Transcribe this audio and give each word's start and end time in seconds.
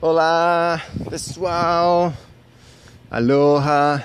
Olá, 0.00 0.80
pessoal. 1.10 2.14
Aloha. 3.10 4.04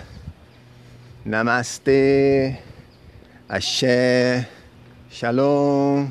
Namastê. 1.23 2.57
Axé. 3.47 4.49
Shalom. 5.11 6.09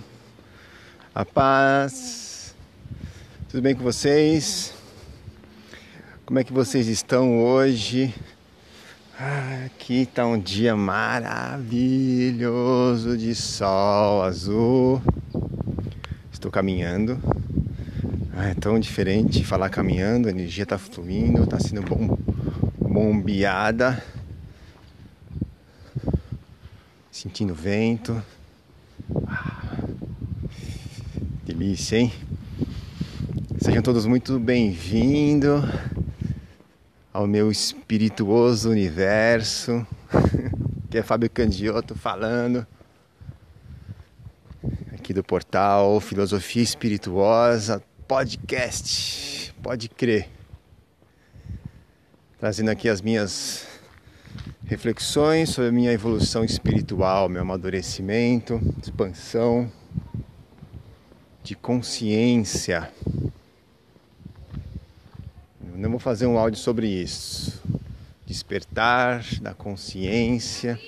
A 1.12 1.24
paz. 1.24 2.54
Tudo 3.48 3.60
bem 3.60 3.74
com 3.74 3.82
vocês? 3.82 4.72
Como 6.24 6.38
é 6.38 6.44
que 6.44 6.52
vocês 6.52 6.86
estão 6.86 7.42
hoje? 7.42 8.14
Ah, 9.18 9.64
aqui 9.66 10.02
está 10.02 10.24
um 10.24 10.38
dia 10.38 10.76
maravilhoso 10.76 11.58
de 13.18 13.34
sol 13.34 14.22
azul. 14.22 15.02
Estou 16.30 16.52
caminhando. 16.52 17.20
Ah, 18.34 18.48
é 18.48 18.54
tão 18.54 18.80
diferente 18.80 19.44
falar 19.44 19.68
caminhando, 19.68 20.26
a 20.26 20.30
energia 20.30 20.62
está 20.62 20.78
fluindo, 20.78 21.42
está 21.42 21.60
sendo 21.60 21.82
bom, 21.82 22.16
bombeada. 22.78 24.02
Sentindo 27.10 27.54
vento. 27.54 28.22
Ah, 29.26 29.76
delícia, 31.44 31.98
hein? 31.98 32.10
Sejam 33.60 33.82
todos 33.82 34.06
muito 34.06 34.38
bem-vindos 34.38 35.62
ao 37.12 37.26
meu 37.26 37.50
espirituoso 37.50 38.70
universo, 38.70 39.86
que 40.88 40.96
é 40.96 41.02
Fábio 41.02 41.28
Candioto 41.28 41.94
falando, 41.94 42.66
aqui 44.90 45.12
do 45.12 45.22
portal 45.22 46.00
Filosofia 46.00 46.62
Espirituosa 46.62 47.82
Podcast, 48.14 49.54
pode 49.62 49.88
crer, 49.88 50.28
trazendo 52.38 52.70
aqui 52.70 52.86
as 52.86 53.00
minhas 53.00 53.66
reflexões 54.66 55.48
sobre 55.48 55.70
a 55.70 55.72
minha 55.72 55.90
evolução 55.90 56.44
espiritual, 56.44 57.26
meu 57.30 57.40
amadurecimento, 57.40 58.60
expansão 58.82 59.72
de 61.42 61.54
consciência. 61.54 62.92
Eu 65.74 65.90
vou 65.90 65.98
fazer 65.98 66.26
um 66.26 66.36
áudio 66.36 66.60
sobre 66.60 66.86
isso. 66.86 67.62
Despertar 68.26 69.24
da 69.40 69.54
consciência, 69.54 70.78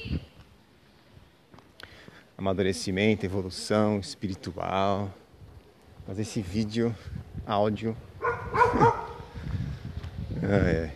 amadurecimento, 2.36 3.24
evolução 3.24 3.98
espiritual. 3.98 5.10
Fazer 6.06 6.22
esse 6.22 6.40
vídeo, 6.40 6.94
áudio. 7.46 7.96
é, 10.42 10.90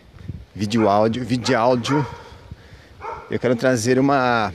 vídeo 0.55 0.87
áudio, 0.87 1.25
vídeo 1.25 1.57
áudio. 1.57 2.05
Eu 3.29 3.39
quero 3.39 3.55
trazer 3.55 3.97
uma, 3.97 4.53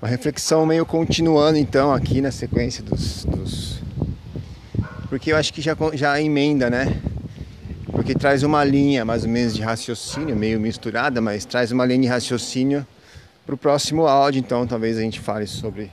uma 0.00 0.08
reflexão 0.08 0.64
meio 0.64 0.86
continuando 0.86 1.58
então 1.58 1.92
aqui 1.92 2.20
na 2.20 2.30
sequência 2.30 2.82
dos, 2.82 3.24
dos 3.24 3.78
porque 5.08 5.32
eu 5.32 5.36
acho 5.36 5.52
que 5.52 5.62
já, 5.62 5.74
já 5.94 6.20
emenda, 6.20 6.68
né? 6.68 7.00
porque 8.08 8.14
traz 8.14 8.42
uma 8.42 8.64
linha 8.64 9.04
mais 9.04 9.24
ou 9.24 9.28
menos 9.28 9.54
de 9.54 9.60
raciocínio, 9.60 10.34
meio 10.34 10.58
misturada, 10.58 11.20
mas 11.20 11.44
traz 11.44 11.72
uma 11.72 11.84
linha 11.84 12.00
de 12.00 12.06
raciocínio 12.06 12.86
para 13.44 13.54
o 13.54 13.58
próximo 13.58 14.06
áudio. 14.06 14.38
Então, 14.38 14.66
talvez 14.66 14.96
a 14.96 15.02
gente 15.02 15.20
fale 15.20 15.46
sobre 15.46 15.92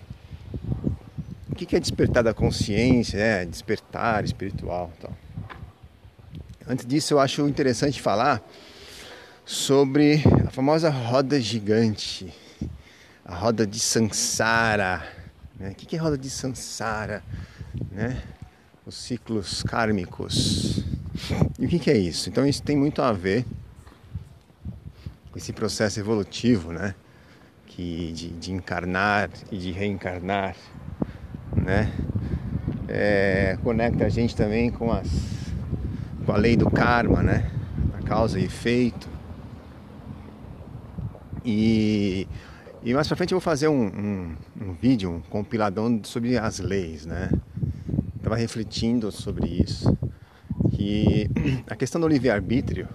o 1.55 1.57
que 1.57 1.73
é 1.73 1.79
despertar 1.79 2.21
da 2.21 2.33
consciência, 2.33 3.17
é, 3.17 3.45
despertar 3.45 4.25
espiritual. 4.25 4.91
Então. 4.97 5.09
Antes 6.67 6.85
disso, 6.85 7.13
eu 7.13 7.19
acho 7.19 7.47
interessante 7.47 8.01
falar 8.01 8.43
sobre 9.45 10.21
a 10.45 10.51
famosa 10.51 10.89
roda 10.89 11.39
gigante, 11.39 12.33
a 13.23 13.33
roda 13.33 13.65
de 13.65 13.79
Sansara. 13.79 15.07
Né? 15.57 15.69
O 15.69 15.75
que 15.75 15.95
é 15.95 15.99
roda 15.99 16.17
de 16.17 16.29
Sansara? 16.29 17.23
Né? 17.89 18.21
Os 18.85 18.95
ciclos 18.95 19.63
kármicos. 19.63 20.83
E 21.57 21.65
o 21.65 21.69
que 21.69 21.89
é 21.89 21.97
isso? 21.97 22.27
Então 22.27 22.45
isso 22.45 22.61
tem 22.61 22.75
muito 22.75 23.01
a 23.01 23.13
ver 23.13 23.45
com 25.31 25.37
esse 25.37 25.53
processo 25.53 26.01
evolutivo, 26.01 26.73
né? 26.73 26.93
Que 27.65 28.11
de, 28.11 28.29
de 28.31 28.51
encarnar 28.51 29.29
e 29.49 29.57
de 29.57 29.71
reencarnar, 29.71 30.55
né? 31.65 31.91
É, 32.87 33.57
conecta 33.63 34.05
a 34.05 34.09
gente 34.09 34.35
também 34.35 34.69
com, 34.69 34.91
as, 34.91 35.07
com 36.25 36.31
a 36.31 36.37
lei 36.37 36.55
do 36.55 36.69
karma, 36.69 37.23
né? 37.23 37.51
A 37.97 38.03
causa 38.03 38.39
e 38.39 38.45
efeito. 38.45 39.09
E, 41.43 42.27
e 42.83 42.93
mais 42.93 43.07
pra 43.07 43.17
frente 43.17 43.33
eu 43.33 43.39
vou 43.39 43.43
fazer 43.43 43.67
um, 43.67 43.85
um, 43.85 44.35
um 44.61 44.73
vídeo, 44.73 45.11
um 45.11 45.21
compiladão 45.21 45.99
sobre 46.03 46.37
as 46.37 46.59
leis, 46.59 47.05
né? 47.05 47.29
Estava 48.15 48.35
refletindo 48.35 49.11
sobre 49.11 49.47
isso 49.47 49.97
que 50.71 51.29
a 51.67 51.75
questão 51.75 51.99
do 51.99 52.07
livre-arbítrio 52.07 52.87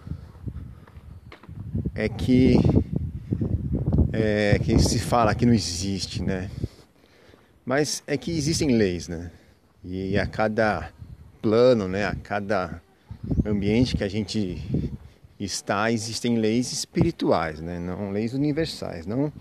é 1.95 2.09
que 2.09 2.57
é, 4.13 4.59
que 4.59 4.79
se 4.79 4.99
fala 4.99 5.35
que 5.35 5.47
não 5.47 5.53
existe, 5.53 6.23
né? 6.23 6.51
Mas 7.71 8.03
é 8.05 8.17
que 8.17 8.37
existem 8.37 8.77
leis, 8.77 9.07
né? 9.07 9.31
E 9.85 10.19
a 10.19 10.27
cada 10.27 10.91
plano, 11.41 11.87
né, 11.87 12.05
a 12.05 12.17
cada 12.17 12.83
ambiente 13.47 13.97
que 13.97 14.03
a 14.03 14.09
gente 14.09 14.61
está, 15.39 15.93
existem 15.93 16.37
leis 16.37 16.73
espirituais, 16.73 17.61
né? 17.61 17.79
Não 17.79 18.11
leis 18.11 18.35
universais, 18.35 19.07
não 19.07 19.33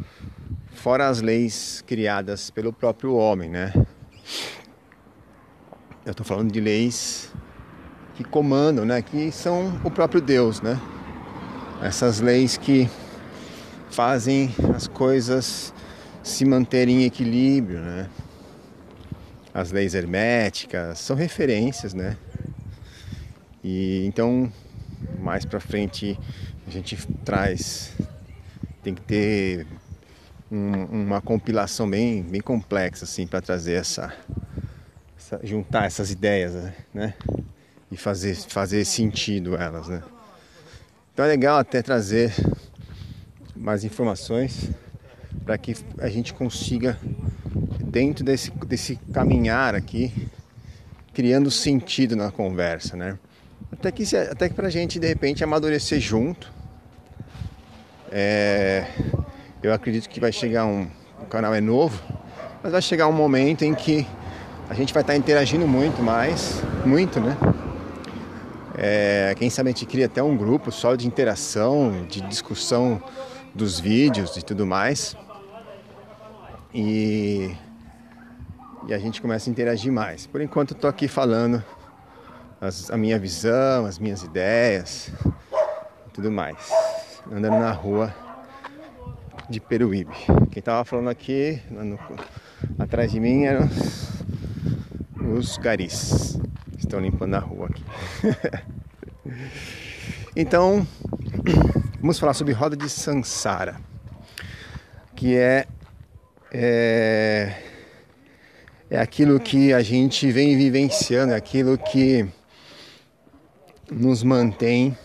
fora 0.75 1.09
as 1.09 1.21
leis 1.21 1.83
criadas 1.87 2.51
pelo 2.51 2.71
próprio 2.71 3.15
homem, 3.15 3.49
né? 3.49 3.73
Eu 6.05 6.11
estou 6.11 6.23
falando 6.23 6.51
de 6.51 6.61
leis 6.61 7.33
que 8.13 8.23
comandam, 8.23 8.85
né? 8.85 9.01
Que 9.01 9.31
são 9.31 9.81
o 9.83 9.89
próprio 9.89 10.21
Deus, 10.21 10.61
né? 10.61 10.79
Essas 11.81 12.19
leis 12.21 12.57
que 12.57 12.87
fazem 13.89 14.53
as 14.75 14.87
coisas 14.87 15.73
se 16.23 16.45
manterem 16.45 17.03
em 17.03 17.05
equilíbrio, 17.05 17.79
né? 17.79 18.09
As 19.53 19.71
leis 19.71 19.93
herméticas 19.93 20.99
são 20.99 21.15
referências, 21.15 21.93
né? 21.93 22.17
E 23.63 24.05
então 24.05 24.51
mais 25.19 25.45
para 25.45 25.59
frente 25.59 26.17
a 26.67 26.69
gente 26.69 26.95
traz 27.25 27.93
tem 28.83 28.93
que 28.93 29.01
ter 29.01 29.67
um, 30.51 30.85
uma 30.85 31.21
compilação 31.21 31.89
bem 31.89 32.21
bem 32.21 32.41
complexa 32.41 33.05
assim 33.05 33.25
para 33.27 33.41
trazer 33.41 33.73
essa, 33.73 34.13
essa, 35.17 35.39
juntar 35.43 35.85
essas 35.85 36.11
ideias, 36.11 36.53
né? 36.93 37.13
e 37.91 37.97
fazer, 37.97 38.35
fazer 38.35 38.85
sentido 38.85 39.55
elas, 39.55 39.87
né? 39.87 40.03
Então 41.13 41.25
é 41.25 41.29
legal 41.29 41.57
até 41.57 41.81
trazer 41.81 42.33
mais 43.55 43.83
informações 43.83 44.69
para 45.45 45.57
que 45.57 45.75
a 45.99 46.09
gente 46.09 46.33
consiga, 46.33 46.97
dentro 47.83 48.23
desse, 48.23 48.51
desse 48.51 48.95
caminhar 49.13 49.75
aqui, 49.75 50.11
criando 51.13 51.49
sentido 51.49 52.15
na 52.15 52.31
conversa, 52.31 52.95
né? 52.95 53.17
Até 53.71 53.91
que, 53.91 54.03
até 54.15 54.49
que 54.49 54.55
pra 54.55 54.69
gente, 54.69 54.99
de 54.99 55.07
repente, 55.07 55.43
amadurecer 55.43 55.99
junto. 55.99 56.51
É, 58.11 58.85
eu 59.61 59.73
acredito 59.73 60.09
que 60.09 60.19
vai 60.19 60.31
chegar 60.31 60.65
um. 60.65 60.87
O 61.21 61.25
canal 61.25 61.53
é 61.53 61.61
novo, 61.61 62.01
mas 62.63 62.71
vai 62.71 62.81
chegar 62.81 63.07
um 63.07 63.13
momento 63.13 63.63
em 63.63 63.73
que 63.75 64.07
a 64.69 64.73
gente 64.73 64.93
vai 64.93 65.01
estar 65.01 65.15
interagindo 65.15 65.67
muito 65.67 66.01
mais, 66.01 66.61
muito, 66.85 67.19
né? 67.19 67.37
É, 68.77 69.35
quem 69.37 69.49
sabe 69.49 69.69
a 69.69 69.71
gente 69.73 69.85
cria 69.85 70.05
até 70.05 70.23
um 70.23 70.37
grupo 70.37 70.71
só 70.71 70.95
de 70.95 71.05
interação, 71.05 72.05
de 72.07 72.21
discussão 72.21 73.01
dos 73.59 73.77
vídeos 73.77 74.37
e 74.37 74.41
tudo 74.41 74.65
mais. 74.65 75.15
E, 76.73 77.53
e 78.87 78.93
a 78.93 78.97
gente 78.97 79.21
começa 79.21 79.49
a 79.49 79.51
interagir 79.51 79.91
mais. 79.91 80.25
Por 80.25 80.39
enquanto 80.39 80.73
tô 80.73 80.87
aqui 80.87 81.09
falando 81.09 81.63
as, 82.61 82.89
a 82.89 82.95
minha 82.95 83.19
visão, 83.19 83.85
as 83.85 83.99
minhas 83.99 84.23
ideias 84.23 85.11
tudo 86.13 86.31
mais. 86.31 86.71
Andando 87.29 87.59
na 87.59 87.71
rua 87.71 88.15
de 89.49 89.59
Peruíbe. 89.59 90.15
Quem 90.51 90.63
tava 90.63 90.85
falando 90.85 91.09
aqui 91.09 91.61
no, 91.69 91.99
atrás 92.77 93.11
de 93.11 93.19
mim 93.19 93.43
eram 93.43 93.65
os, 93.65 94.23
os 95.37 95.57
garis 95.57 96.39
estão 96.77 96.99
limpando 97.01 97.35
a 97.35 97.39
rua 97.39 97.67
aqui. 97.67 97.83
então, 100.35 100.87
vamos 101.99 102.17
falar 102.17 102.33
sobre 102.33 102.53
roda 102.53 102.77
de 102.77 102.89
Sansara, 102.89 103.79
que 105.15 105.35
é, 105.35 105.67
é, 106.51 107.61
é 108.89 108.99
aquilo 108.99 109.39
que 109.39 109.73
a 109.73 109.81
gente 109.81 110.31
vem 110.31 110.57
vivenciando, 110.57 111.33
é 111.33 111.35
aquilo 111.35 111.77
que 111.77 112.25
nos 113.91 114.23
mantém 114.23 114.97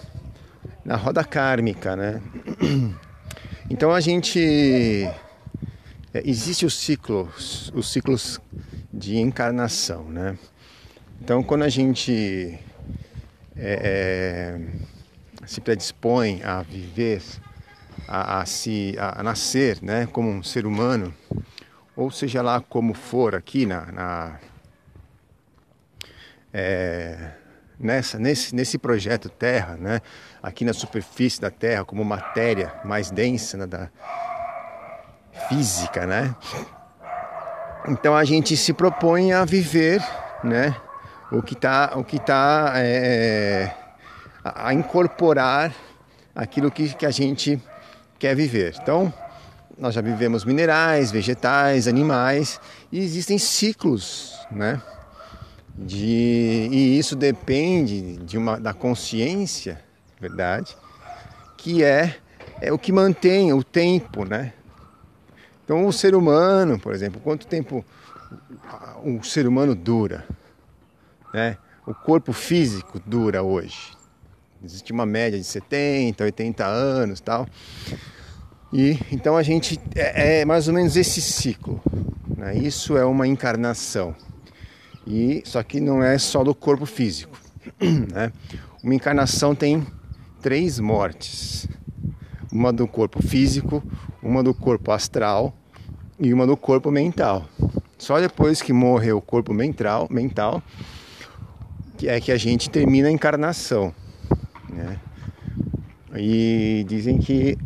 na 0.85 0.97
roda 0.97 1.25
kármica, 1.25 1.97
né? 1.97 2.23
Então 3.69 3.91
a 3.93 4.01
gente 4.01 4.39
é, 6.13 6.23
existe 6.23 6.67
os 6.67 6.75
ciclos, 6.75 7.73
os 7.75 7.91
ciclos 7.91 8.39
de 8.93 9.17
encarnação, 9.17 10.05
né? 10.05 10.39
Então 11.21 11.43
quando 11.43 11.63
a 11.63 11.69
gente 11.71 12.59
é, 13.57 14.61
é, 14.61 14.61
se 15.47 15.61
predispõe 15.61 16.43
a 16.43 16.63
viver, 16.63 17.23
a, 18.09 18.41
a 18.41 18.47
se 18.47 18.97
a, 18.99 19.23
nascer, 19.23 19.79
né, 19.83 20.07
como 20.07 20.29
um 20.29 20.43
ser 20.43 20.67
humano, 20.67 21.15
ou 21.97 22.11
seja 22.11 22.43
lá 22.43 22.61
como 22.61 22.95
for 22.95 23.35
aqui 23.35 23.67
na, 23.67 23.93
na 23.93 24.39
é, 26.53 27.33
nessa, 27.79 28.19
nesse, 28.19 28.55
nesse 28.55 28.79
projeto 28.79 29.29
Terra, 29.29 29.77
né, 29.77 30.01
aqui 30.43 30.65
na 30.65 30.73
superfície 30.73 31.41
da 31.41 31.51
Terra, 31.51 31.85
como 31.85 32.05
matéria 32.05 32.73
mais 32.85 33.11
densa 33.11 33.57
né, 33.57 33.67
da 33.67 33.91
física, 35.49 36.07
né? 36.07 36.35
Então 37.89 38.17
a 38.17 38.25
gente 38.25 38.57
se 38.57 38.73
propõe 38.73 39.33
a 39.33 39.45
viver, 39.45 40.01
né, 40.43 40.75
o 41.31 41.43
que 41.43 41.55
está, 41.55 41.93
o 41.97 42.05
que 42.05 42.19
tá 42.19 42.73
é, 42.77 43.75
a, 44.45 44.75
incorporar 44.75 45.75
aquilo 46.35 46.71
que, 46.71 46.95
que 46.95 47.07
a 47.07 47.11
gente 47.11 47.61
quer 48.19 48.37
viver. 48.37 48.77
Então 48.81 49.13
nós 49.79 49.95
já 49.95 50.01
vivemos 50.01 50.45
minerais, 50.45 51.11
vegetais, 51.11 51.89
animais 51.89 52.61
e 52.93 53.01
existem 53.01 53.39
ciclos, 53.39 54.39
né? 54.51 54.81
de 55.77 56.69
e 56.71 56.99
isso 56.99 57.17
depende 57.17 58.17
de 58.19 58.39
uma 58.39 58.61
da 58.61 58.73
consciência, 58.73 59.81
verdade, 60.21 60.77
que 61.57 61.83
é 61.83 62.17
é 62.61 62.73
o 62.73 62.79
que 62.79 62.93
mantém 62.93 63.53
o 63.53 63.65
tempo, 63.65 64.25
né? 64.25 64.53
Então 65.65 65.87
o 65.87 65.93
ser 65.93 66.15
humano, 66.15 66.79
por 66.79 66.95
exemplo, 66.95 67.21
quanto 67.21 67.47
tempo 67.47 67.85
o 69.03 69.23
ser 69.25 69.47
humano 69.47 69.75
dura, 69.75 70.25
né? 71.33 71.59
O 71.87 71.95
corpo 71.95 72.33
físico 72.33 73.01
dura 73.05 73.43
hoje. 73.43 73.93
Existe 74.65 74.93
uma 74.93 75.05
média 75.05 75.39
de 75.39 75.45
70, 75.45 76.25
80 76.25 76.65
anos, 76.65 77.21
tal. 77.21 77.47
E 78.73 78.99
então 79.13 79.37
a 79.37 79.43
gente 79.43 79.79
é, 79.95 80.41
é 80.41 80.45
mais 80.45 80.69
ou 80.69 80.75
menos 80.75 80.97
esse 80.97 81.21
ciclo. 81.21 81.83
Né? 82.37 82.57
Isso 82.57 82.97
é 82.97 83.05
uma 83.05 83.27
encarnação. 83.27 84.15
E 85.07 85.43
só 85.45 85.63
que 85.63 85.81
não 85.81 86.03
é 86.03 86.17
só 86.17 86.43
do 86.43 86.55
corpo 86.55 86.87
físico, 86.87 87.39
né? 88.11 88.33
Uma 88.83 88.95
encarnação 88.95 89.55
tem 89.55 89.87
três 90.41 90.81
mortes: 90.81 91.69
uma 92.51 92.73
do 92.73 92.89
corpo 92.89 93.23
físico, 93.23 93.83
uma 94.23 94.43
do 94.43 94.55
corpo 94.55 94.93
astral 94.93 95.55
e 96.19 96.33
uma 96.33 96.47
do 96.47 96.57
corpo 96.57 96.91
mental. 96.91 97.47
Só 97.99 98.19
depois 98.19 98.63
que 98.63 98.73
morre 98.73 99.13
o 99.13 99.21
corpo 99.21 99.53
mental, 99.53 100.09
mental 100.11 100.63
que 101.99 102.09
é 102.09 102.21
que 102.21 102.33
a 102.33 102.37
gente 102.37 102.69
termina 102.71 103.09
a 103.09 103.11
encarnação, 103.13 103.95
né? 104.75 104.99
E 106.17 106.85
dizem 106.87 107.19
que 107.19 107.57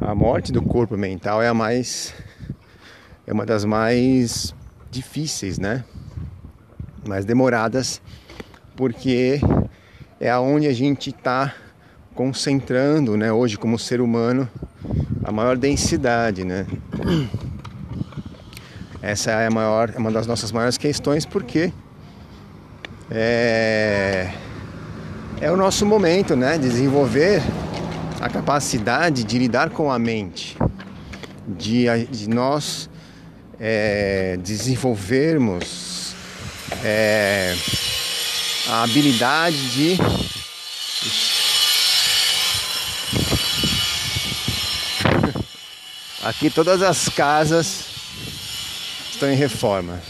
a 0.00 0.14
morte 0.14 0.50
do 0.50 0.62
corpo 0.62 0.96
mental 0.96 1.42
é 1.42 1.48
a 1.48 1.54
mais 1.54 2.14
é 3.26 3.32
uma 3.32 3.46
das 3.46 3.64
mais 3.64 4.54
difíceis, 4.90 5.58
né? 5.58 5.84
mais 7.08 7.24
demoradas, 7.24 8.00
porque 8.76 9.40
é 10.20 10.30
aonde 10.30 10.66
a 10.66 10.72
gente 10.72 11.10
está 11.10 11.54
concentrando, 12.14 13.16
né, 13.16 13.32
hoje 13.32 13.56
como 13.56 13.78
ser 13.78 14.00
humano, 14.00 14.48
a 15.22 15.32
maior 15.32 15.56
densidade, 15.56 16.44
né? 16.44 16.66
Essa 19.02 19.32
é 19.32 19.46
a 19.46 19.50
maior, 19.50 19.92
é 19.94 19.98
uma 19.98 20.10
das 20.10 20.26
nossas 20.26 20.50
maiores 20.52 20.78
questões, 20.78 21.26
porque 21.26 21.72
é, 23.10 24.32
é 25.44 25.50
o 25.50 25.58
nosso 25.58 25.84
momento, 25.84 26.34
né, 26.34 26.56
desenvolver 26.56 27.42
a 28.18 28.30
capacidade 28.30 29.22
de 29.24 29.38
lidar 29.38 29.68
com 29.68 29.92
a 29.92 29.98
mente, 29.98 30.56
de, 31.46 31.84
de 32.06 32.30
nós 32.30 32.88
é, 33.60 34.38
desenvolvermos 34.42 36.14
é, 36.82 37.54
a 38.70 38.84
habilidade 38.84 39.68
de 39.68 39.98
Aqui 46.24 46.48
todas 46.48 46.80
as 46.80 47.10
casas 47.10 47.84
estão 49.10 49.30
em 49.30 49.36
reforma. 49.36 50.00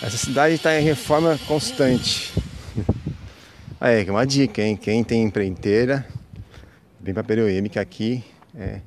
Essa 0.00 0.16
cidade 0.16 0.54
está 0.54 0.78
em 0.78 0.84
reforma 0.84 1.36
constante. 1.48 2.32
Aí, 3.84 4.08
uma 4.08 4.24
dica, 4.24 4.62
hein? 4.62 4.76
Quem 4.76 5.02
tem 5.02 5.24
empreiteira, 5.24 6.06
vem 7.00 7.12
para 7.12 7.24
Peruíbe, 7.24 7.68
que 7.68 7.80
aqui 7.80 8.22
é 8.56 8.78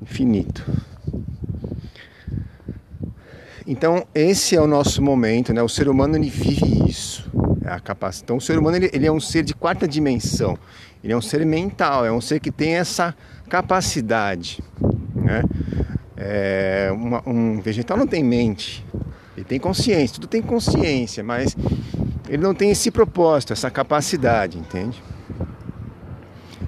infinito. 0.00 0.64
Então 3.66 4.06
esse 4.14 4.56
é 4.56 4.60
o 4.62 4.66
nosso 4.66 5.02
momento, 5.02 5.52
né? 5.52 5.62
O 5.62 5.68
ser 5.68 5.90
humano 5.90 6.16
ele 6.16 6.30
vive 6.30 6.88
isso, 6.88 7.30
é 7.62 7.68
a 7.68 7.78
capacidade. 7.78 8.24
Então 8.24 8.36
o 8.38 8.40
ser 8.40 8.58
humano 8.58 8.78
ele, 8.78 8.88
ele 8.94 9.06
é 9.06 9.12
um 9.12 9.20
ser 9.20 9.44
de 9.44 9.52
quarta 9.52 9.86
dimensão, 9.86 10.58
ele 11.04 11.12
é 11.12 11.16
um 11.16 11.20
ser 11.20 11.44
mental, 11.44 12.06
é 12.06 12.10
um 12.10 12.22
ser 12.22 12.40
que 12.40 12.50
tem 12.50 12.76
essa 12.76 13.14
capacidade, 13.46 14.64
né? 15.14 15.42
É, 16.16 16.88
uma, 16.94 17.22
um 17.28 17.60
vegetal 17.60 17.98
não 17.98 18.06
tem 18.06 18.24
mente, 18.24 18.82
ele 19.36 19.44
tem 19.44 19.60
consciência, 19.60 20.14
tudo 20.14 20.28
tem 20.28 20.40
consciência, 20.40 21.22
mas 21.22 21.54
ele 22.28 22.42
não 22.42 22.54
tem 22.54 22.70
esse 22.70 22.90
propósito, 22.90 23.52
essa 23.52 23.70
capacidade, 23.70 24.58
entende? 24.58 25.02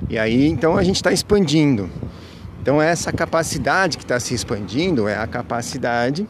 E 0.08 0.18
aí 0.18 0.46
então 0.46 0.76
a 0.76 0.82
gente 0.82 0.96
está 0.96 1.12
expandindo. 1.12 1.90
Então 2.62 2.80
essa 2.80 3.12
capacidade 3.12 3.96
que 3.96 4.04
está 4.04 4.18
se 4.18 4.34
expandindo 4.34 5.06
é 5.06 5.16
a 5.16 5.26
capacidade 5.26 6.26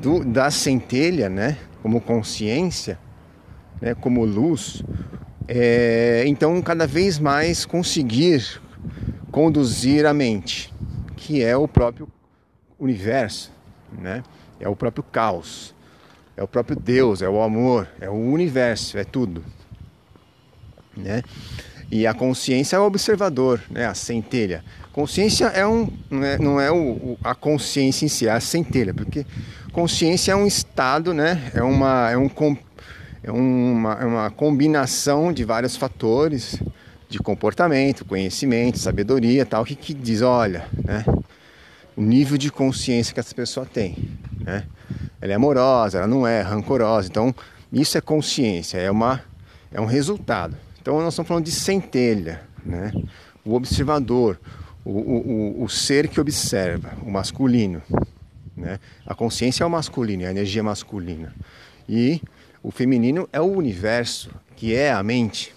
do, 0.00 0.24
da 0.24 0.50
centelha, 0.50 1.28
né, 1.28 1.58
como 1.82 2.00
consciência, 2.00 2.98
né, 3.80 3.94
como 3.94 4.24
luz, 4.24 4.82
é, 5.46 6.24
então 6.26 6.60
cada 6.62 6.86
vez 6.86 7.18
mais 7.18 7.64
conseguir 7.64 8.60
conduzir 9.30 10.06
a 10.06 10.14
mente, 10.14 10.72
que 11.16 11.42
é 11.42 11.56
o 11.56 11.68
próprio 11.68 12.08
universo, 12.78 13.52
né, 13.96 14.22
é 14.58 14.68
o 14.68 14.74
próprio 14.74 15.04
caos, 15.04 15.71
é 16.42 16.44
o 16.44 16.48
próprio 16.48 16.76
Deus, 16.76 17.22
é 17.22 17.28
o 17.28 17.40
amor, 17.42 17.88
é 18.00 18.08
o 18.08 18.14
universo, 18.14 18.98
é 18.98 19.04
tudo, 19.04 19.44
né? 20.96 21.22
E 21.90 22.06
a 22.06 22.14
consciência 22.14 22.76
é 22.76 22.78
o 22.78 22.84
observador, 22.84 23.60
né? 23.70 23.86
A 23.86 23.94
centelha. 23.94 24.64
Consciência 24.92 25.46
é 25.46 25.66
um, 25.66 25.90
não 26.10 26.24
é, 26.24 26.38
não 26.38 26.60
é 26.60 26.70
o, 26.70 27.16
a 27.22 27.34
consciência 27.34 28.04
em 28.04 28.08
si, 28.08 28.26
é 28.26 28.32
a 28.32 28.40
centelha, 28.40 28.92
porque 28.92 29.24
Consciência 29.72 30.32
é 30.32 30.36
um 30.36 30.46
estado, 30.46 31.14
né? 31.14 31.50
É 31.54 31.62
uma, 31.62 32.10
é 32.10 32.18
um, 32.18 32.30
é 33.22 33.32
uma, 33.32 33.92
é 33.94 34.04
uma 34.04 34.30
combinação 34.30 35.32
de 35.32 35.44
vários 35.44 35.76
fatores 35.76 36.62
de 37.08 37.18
comportamento, 37.18 38.04
conhecimento, 38.04 38.78
sabedoria, 38.78 39.46
tal, 39.46 39.64
que, 39.64 39.74
que 39.74 39.94
diz, 39.94 40.20
olha, 40.20 40.66
né? 40.84 41.06
O 41.96 42.02
nível 42.02 42.36
de 42.36 42.50
consciência 42.52 43.14
que 43.14 43.20
essa 43.20 43.34
pessoa 43.34 43.64
tem, 43.64 44.10
né? 44.40 44.64
Ela 45.22 45.32
é 45.32 45.36
amorosa, 45.36 45.98
ela 45.98 46.06
não 46.08 46.26
é 46.26 46.40
rancorosa. 46.40 47.06
Então, 47.08 47.32
isso 47.72 47.96
é 47.96 48.00
consciência, 48.00 48.78
é 48.78 48.90
uma 48.90 49.22
é 49.70 49.80
um 49.80 49.86
resultado. 49.86 50.56
Então, 50.80 51.00
nós 51.00 51.14
estamos 51.14 51.28
falando 51.28 51.44
de 51.44 51.52
centelha, 51.52 52.42
né? 52.64 52.92
O 53.44 53.54
observador, 53.54 54.38
o, 54.84 54.90
o, 54.90 55.62
o, 55.62 55.68
ser 55.68 56.08
que 56.08 56.20
observa, 56.20 56.92
o 57.02 57.10
masculino. 57.10 57.80
Né? 58.56 58.78
A 59.06 59.14
consciência 59.14 59.62
é 59.62 59.66
o 59.66 59.70
masculino, 59.70 60.24
é 60.24 60.26
a 60.26 60.30
energia 60.30 60.62
masculina. 60.62 61.32
E 61.88 62.20
o 62.62 62.70
feminino 62.70 63.28
é 63.32 63.40
o 63.40 63.46
universo, 63.46 64.30
que 64.56 64.74
é 64.74 64.92
a 64.92 65.02
mente. 65.02 65.54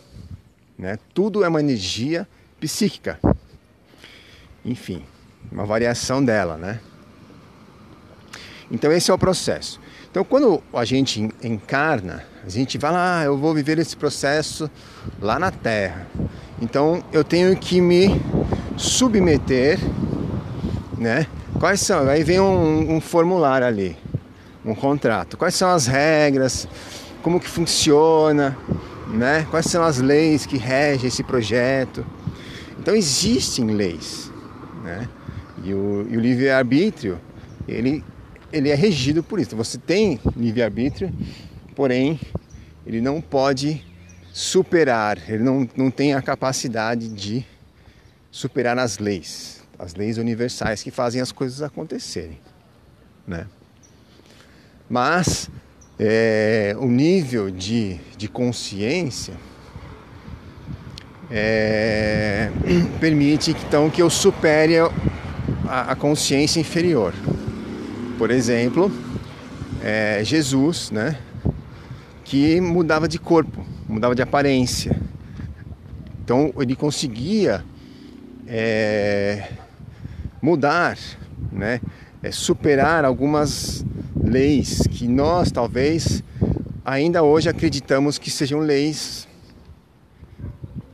Né? 0.78 0.98
Tudo 1.14 1.44
é 1.44 1.48
uma 1.48 1.60
energia 1.60 2.28
psíquica. 2.60 3.20
Enfim, 4.64 5.04
uma 5.52 5.66
variação 5.66 6.24
dela, 6.24 6.58
né? 6.58 6.80
Então 8.72 8.92
esse 8.92 9.12
é 9.12 9.14
o 9.14 9.18
processo. 9.18 9.80
Então 10.10 10.24
quando 10.24 10.62
a 10.74 10.86
gente 10.86 11.30
encarna, 11.44 12.24
a 12.46 12.50
gente 12.50 12.78
vai 12.78 12.92
lá, 12.92 13.20
ah, 13.20 13.24
eu 13.26 13.38
vou 13.38 13.54
viver 13.54 13.80
esse 13.80 13.96
processo 13.96 14.70
lá 15.22 15.38
na 15.38 15.52
Terra. 15.52 16.08
Então 16.62 17.04
eu 17.12 17.24
tenho 17.24 17.56
que 17.56 17.82
me 17.82 18.22
submeter, 18.78 19.80
né, 20.98 21.28
Quais 21.60 21.80
são? 21.80 22.10
Aí 22.10 22.22
vem 22.22 22.38
um, 22.38 22.96
um 22.96 23.02
formulário 23.02 23.66
ali, 23.66 23.96
um 24.66 24.76
contrato. 24.76 25.38
Quais 25.38 25.56
são 25.56 25.70
as 25.70 25.88
regras? 25.88 26.68
Como 27.24 27.40
que 27.40 27.48
funciona? 27.48 28.58
né? 29.08 29.48
Quais 29.50 29.66
são 29.68 29.84
as 29.84 30.00
leis 30.00 30.46
que 30.46 30.58
regem 30.58 31.08
esse 31.08 31.24
projeto? 31.24 32.06
Então 32.80 32.96
existem 32.96 33.66
leis, 33.68 34.32
né? 34.84 35.08
E 35.64 35.74
o, 35.74 36.06
o 36.10 36.20
livre-arbítrio, 36.20 37.20
ele, 37.68 38.04
ele 38.56 38.70
é 38.70 38.76
regido 38.76 39.22
por 39.22 39.38
isso. 39.38 39.54
Você 39.58 39.78
tem 39.78 40.18
livre-arbítrio, 40.36 41.12
porém, 41.76 42.18
ele 42.88 43.02
não 43.02 43.20
pode 43.20 43.86
superar, 44.32 45.18
ele 45.30 45.44
não, 45.44 45.68
não 45.76 45.92
tem 45.92 46.14
a 46.14 46.22
capacidade 46.22 47.10
de 47.10 47.46
superar 48.32 48.80
as 48.80 48.98
leis, 48.98 49.62
as 49.78 49.94
leis 49.94 50.18
universais 50.18 50.82
que 50.82 50.90
fazem 50.90 51.20
as 51.20 51.34
coisas 51.34 51.62
acontecerem, 51.62 52.40
né? 53.28 53.46
Mas 54.90 55.50
é, 56.00 56.76
o 56.80 56.88
nível 56.88 57.52
de, 57.52 58.00
de 58.18 58.30
consciência 58.30 59.34
é, 61.30 62.52
permite 63.02 63.52
então 63.52 63.90
que 63.90 64.02
eu 64.02 64.10
supere 64.10 64.78
a, 65.68 65.92
a 65.92 65.96
consciência 65.96 66.60
inferior. 66.60 67.14
Por 68.18 68.32
exemplo, 68.32 68.90
é, 69.84 70.24
Jesus, 70.24 70.90
né, 70.90 71.18
que 72.24 72.62
mudava 72.62 73.08
de 73.08 73.20
corpo, 73.20 73.66
mudava 73.88 74.16
de 74.16 74.22
aparência. 74.22 75.00
Então 76.24 76.54
ele 76.58 76.76
conseguia 76.78 77.64
é, 78.48 79.50
mudar, 80.42 80.98
né, 81.52 81.82
é, 82.24 82.32
superar 82.32 83.04
algumas 83.04 83.86
leis 84.16 84.82
que 84.90 85.08
nós 85.08 85.52
talvez 85.52 86.24
ainda 86.86 87.22
hoje 87.22 87.50
acreditamos 87.50 88.18
que 88.18 88.32
sejam 88.32 88.60
leis 88.60 89.28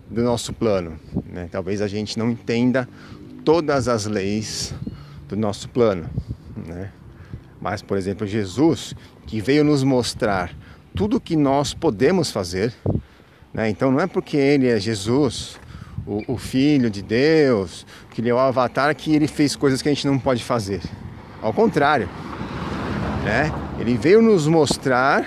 do 0.09 0.23
nosso 0.23 0.53
plano. 0.53 0.99
Né? 1.31 1.47
Talvez 1.51 1.81
a 1.81 1.87
gente 1.87 2.17
não 2.17 2.31
entenda 2.31 2.89
todas 3.45 3.87
as 3.87 4.05
leis 4.05 4.73
do 5.29 5.37
nosso 5.37 5.69
plano. 5.69 6.09
Né? 6.67 6.91
Mas, 7.61 7.83
por 7.83 7.95
exemplo, 7.95 8.25
Jesus, 8.25 8.95
que 9.27 9.39
veio 9.39 9.63
nos 9.63 9.83
mostrar 9.83 10.51
tudo 10.95 11.21
que 11.21 11.35
nós 11.35 11.75
podemos 11.75 12.31
fazer. 12.31 12.73
Né? 13.53 13.69
Então, 13.69 13.91
não 13.91 13.99
é 13.99 14.07
porque 14.07 14.35
ele 14.35 14.67
é 14.67 14.79
Jesus, 14.79 15.59
o, 16.05 16.33
o 16.33 16.37
Filho 16.37 16.89
de 16.89 17.03
Deus, 17.03 17.85
que 18.09 18.19
ele 18.19 18.29
é 18.29 18.33
o 18.33 18.39
Avatar, 18.39 18.95
que 18.95 19.13
ele 19.13 19.27
fez 19.27 19.55
coisas 19.55 19.79
que 19.81 19.87
a 19.87 19.93
gente 19.93 20.07
não 20.07 20.17
pode 20.17 20.43
fazer. 20.43 20.81
Ao 21.39 21.53
contrário, 21.53 22.09
né? 23.23 23.53
ele 23.79 23.95
veio 23.95 24.23
nos 24.23 24.47
mostrar 24.47 25.23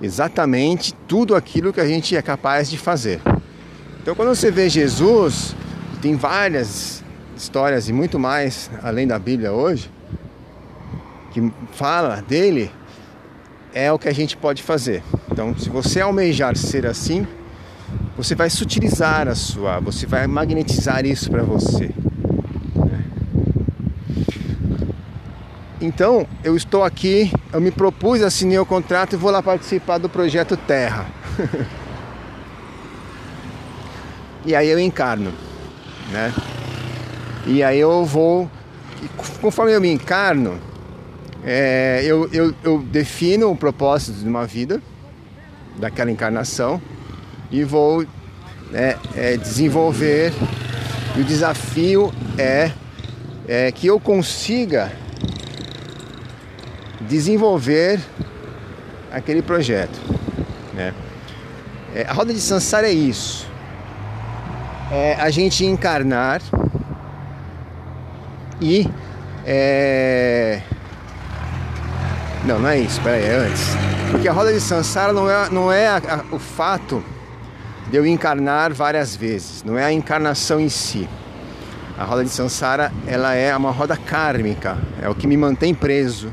exatamente 0.00 0.94
tudo 1.06 1.34
aquilo 1.34 1.72
que 1.72 1.80
a 1.80 1.86
gente 1.86 2.16
é 2.16 2.22
capaz 2.22 2.70
de 2.70 2.78
fazer. 2.78 3.20
Então, 4.00 4.14
quando 4.14 4.34
você 4.34 4.50
vê 4.50 4.70
Jesus, 4.70 5.54
tem 6.00 6.16
várias 6.16 7.04
histórias 7.36 7.90
e 7.90 7.92
muito 7.92 8.18
mais 8.18 8.70
além 8.82 9.06
da 9.06 9.18
Bíblia 9.18 9.52
hoje 9.52 9.90
que 11.34 11.52
fala 11.72 12.22
dele 12.22 12.70
é 13.74 13.90
o 13.90 13.98
que 13.98 14.08
a 14.08 14.14
gente 14.14 14.36
pode 14.36 14.62
fazer. 14.62 15.02
Então, 15.30 15.58
se 15.58 15.68
você 15.68 16.00
almejar 16.00 16.56
ser 16.56 16.86
assim, 16.86 17.26
você 18.16 18.36
vai 18.36 18.48
sutilizar 18.48 19.26
a 19.26 19.34
sua, 19.34 19.80
você 19.80 20.06
vai 20.06 20.28
magnetizar 20.28 21.04
isso 21.04 21.28
para 21.28 21.42
você. 21.42 21.90
Então, 25.80 26.24
eu 26.44 26.56
estou 26.56 26.84
aqui, 26.84 27.32
eu 27.52 27.60
me 27.60 27.72
propus, 27.72 28.22
assinei 28.22 28.58
o 28.58 28.64
contrato 28.64 29.14
e 29.14 29.16
vou 29.16 29.32
lá 29.32 29.42
participar 29.42 29.98
do 29.98 30.08
projeto 30.08 30.56
Terra. 30.56 31.04
e 34.46 34.54
aí 34.54 34.68
eu 34.68 34.78
encarno, 34.78 35.32
né? 36.12 36.32
E 37.44 37.62
aí 37.62 37.80
eu 37.80 38.04
vou, 38.04 38.48
conforme 39.42 39.72
eu 39.72 39.80
me 39.80 39.92
encarno, 39.92 40.58
é, 41.44 42.02
eu, 42.04 42.28
eu, 42.32 42.54
eu 42.62 42.78
defino 42.78 43.50
o 43.50 43.56
propósito 43.56 44.18
de 44.18 44.28
uma 44.28 44.46
vida, 44.46 44.82
daquela 45.78 46.10
encarnação, 46.10 46.80
e 47.50 47.62
vou 47.64 48.04
é, 48.72 48.96
é, 49.14 49.36
desenvolver. 49.36 50.32
E 51.16 51.20
o 51.20 51.24
desafio 51.24 52.12
é, 52.38 52.72
é 53.46 53.70
que 53.70 53.86
eu 53.86 54.00
consiga 54.00 54.90
desenvolver 57.02 58.00
aquele 59.12 59.42
projeto. 59.42 60.00
Né? 60.72 60.92
É, 61.94 62.02
a 62.08 62.12
roda 62.12 62.32
de 62.32 62.40
Sansara 62.40 62.88
é 62.88 62.92
isso 62.92 63.54
é 64.94 65.14
a 65.14 65.30
gente 65.30 65.64
encarnar 65.64 66.40
e 68.60 68.88
é... 69.44 70.60
não, 72.46 72.58
não 72.58 72.68
é 72.68 72.78
isso, 72.78 73.00
peraí, 73.00 73.22
é 73.22 73.36
antes. 73.36 73.62
Porque 74.10 74.28
a 74.28 74.32
roda 74.32 74.52
de 74.52 74.60
Sansara 74.60 75.12
não 75.12 75.30
é, 75.30 75.50
não 75.50 75.72
é 75.72 75.88
a, 75.88 75.96
a, 75.96 76.34
o 76.34 76.38
fato 76.38 77.02
de 77.90 77.96
eu 77.96 78.06
encarnar 78.06 78.72
várias 78.72 79.16
vezes, 79.16 79.62
não 79.62 79.78
é 79.78 79.84
a 79.84 79.92
encarnação 79.92 80.60
em 80.60 80.68
si. 80.68 81.08
A 81.96 82.04
roda 82.04 82.24
de 82.24 82.30
Sansara, 82.30 82.92
ela 83.06 83.34
é 83.34 83.56
uma 83.56 83.70
roda 83.70 83.96
kármica, 83.96 84.76
é 85.00 85.08
o 85.08 85.14
que 85.14 85.26
me 85.26 85.36
mantém 85.36 85.74
preso 85.74 86.30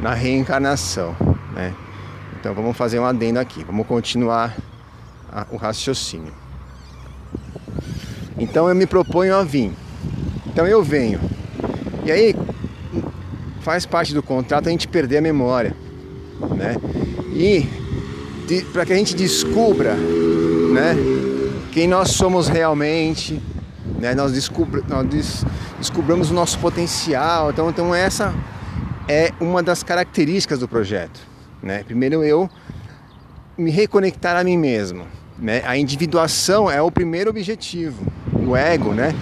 na 0.00 0.12
reencarnação, 0.12 1.16
né? 1.54 1.74
Então 2.38 2.54
vamos 2.54 2.76
fazer 2.76 2.98
um 2.98 3.04
adendo 3.04 3.38
aqui, 3.38 3.64
vamos 3.64 3.86
continuar 3.86 4.54
a, 5.32 5.46
o 5.50 5.56
raciocínio. 5.56 6.32
Então 8.38 8.68
eu 8.68 8.74
me 8.74 8.86
proponho 8.86 9.34
a 9.34 9.42
vir. 9.42 9.72
Então 10.46 10.66
eu 10.66 10.82
venho. 10.82 11.20
E 12.04 12.12
aí 12.12 12.34
faz 13.60 13.86
parte 13.86 14.14
do 14.14 14.22
contrato 14.22 14.68
a 14.68 14.70
gente 14.70 14.88
perder 14.88 15.18
a 15.18 15.20
memória, 15.20 15.74
né? 16.56 16.76
E 17.32 17.66
para 18.72 18.86
que 18.86 18.92
a 18.92 18.96
gente 18.96 19.14
descubra, 19.14 19.94
né, 19.94 20.96
quem 21.70 21.86
nós 21.86 22.10
somos 22.10 22.48
realmente, 22.48 23.40
né? 23.98 24.14
Nós, 24.14 24.32
descubra, 24.32 24.82
nós 24.88 25.06
des, 25.06 25.44
descobramos 25.78 26.30
o 26.30 26.34
nosso 26.34 26.58
potencial. 26.58 27.50
Então, 27.50 27.68
então 27.68 27.94
essa 27.94 28.34
é 29.06 29.32
uma 29.40 29.62
das 29.62 29.82
características 29.82 30.60
do 30.60 30.68
projeto, 30.68 31.20
né? 31.62 31.82
Primeiro 31.84 32.22
eu 32.22 32.48
me 33.56 33.70
reconectar 33.70 34.36
a 34.36 34.44
mim 34.44 34.56
mesmo, 34.56 35.06
né? 35.38 35.62
A 35.66 35.76
individuação 35.76 36.70
é 36.70 36.80
o 36.80 36.90
primeiro 36.90 37.30
objetivo 37.30 38.06
o 38.48 38.56
ego, 38.56 38.94
né? 38.94 39.14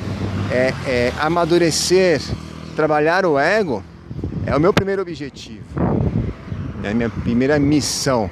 É, 0.50 0.72
é 0.86 1.12
amadurecer, 1.18 2.20
trabalhar 2.76 3.26
o 3.26 3.38
ego 3.38 3.82
é 4.46 4.56
o 4.56 4.60
meu 4.60 4.72
primeiro 4.72 5.02
objetivo, 5.02 5.66
é 6.82 6.90
a 6.90 6.94
minha 6.94 7.10
primeira 7.10 7.58
missão, 7.58 8.30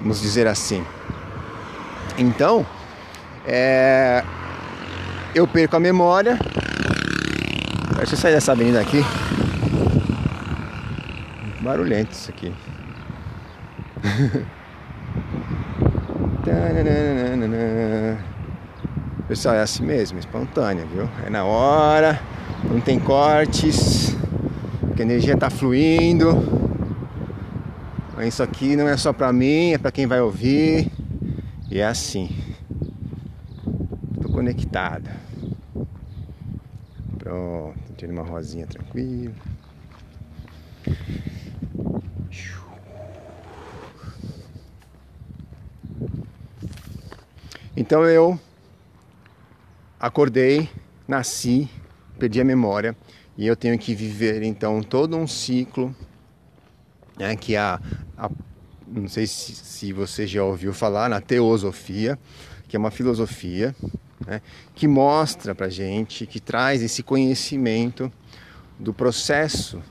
vamos 0.00 0.20
dizer 0.20 0.46
assim. 0.46 0.84
Então, 2.18 2.66
é, 3.46 4.24
eu 5.34 5.46
perco 5.46 5.76
a 5.76 5.80
memória. 5.80 6.38
Deixa 7.96 8.14
eu 8.14 8.18
sair 8.18 8.32
dessa 8.32 8.52
avenida 8.52 8.80
aqui. 8.80 9.04
Barulhento 11.60 12.12
isso 12.12 12.30
aqui. 12.30 12.52
Pessoal, 19.28 19.54
é 19.54 19.62
assim 19.62 19.84
mesmo, 19.86 20.18
espontânea, 20.18 20.84
viu? 20.84 21.08
É 21.24 21.30
na 21.30 21.44
hora, 21.44 22.20
não 22.64 22.80
tem 22.80 22.98
cortes, 22.98 23.91
a 25.00 25.04
energia 25.04 25.36
tá 25.36 25.48
fluindo. 25.48 26.28
Isso 28.26 28.42
aqui 28.42 28.76
não 28.76 28.86
é 28.86 28.96
só 28.96 29.12
pra 29.12 29.32
mim, 29.32 29.72
é 29.72 29.78
pra 29.78 29.90
quem 29.90 30.06
vai 30.06 30.20
ouvir. 30.20 30.90
E 31.70 31.78
é 31.78 31.86
assim. 31.86 32.28
Tô 34.20 34.28
conectada. 34.28 35.16
Pronto, 37.18 37.78
tirei 37.96 38.14
uma 38.14 38.22
rosinha 38.22 38.66
tranquila. 38.66 39.32
Então 47.74 48.04
eu 48.04 48.38
acordei, 49.98 50.68
nasci, 51.08 51.68
perdi 52.18 52.40
a 52.40 52.44
memória 52.44 52.94
e 53.42 53.46
eu 53.48 53.56
tenho 53.56 53.76
que 53.76 53.92
viver 53.92 54.44
então 54.44 54.80
todo 54.84 55.16
um 55.16 55.26
ciclo, 55.26 55.92
né, 57.18 57.34
que 57.34 57.56
a, 57.56 57.80
a 58.16 58.30
não 58.86 59.08
sei 59.08 59.26
se, 59.26 59.52
se, 59.52 59.92
você 59.92 60.28
já 60.28 60.44
ouviu 60.44 60.72
falar 60.72 61.10
na 61.10 61.20
teosofia, 61.20 62.16
que 62.68 62.76
é 62.76 62.78
uma 62.78 62.92
filosofia 62.92 63.74
né, 64.24 64.40
que 64.76 64.86
mostra 64.86 65.56
para 65.56 65.68
gente, 65.68 66.24
que 66.24 66.38
traz 66.38 66.84
esse 66.84 67.02
conhecimento 67.02 68.12
do 68.78 68.94
processo 68.94 69.82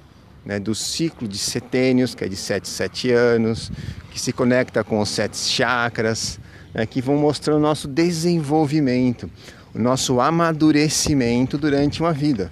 né, 0.45 0.57
do 0.57 0.73
ciclo 0.73 1.27
de 1.27 1.37
setênios, 1.37 2.15
que 2.15 2.23
é 2.23 2.29
de 2.29 2.37
7 2.37 2.69
7 2.69 3.11
anos, 3.11 3.69
que 4.11 4.19
se 4.21 4.31
conecta 4.31 4.81
com 4.81 5.01
os 5.01 5.09
sete 5.09 5.35
chakras, 5.35 6.39
né, 6.73 6.85
que 6.85 7.01
vão 7.01 7.17
mostrando 7.17 7.57
o 7.57 7.61
nosso 7.61 7.85
desenvolvimento, 7.85 9.29
o 9.75 9.79
nosso 9.79 10.21
amadurecimento 10.21 11.57
durante 11.57 11.99
uma 11.99 12.13
vida. 12.13 12.49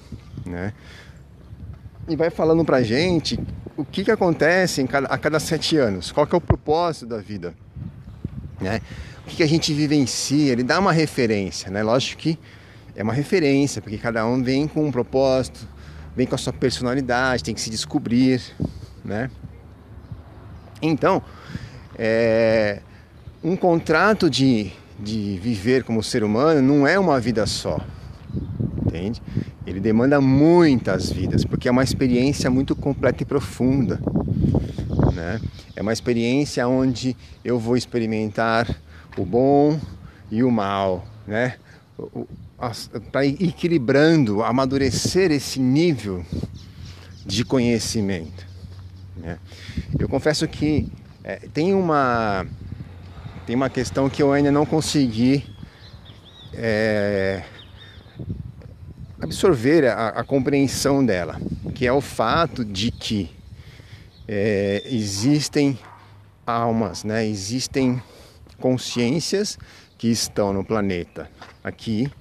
Né? 0.49 0.73
E 2.07 2.15
vai 2.15 2.31
falando 2.31 2.65
pra 2.65 2.81
gente 2.81 3.39
o 3.77 3.85
que, 3.85 4.03
que 4.03 4.11
acontece 4.11 4.83
cada, 4.85 5.07
a 5.07 5.17
cada 5.17 5.39
sete 5.39 5.77
anos, 5.77 6.11
qual 6.11 6.25
que 6.25 6.33
é 6.33 6.37
o 6.37 6.41
propósito 6.41 7.05
da 7.05 7.19
vida. 7.19 7.53
Né? 8.59 8.81
O 9.23 9.29
que, 9.29 9.37
que 9.37 9.43
a 9.43 9.47
gente 9.47 9.71
vivencia, 9.73 10.51
ele 10.51 10.63
dá 10.63 10.79
uma 10.79 10.91
referência, 10.91 11.69
né? 11.69 11.83
Lógico 11.83 12.19
que 12.19 12.39
é 12.95 13.03
uma 13.03 13.13
referência, 13.13 13.79
porque 13.81 13.97
cada 13.97 14.25
um 14.25 14.43
vem 14.43 14.67
com 14.67 14.87
um 14.87 14.91
propósito, 14.91 15.67
vem 16.15 16.25
com 16.25 16.33
a 16.33 16.37
sua 16.37 16.51
personalidade, 16.51 17.43
tem 17.43 17.53
que 17.53 17.61
se 17.61 17.69
descobrir, 17.69 18.41
né? 19.05 19.29
Então, 20.81 21.21
é, 21.97 22.81
um 23.43 23.55
contrato 23.55 24.29
de, 24.29 24.71
de 24.99 25.39
viver 25.41 25.83
como 25.83 26.01
ser 26.01 26.23
humano 26.23 26.61
não 26.61 26.87
é 26.87 26.97
uma 26.97 27.19
vida 27.19 27.45
só, 27.45 27.79
entende? 28.85 29.21
Ele 29.65 29.79
demanda 29.79 30.19
muitas 30.19 31.11
vidas, 31.11 31.45
porque 31.45 31.67
é 31.67 31.71
uma 31.71 31.83
experiência 31.83 32.49
muito 32.49 32.75
completa 32.75 33.23
e 33.23 33.25
profunda, 33.25 33.99
né? 35.13 35.39
É 35.75 35.81
uma 35.81 35.93
experiência 35.93 36.67
onde 36.67 37.15
eu 37.43 37.59
vou 37.59 37.77
experimentar 37.77 38.67
o 39.17 39.25
bom 39.25 39.79
e 40.31 40.43
o 40.43 40.51
mal, 40.51 41.05
né? 41.27 41.55
Para 43.11 43.25
equilibrando, 43.25 44.43
amadurecer 44.43 45.31
esse 45.31 45.59
nível 45.59 46.25
de 47.25 47.45
conhecimento. 47.45 48.45
Né? 49.15 49.37
Eu 49.97 50.09
confesso 50.09 50.47
que 50.47 50.91
é, 51.23 51.35
tem 51.53 51.73
uma 51.73 52.45
tem 53.45 53.55
uma 53.55 53.69
questão 53.69 54.09
que 54.09 54.21
eu 54.21 54.31
ainda 54.31 54.51
não 54.51 54.65
consegui 54.65 55.43
é, 56.53 57.43
absorver 59.21 59.85
a, 59.85 60.09
a, 60.09 60.23
compreensão 60.23 61.05
dela, 61.05 61.39
que 61.75 61.85
é 61.85 61.91
o 61.91 62.01
fato 62.01 62.63
de 62.63 62.91
que 62.91 63.29
é, 64.27 64.83
existem 64.85 65.77
almas, 66.45 67.03
né? 67.03 67.25
existem 67.25 68.01
consciências 68.59 69.57
que 69.97 70.07
estão 70.07 70.53
no 70.53 70.63
planeta 70.63 71.29
aqui, 71.63 72.11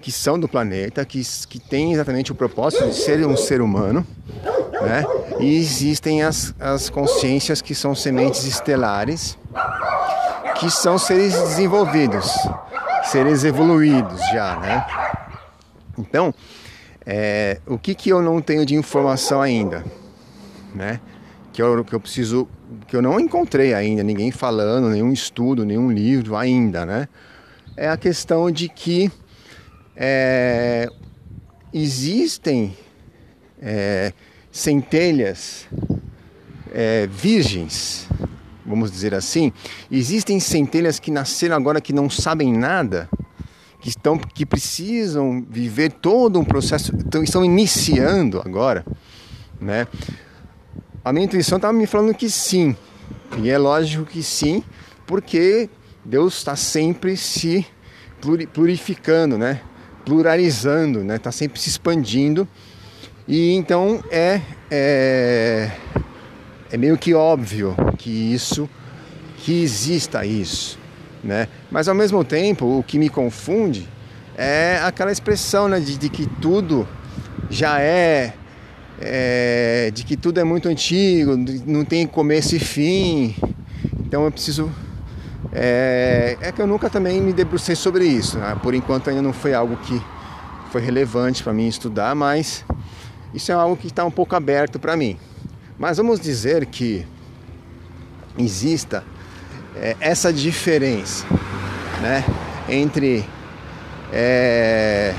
que 0.00 0.12
são 0.12 0.38
do 0.38 0.48
planeta, 0.48 1.04
que, 1.04 1.22
que 1.48 1.58
têm 1.58 1.92
exatamente 1.92 2.30
o 2.30 2.34
propósito 2.34 2.86
de 2.88 2.94
ser 2.94 3.26
um 3.26 3.36
ser 3.36 3.60
humano, 3.60 4.06
né? 4.82 5.02
E 5.40 5.56
existem 5.56 6.22
as, 6.22 6.54
as 6.60 6.90
consciências 6.90 7.62
que 7.62 7.74
são 7.74 7.94
sementes 7.94 8.44
estelares, 8.44 9.38
que 10.60 10.70
são 10.70 10.98
seres 10.98 11.32
desenvolvidos, 11.32 12.30
seres 13.04 13.44
evoluídos 13.44 14.20
já, 14.32 14.56
né? 14.60 14.86
Então, 15.98 16.34
é, 17.06 17.60
o 17.66 17.78
que, 17.78 17.94
que 17.94 18.10
eu 18.10 18.22
não 18.22 18.40
tenho 18.40 18.64
de 18.64 18.74
informação 18.74 19.40
ainda, 19.42 19.84
né? 20.74 21.00
Que 21.52 21.62
eu, 21.62 21.84
que 21.84 21.94
eu 21.94 22.00
preciso, 22.00 22.48
que 22.88 22.96
eu 22.96 23.02
não 23.02 23.20
encontrei 23.20 23.74
ainda, 23.74 24.02
ninguém 24.02 24.30
falando, 24.30 24.88
nenhum 24.88 25.12
estudo, 25.12 25.64
nenhum 25.64 25.90
livro 25.90 26.36
ainda, 26.36 26.84
né? 26.84 27.08
É 27.76 27.88
a 27.88 27.96
questão 27.96 28.50
de 28.50 28.68
que 28.68 29.10
é, 29.96 30.88
existem 31.72 32.76
é, 33.60 34.12
centelhas 34.50 35.66
é, 36.72 37.06
virgens, 37.06 38.08
vamos 38.64 38.90
dizer 38.90 39.14
assim, 39.14 39.52
existem 39.90 40.40
centelhas 40.40 40.98
que 40.98 41.10
nasceram 41.10 41.56
agora 41.56 41.80
que 41.80 41.92
não 41.92 42.08
sabem 42.08 42.52
nada, 42.52 43.08
que 43.84 43.90
estão 43.90 44.16
que 44.16 44.46
precisam 44.46 45.44
viver 45.46 45.92
todo 45.92 46.40
um 46.40 46.44
processo, 46.44 46.90
então, 46.96 47.22
estão 47.22 47.44
iniciando 47.44 48.40
agora, 48.42 48.82
né? 49.60 49.86
A 51.04 51.12
minha 51.12 51.26
intuição 51.26 51.56
estava 51.56 51.74
me 51.74 51.86
falando 51.86 52.14
que 52.14 52.30
sim, 52.30 52.74
e 53.42 53.50
é 53.50 53.58
lógico 53.58 54.06
que 54.06 54.22
sim, 54.22 54.64
porque 55.06 55.68
Deus 56.02 56.38
está 56.38 56.56
sempre 56.56 57.14
se 57.14 57.66
purificando, 58.54 59.36
né? 59.36 59.60
Pluralizando, 60.02 61.04
né? 61.04 61.16
Está 61.16 61.30
sempre 61.30 61.60
se 61.60 61.68
expandindo 61.68 62.48
e 63.28 63.52
então 63.52 64.02
é, 64.10 64.40
é, 64.70 65.70
é 66.72 66.76
meio 66.78 66.96
que 66.96 67.12
óbvio 67.12 67.76
que 67.98 68.32
isso, 68.32 68.66
que 69.36 69.62
exista 69.62 70.24
isso, 70.24 70.78
né? 71.24 71.48
Mas 71.70 71.88
ao 71.88 71.94
mesmo 71.94 72.22
tempo, 72.22 72.78
o 72.78 72.82
que 72.82 72.98
me 72.98 73.08
confunde 73.08 73.88
é 74.36 74.80
aquela 74.84 75.10
expressão 75.10 75.68
né, 75.68 75.80
de, 75.80 75.96
de 75.96 76.08
que 76.08 76.26
tudo 76.26 76.86
já 77.48 77.80
é, 77.80 78.34
é, 79.00 79.90
de 79.92 80.04
que 80.04 80.16
tudo 80.16 80.38
é 80.38 80.44
muito 80.44 80.68
antigo, 80.68 81.36
não 81.66 81.84
tem 81.84 82.06
começo 82.06 82.54
e 82.54 82.58
fim. 82.58 83.34
Então 84.00 84.24
eu 84.24 84.30
preciso 84.30 84.70
é, 85.52 86.36
é, 86.40 86.52
que 86.52 86.60
eu 86.60 86.66
nunca 86.66 86.90
também 86.90 87.20
me 87.20 87.32
debrucei 87.32 87.74
sobre 87.74 88.04
isso. 88.04 88.38
Né? 88.38 88.56
Por 88.62 88.74
enquanto 88.74 89.08
ainda 89.08 89.22
não 89.22 89.32
foi 89.32 89.54
algo 89.54 89.76
que 89.76 90.00
foi 90.70 90.80
relevante 90.80 91.42
para 91.42 91.52
mim 91.52 91.68
estudar, 91.68 92.14
mas 92.14 92.64
isso 93.32 93.50
é 93.52 93.54
algo 93.54 93.76
que 93.76 93.86
está 93.86 94.04
um 94.04 94.10
pouco 94.10 94.34
aberto 94.34 94.78
para 94.78 94.96
mim. 94.96 95.16
Mas 95.78 95.96
vamos 95.96 96.20
dizer 96.20 96.66
que 96.66 97.06
exista 98.36 99.04
é, 99.76 99.96
essa 100.00 100.32
diferença 100.32 101.26
né, 102.00 102.24
entre 102.68 103.24
é, 104.12 105.14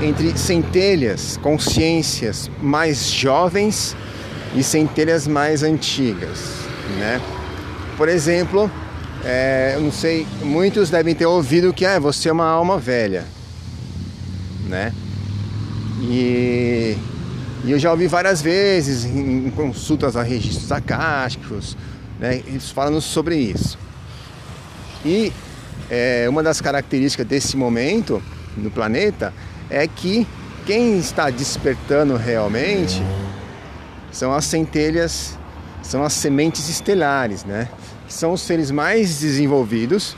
entre 0.00 0.38
centelhas, 0.38 1.36
consciências 1.38 2.50
mais 2.62 3.10
jovens 3.10 3.96
e 4.54 4.62
centelhas 4.62 5.26
mais 5.26 5.62
antigas, 5.62 6.38
né? 6.98 7.20
Por 7.96 8.08
exemplo, 8.08 8.70
é, 9.24 9.72
eu 9.74 9.80
não 9.80 9.90
sei, 9.90 10.24
muitos 10.42 10.88
devem 10.88 11.14
ter 11.14 11.26
ouvido 11.26 11.72
que 11.72 11.84
ah, 11.84 11.98
você 11.98 12.28
é 12.28 12.32
uma 12.32 12.46
alma 12.46 12.78
velha 12.78 13.24
né? 14.68 14.92
E, 16.02 16.96
e 17.64 17.72
eu 17.72 17.78
já 17.78 17.90
ouvi 17.90 18.06
várias 18.06 18.40
vezes 18.40 19.04
em, 19.04 19.50
consultas 19.50 20.16
a 20.16 20.22
registros 20.22 20.70
acásticos, 20.70 21.76
né? 22.18 22.42
Eles 22.46 22.70
falando 22.70 23.00
sobre 23.00 23.36
isso. 23.36 23.78
E 25.04 25.32
é, 25.90 26.26
uma 26.28 26.42
das 26.42 26.60
características 26.60 27.26
desse 27.26 27.56
momento 27.56 28.22
no 28.56 28.70
planeta 28.70 29.32
é 29.70 29.86
que 29.86 30.26
quem 30.66 30.98
está 30.98 31.30
despertando 31.30 32.16
realmente 32.16 33.02
são 34.10 34.32
as 34.32 34.44
centelhas, 34.44 35.38
são 35.82 36.04
as 36.04 36.12
sementes 36.12 36.68
estelares, 36.68 37.44
né? 37.44 37.68
São 38.08 38.32
os 38.32 38.40
seres 38.40 38.70
mais 38.70 39.20
desenvolvidos 39.20 40.16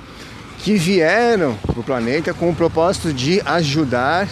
que 0.59 0.75
vieram 0.77 1.55
para 1.55 1.81
o 1.81 1.83
planeta 1.83 2.35
com 2.35 2.51
o 2.51 2.55
propósito 2.55 3.13
de 3.13 3.41
ajudar 3.43 4.29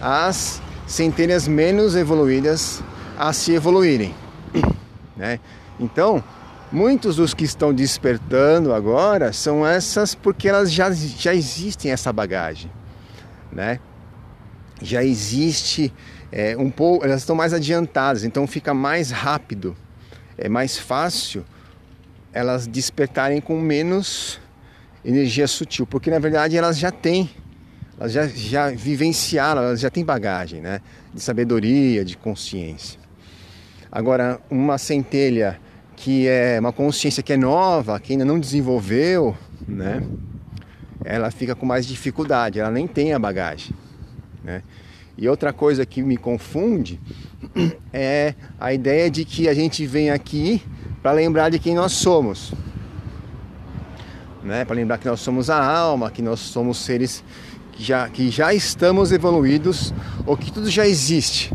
as 0.00 0.60
centelhas 0.88 1.46
menos 1.46 1.94
evoluídas 1.94 2.82
a 3.16 3.32
se 3.32 3.52
evoluírem. 3.52 4.14
Né? 5.16 5.40
Então, 5.80 6.22
muitos 6.70 7.16
dos 7.16 7.34
que 7.34 7.42
estão 7.42 7.74
despertando 7.74 8.72
agora 8.72 9.32
são 9.32 9.66
essas 9.66 10.14
porque 10.14 10.48
elas 10.48 10.70
já, 10.70 10.92
já 10.92 11.34
existem 11.34 11.90
essa 11.90 12.12
bagagem, 12.12 12.70
né? 13.50 13.80
Já 14.80 15.02
existe 15.02 15.92
é, 16.30 16.56
um 16.56 16.70
pouco, 16.70 17.04
elas 17.04 17.22
estão 17.22 17.34
mais 17.34 17.52
adiantadas, 17.52 18.22
então 18.22 18.46
fica 18.46 18.72
mais 18.72 19.10
rápido, 19.10 19.76
é 20.36 20.48
mais 20.48 20.78
fácil 20.78 21.44
elas 22.32 22.68
despertarem 22.68 23.40
com 23.40 23.60
menos 23.60 24.40
energia 25.04 25.48
sutil, 25.48 25.84
porque 25.84 26.12
na 26.12 26.20
verdade 26.20 26.56
elas 26.56 26.78
já 26.78 26.92
têm, 26.92 27.28
elas 27.98 28.12
já, 28.12 28.26
já 28.28 28.70
vivenciaram, 28.70 29.62
elas 29.62 29.80
já 29.80 29.90
têm 29.90 30.04
bagagem, 30.04 30.60
né? 30.60 30.80
De 31.12 31.20
sabedoria, 31.20 32.04
de 32.04 32.16
consciência. 32.16 32.98
Agora, 33.90 34.40
uma 34.48 34.78
centelha 34.78 35.58
que 35.96 36.28
é 36.28 36.60
uma 36.60 36.72
consciência 36.72 37.22
que 37.22 37.32
é 37.32 37.36
nova, 37.36 37.98
que 37.98 38.12
ainda 38.12 38.24
não 38.24 38.38
desenvolveu, 38.38 39.36
né? 39.66 40.02
Ela 41.04 41.30
fica 41.30 41.54
com 41.54 41.66
mais 41.66 41.86
dificuldade, 41.86 42.60
ela 42.60 42.70
nem 42.70 42.86
tem 42.86 43.12
a 43.12 43.18
bagagem, 43.18 43.74
né? 44.44 44.62
E 45.16 45.28
outra 45.28 45.52
coisa 45.52 45.84
que 45.84 46.00
me 46.00 46.16
confunde 46.16 47.00
é 47.92 48.34
a 48.60 48.72
ideia 48.72 49.10
de 49.10 49.24
que 49.24 49.48
a 49.48 49.54
gente 49.54 49.84
vem 49.84 50.10
aqui 50.10 50.62
para 51.02 51.10
lembrar 51.10 51.48
de 51.48 51.58
quem 51.58 51.74
nós 51.74 51.92
somos 51.92 52.52
né? 54.48 54.64
Para 54.64 54.76
lembrar 54.76 54.98
que 54.98 55.06
nós 55.06 55.20
somos 55.20 55.50
a 55.50 55.62
alma, 55.62 56.10
que 56.10 56.22
nós 56.22 56.40
somos 56.40 56.78
seres 56.78 57.22
já, 57.78 58.08
que 58.08 58.30
já 58.30 58.52
estamos 58.52 59.12
evoluídos 59.12 59.94
ou 60.26 60.36
que 60.36 60.52
tudo 60.52 60.70
já 60.70 60.86
existe. 60.86 61.52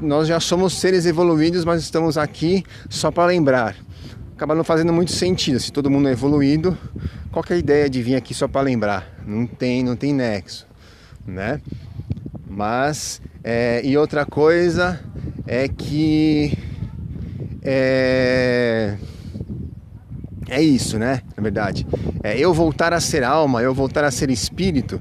Nós 0.00 0.28
já 0.28 0.38
somos 0.40 0.74
seres 0.74 1.06
evoluídos, 1.06 1.64
mas 1.64 1.82
estamos 1.82 2.18
aqui 2.18 2.64
só 2.90 3.10
para 3.10 3.26
lembrar. 3.26 3.76
acaba 4.34 4.54
não 4.54 4.64
fazendo 4.64 4.92
muito 4.92 5.12
sentido. 5.12 5.58
Se 5.58 5.72
todo 5.72 5.90
mundo 5.90 6.08
é 6.08 6.12
evoluído, 6.12 6.76
qual 7.30 7.44
é 7.48 7.54
a 7.54 7.56
ideia 7.56 7.88
de 7.88 8.02
vir 8.02 8.16
aqui 8.16 8.34
só 8.34 8.46
para 8.48 8.62
lembrar? 8.62 9.08
Não 9.26 9.46
tem, 9.46 9.82
não 9.82 9.96
tem 9.96 10.12
nexo, 10.12 10.66
né? 11.26 11.60
Mas 12.48 13.22
é, 13.42 13.80
e 13.84 13.96
outra 13.96 14.26
coisa 14.26 15.00
é 15.46 15.68
que 15.68 16.56
é, 17.62 18.96
é 20.48 20.60
isso, 20.60 20.98
né? 20.98 21.22
Na 21.36 21.42
verdade, 21.42 21.86
é 22.22 22.38
eu 22.38 22.52
voltar 22.52 22.92
a 22.92 23.00
ser 23.00 23.24
alma, 23.24 23.62
eu 23.62 23.72
voltar 23.72 24.04
a 24.04 24.10
ser 24.10 24.30
espírito. 24.30 25.00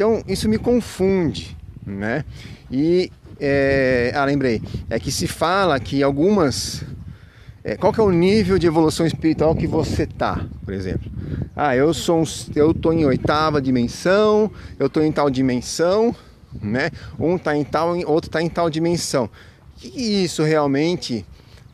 Então 0.00 0.24
isso 0.26 0.48
me 0.48 0.56
confunde, 0.56 1.54
né? 1.84 2.24
E 2.70 3.12
é, 3.38 4.10
ah, 4.14 4.24
lembrei, 4.24 4.62
é 4.88 4.98
que 4.98 5.12
se 5.12 5.26
fala 5.26 5.78
que 5.78 6.02
algumas 6.02 6.82
é, 7.62 7.76
qual 7.76 7.92
que 7.92 8.00
é 8.00 8.02
o 8.02 8.10
nível 8.10 8.58
de 8.58 8.66
evolução 8.66 9.04
espiritual 9.04 9.54
que 9.54 9.66
você 9.66 10.06
tá, 10.06 10.46
por 10.64 10.72
exemplo? 10.72 11.12
Ah, 11.54 11.76
eu 11.76 11.92
sou 11.92 12.22
um, 12.22 12.24
eu 12.54 12.72
tô 12.72 12.94
em 12.94 13.04
oitava 13.04 13.60
dimensão, 13.60 14.50
eu 14.78 14.88
tô 14.88 15.02
em 15.02 15.12
tal 15.12 15.28
dimensão, 15.28 16.16
né? 16.62 16.90
Um 17.18 17.36
tá 17.36 17.54
em 17.54 17.62
tal, 17.62 17.94
outro 18.06 18.30
tá 18.30 18.40
em 18.40 18.48
tal 18.48 18.70
dimensão. 18.70 19.26
O 19.26 19.80
que 19.80 19.88
isso 20.24 20.42
realmente 20.42 21.26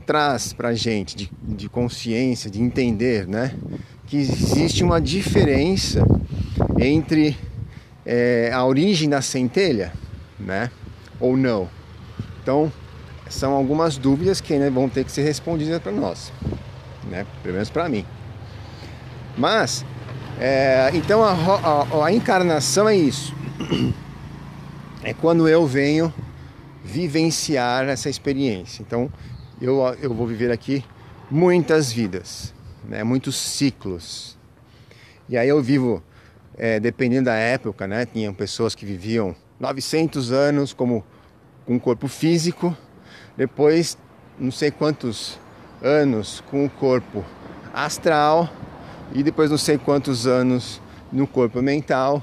traz 0.04 0.52
para 0.52 0.74
gente 0.74 1.16
de, 1.16 1.30
de 1.40 1.68
consciência, 1.68 2.50
de 2.50 2.60
entender, 2.60 3.28
né? 3.28 3.54
Que 4.04 4.16
existe 4.16 4.82
uma 4.82 5.00
diferença 5.00 6.04
entre 6.76 7.36
é, 8.06 8.50
a 8.52 8.64
origem 8.64 9.08
da 9.08 9.20
centelha, 9.20 9.92
né? 10.38 10.70
Ou 11.18 11.36
não. 11.36 11.68
Então, 12.42 12.72
são 13.28 13.52
algumas 13.52 13.98
dúvidas 13.98 14.40
que 14.40 14.54
ainda 14.54 14.70
vão 14.70 14.88
ter 14.88 15.04
que 15.04 15.10
ser 15.10 15.22
respondidas 15.22 15.82
para 15.82 15.92
nós, 15.92 16.32
né? 17.10 17.26
Pelo 17.42 17.54
menos 17.54 17.68
para 17.68 17.88
mim. 17.88 18.06
Mas, 19.36 19.84
é, 20.38 20.90
então 20.94 21.22
a, 21.22 21.32
a, 21.32 22.06
a 22.06 22.12
encarnação 22.12 22.88
é 22.88 22.96
isso. 22.96 23.34
É 25.02 25.12
quando 25.12 25.48
eu 25.48 25.66
venho 25.66 26.12
vivenciar 26.82 27.88
essa 27.88 28.08
experiência. 28.08 28.82
Então, 28.82 29.10
eu, 29.60 29.78
eu 30.00 30.12
vou 30.12 30.26
viver 30.26 30.50
aqui 30.50 30.84
muitas 31.30 31.92
vidas, 31.92 32.54
né? 32.88 33.02
muitos 33.04 33.36
ciclos. 33.36 34.36
E 35.28 35.36
aí 35.36 35.48
eu 35.48 35.62
vivo, 35.62 36.02
é, 36.56 36.80
dependendo 36.80 37.26
da 37.26 37.34
época, 37.34 37.86
né? 37.86 38.06
Tinham 38.06 38.32
pessoas 38.32 38.74
que 38.74 38.86
viviam 38.86 39.34
900 39.60 40.32
anos 40.32 40.72
como 40.72 41.04
com 41.66 41.78
corpo 41.78 42.08
físico, 42.08 42.76
depois 43.36 43.98
não 44.38 44.50
sei 44.50 44.70
quantos 44.70 45.38
anos 45.82 46.42
com 46.50 46.64
o 46.64 46.70
corpo 46.70 47.24
astral 47.74 48.48
e 49.12 49.22
depois 49.22 49.50
não 49.50 49.58
sei 49.58 49.76
quantos 49.76 50.26
anos 50.26 50.80
no 51.12 51.26
corpo 51.26 51.60
mental. 51.60 52.22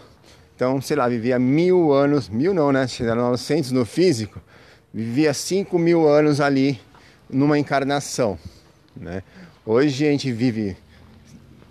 Então, 0.56 0.80
sei 0.82 0.96
lá, 0.96 1.08
vivia 1.08 1.38
mil 1.38 1.92
anos, 1.92 2.30
mil 2.30 2.54
não, 2.54 2.72
né? 2.72 2.88
Chegaram 2.88 3.24
900 3.24 3.72
no 3.72 3.86
físico, 3.86 4.42
vivia 4.94 5.34
5 5.34 5.78
mil 5.78 6.08
anos 6.08 6.40
ali 6.40 6.80
numa 7.30 7.58
encarnação. 7.58 8.38
Né? 8.96 9.24
Hoje 9.66 10.08
a 10.08 10.12
gente 10.12 10.32
vive 10.32 10.78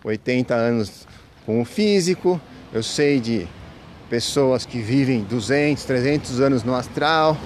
80 0.04 0.54
anos 0.54 1.06
com 1.46 1.60
o 1.60 1.64
físico, 1.64 2.40
eu 2.72 2.82
sei 2.82 3.20
de 3.20 3.46
pessoas 4.08 4.64
que 4.64 4.80
vivem 4.80 5.24
200, 5.24 5.84
300 5.84 6.40
anos 6.40 6.62
no 6.62 6.74
astral, 6.74 7.36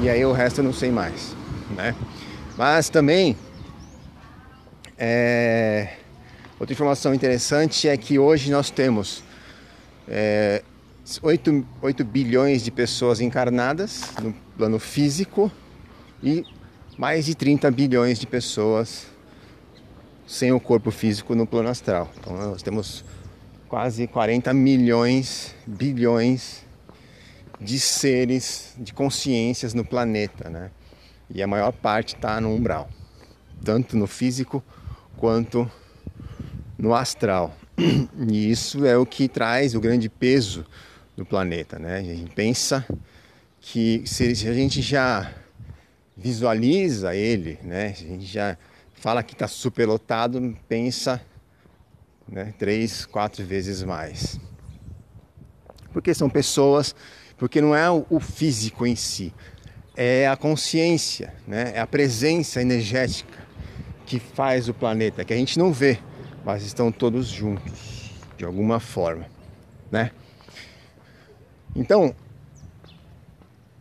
e 0.00 0.08
aí 0.08 0.24
o 0.24 0.32
resto 0.32 0.60
eu 0.60 0.64
não 0.64 0.72
sei 0.72 0.90
mais. 0.90 1.34
Né? 1.76 1.94
Mas 2.56 2.88
também, 2.88 3.36
é... 4.98 5.94
outra 6.58 6.72
informação 6.72 7.14
interessante 7.14 7.88
é 7.88 7.96
que 7.96 8.18
hoje 8.18 8.50
nós 8.50 8.70
temos 8.70 9.24
é... 10.08 10.62
8, 11.22 11.66
8 11.82 12.04
bilhões 12.04 12.62
de 12.62 12.70
pessoas 12.70 13.20
encarnadas 13.20 14.12
no 14.22 14.32
plano 14.56 14.78
físico 14.78 15.50
e 16.22 16.44
mais 16.96 17.24
de 17.24 17.34
30 17.34 17.68
bilhões 17.70 18.18
de 18.18 18.26
pessoas 18.26 19.06
sem 20.26 20.52
o 20.52 20.60
corpo 20.60 20.92
físico 20.92 21.34
no 21.34 21.46
plano 21.46 21.68
astral. 21.68 22.08
Então 22.18 22.36
nós 22.36 22.62
temos 22.62 23.04
quase 23.70 24.08
40 24.08 24.52
milhões, 24.52 25.54
bilhões 25.64 26.66
de 27.60 27.78
seres, 27.78 28.74
de 28.76 28.92
consciências 28.92 29.72
no 29.72 29.84
planeta, 29.84 30.50
né? 30.50 30.72
E 31.32 31.40
a 31.40 31.46
maior 31.46 31.70
parte 31.70 32.16
está 32.16 32.40
no 32.40 32.52
umbral, 32.52 32.90
tanto 33.64 33.96
no 33.96 34.08
físico 34.08 34.60
quanto 35.16 35.70
no 36.76 36.92
astral. 36.92 37.56
E 38.28 38.50
isso 38.50 38.84
é 38.84 38.98
o 38.98 39.06
que 39.06 39.28
traz 39.28 39.74
o 39.76 39.80
grande 39.80 40.08
peso 40.08 40.66
do 41.16 41.24
planeta, 41.24 41.78
né? 41.78 41.98
A 41.98 42.02
gente 42.02 42.34
pensa 42.34 42.84
que 43.60 44.02
se 44.04 44.24
a 44.48 44.52
gente 44.52 44.82
já 44.82 45.32
visualiza 46.16 47.14
ele, 47.14 47.56
né? 47.62 47.94
A 47.96 48.02
gente 48.02 48.26
já 48.26 48.58
fala 48.94 49.22
que 49.22 49.32
está 49.32 49.46
superlotado, 49.46 50.56
pensa 50.68 51.20
né, 52.30 52.54
três, 52.58 53.04
quatro 53.04 53.44
vezes 53.44 53.82
mais. 53.82 54.38
Porque 55.92 56.14
são 56.14 56.30
pessoas, 56.30 56.94
porque 57.36 57.60
não 57.60 57.74
é 57.74 57.90
o 57.90 58.20
físico 58.20 58.86
em 58.86 58.94
si, 58.94 59.34
é 59.96 60.28
a 60.28 60.36
consciência, 60.36 61.34
né? 61.46 61.72
é 61.74 61.80
a 61.80 61.86
presença 61.86 62.60
energética 62.60 63.38
que 64.06 64.18
faz 64.20 64.68
o 64.68 64.74
planeta, 64.74 65.24
que 65.24 65.32
a 65.32 65.36
gente 65.36 65.58
não 65.58 65.72
vê, 65.72 65.98
mas 66.44 66.62
estão 66.62 66.92
todos 66.92 67.26
juntos, 67.26 68.12
de 68.36 68.44
alguma 68.44 68.78
forma. 68.78 69.26
Né? 69.90 70.12
Então, 71.74 72.14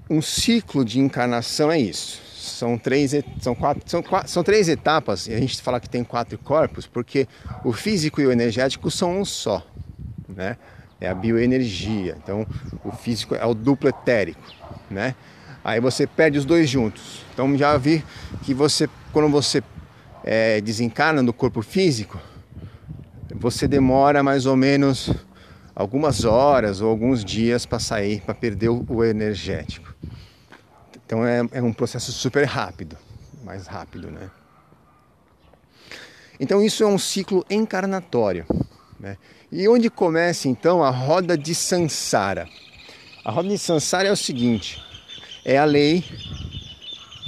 um 0.09 0.21
ciclo 0.21 0.83
de 0.83 0.99
encarnação 0.99 1.71
é 1.71 1.79
isso 1.79 2.28
são 2.49 2.77
três, 2.77 3.13
são 3.41 3.55
quatro, 3.55 3.83
são, 3.85 4.01
quatro, 4.01 4.29
são 4.29 4.43
três 4.43 4.67
etapas, 4.67 5.27
e 5.27 5.33
a 5.33 5.39
gente 5.39 5.61
fala 5.61 5.79
que 5.79 5.89
tem 5.89 6.03
quatro 6.03 6.37
corpos, 6.37 6.85
porque 6.87 7.27
o 7.63 7.71
físico 7.71 8.21
e 8.21 8.25
o 8.25 8.31
energético 8.31 8.89
são 8.89 9.19
um 9.19 9.25
só, 9.25 9.65
né? 10.27 10.57
É 11.01 11.07
a 11.07 11.13
bioenergia. 11.13 12.17
Então, 12.21 12.45
o 12.83 12.91
físico 12.91 13.33
é 13.35 13.45
o 13.45 13.53
duplo 13.53 13.87
etérico, 13.87 14.41
né? 14.89 15.15
Aí 15.63 15.79
você 15.79 16.05
perde 16.07 16.37
os 16.37 16.45
dois 16.45 16.69
juntos. 16.69 17.25
Então, 17.33 17.57
já 17.57 17.77
vi 17.77 18.03
que 18.43 18.53
você, 18.53 18.89
quando 19.13 19.29
você 19.29 19.63
é, 20.23 20.59
desencarna 20.61 21.21
no 21.21 21.31
corpo 21.31 21.61
físico, 21.61 22.19
você 23.33 23.67
demora 23.67 24.21
mais 24.21 24.45
ou 24.45 24.55
menos 24.55 25.11
algumas 25.75 26.25
horas 26.25 26.81
ou 26.81 26.89
alguns 26.89 27.23
dias 27.23 27.65
para 27.65 27.79
sair, 27.79 28.21
para 28.21 28.33
perder 28.33 28.69
o 28.69 29.03
energético. 29.03 29.88
Então 31.09 31.25
é, 31.25 31.41
é 31.53 31.61
um 31.63 31.73
processo 31.73 32.11
super 32.11 32.43
rápido, 32.45 32.95
mais 33.43 33.65
rápido, 33.65 34.11
né? 34.11 34.29
Então 36.39 36.61
isso 36.61 36.83
é 36.83 36.85
um 36.85 36.99
ciclo 36.99 37.43
encarnatório. 37.49 38.45
Né? 38.99 39.17
E 39.51 39.67
onde 39.67 39.89
começa 39.89 40.47
então 40.47 40.83
a 40.83 40.91
roda 40.91 41.35
de 41.35 41.55
Sansara? 41.55 42.47
A 43.25 43.31
roda 43.31 43.49
de 43.49 43.57
Sansara 43.57 44.07
é 44.07 44.11
o 44.11 44.15
seguinte: 44.15 44.79
é 45.43 45.57
a 45.57 45.65
lei 45.65 46.05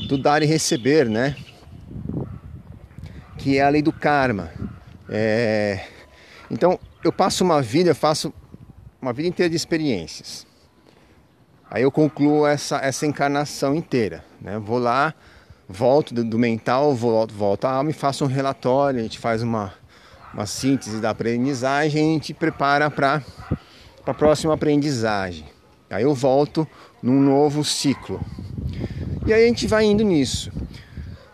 do 0.07 0.15
dar 0.15 0.43
e 0.43 0.45
receber, 0.45 1.09
né? 1.09 1.35
Que 3.39 3.57
é 3.57 3.63
a 3.63 3.69
lei 3.69 3.81
do 3.81 3.91
karma. 3.91 4.51
É... 5.09 5.87
Então 6.51 6.79
eu 7.03 7.11
passo 7.11 7.43
uma 7.43 7.63
vida, 7.63 7.89
eu 7.89 7.95
faço 7.95 8.31
uma 9.01 9.11
vida 9.11 9.27
inteira 9.27 9.49
de 9.49 9.55
experiências. 9.55 10.45
Aí 11.71 11.83
eu 11.83 11.91
concluo 11.91 12.45
essa, 12.45 12.79
essa 12.79 13.05
encarnação 13.05 13.73
inteira. 13.73 14.25
Né? 14.41 14.59
Vou 14.59 14.77
lá, 14.77 15.13
volto 15.69 16.13
do, 16.13 16.21
do 16.21 16.37
mental, 16.37 16.93
volto, 16.93 17.33
volto 17.33 17.63
à 17.63 17.71
alma 17.71 17.91
e 17.91 17.93
faço 17.93 18.25
um 18.25 18.27
relatório, 18.27 18.99
a 18.99 19.03
gente 19.03 19.17
faz 19.17 19.41
uma, 19.41 19.73
uma 20.33 20.45
síntese 20.45 20.99
da 20.99 21.11
aprendizagem 21.11 22.01
e 22.01 22.09
a 22.09 22.13
gente 22.13 22.33
prepara 22.33 22.91
para 22.91 23.23
a 24.05 24.13
próxima 24.13 24.53
aprendizagem. 24.53 25.45
Aí 25.89 26.03
eu 26.03 26.13
volto 26.13 26.67
num 27.01 27.21
novo 27.21 27.63
ciclo. 27.63 28.19
E 29.25 29.33
aí 29.33 29.45
a 29.45 29.47
gente 29.47 29.65
vai 29.65 29.85
indo 29.85 30.03
nisso. 30.03 30.51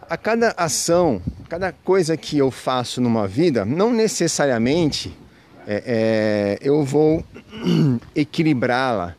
A 0.08 0.17
cada 0.17 0.54
ação, 0.56 1.19
cada 1.50 1.71
coisa 1.71 2.15
que 2.15 2.38
eu 2.38 2.52
faço 2.52 3.02
numa 3.02 3.28
vida, 3.28 3.65
não 3.65 3.91
necessariamente 3.91 5.17
é, 5.65 5.84
é, 5.84 6.58
eu 6.62 6.84
vou 6.84 7.26
equilibrá-la 8.15 9.15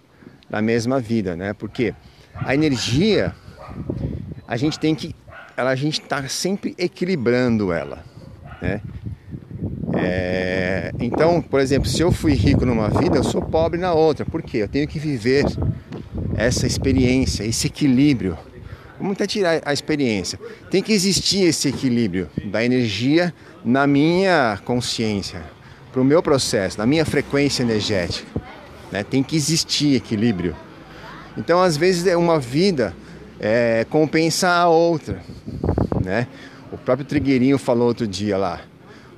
da 0.49 0.63
mesma 0.63 1.01
vida, 1.01 1.37
né? 1.37 1.53
Porque 1.53 1.95
a 2.35 2.55
energia 2.55 3.35
a 4.47 4.57
gente 4.57 4.79
tem 4.79 4.95
que, 4.95 5.15
ela, 5.57 5.71
a 5.71 5.77
gente 5.77 6.01
está 6.01 6.27
sempre 6.29 6.75
equilibrando 6.79 7.73
ela, 7.73 8.05
né? 8.61 8.81
É, 9.95 10.93
então, 11.01 11.43
por 11.43 11.61
exemplo, 11.61 11.89
se 11.89 12.01
eu 12.01 12.13
fui 12.13 12.33
rico 12.33 12.65
numa 12.65 12.89
vida, 12.89 13.17
eu 13.17 13.25
sou 13.25 13.43
pobre 13.43 13.81
na 13.81 13.93
outra. 13.93 14.25
Por 14.25 14.43
quê? 14.43 14.59
Eu 14.59 14.69
tenho 14.69 14.87
que 14.87 14.99
viver 14.99 15.45
essa 16.37 16.67
experiência, 16.67 17.43
esse 17.43 17.67
equilíbrio 17.67 18.39
Vamos 18.99 19.13
até 19.13 19.27
tirar 19.27 19.63
a 19.65 19.73
experiência. 19.73 20.39
Tem 20.71 20.83
que 20.83 20.93
existir 20.93 21.45
esse 21.45 21.69
equilíbrio 21.69 22.29
da 22.47 22.65
energia 22.65 23.33
na 23.65 23.87
minha 23.87 24.59
consciência, 24.65 25.41
para 25.93 26.01
o 26.01 26.05
meu 26.05 26.21
processo, 26.21 26.79
na 26.79 26.87
minha 26.87 27.05
frequência 27.05 27.63
energética. 27.63 28.27
Né? 28.91 29.05
Tem 29.05 29.23
que 29.23 29.37
existir 29.37 29.95
equilíbrio. 29.95 30.57
Então, 31.37 31.63
às 31.63 31.77
vezes, 31.77 32.07
é 32.07 32.17
uma 32.17 32.39
vida 32.39 32.95
é, 33.41 33.87
compensa 33.89 34.49
a 34.49 34.69
outra. 34.69 35.21
Né? 36.05 36.27
O 36.73 36.77
próprio 36.77 37.07
Trigueirinho 37.07 37.59
falou 37.59 37.89
outro 37.89 38.07
dia 38.07 38.37
lá. 38.37 38.61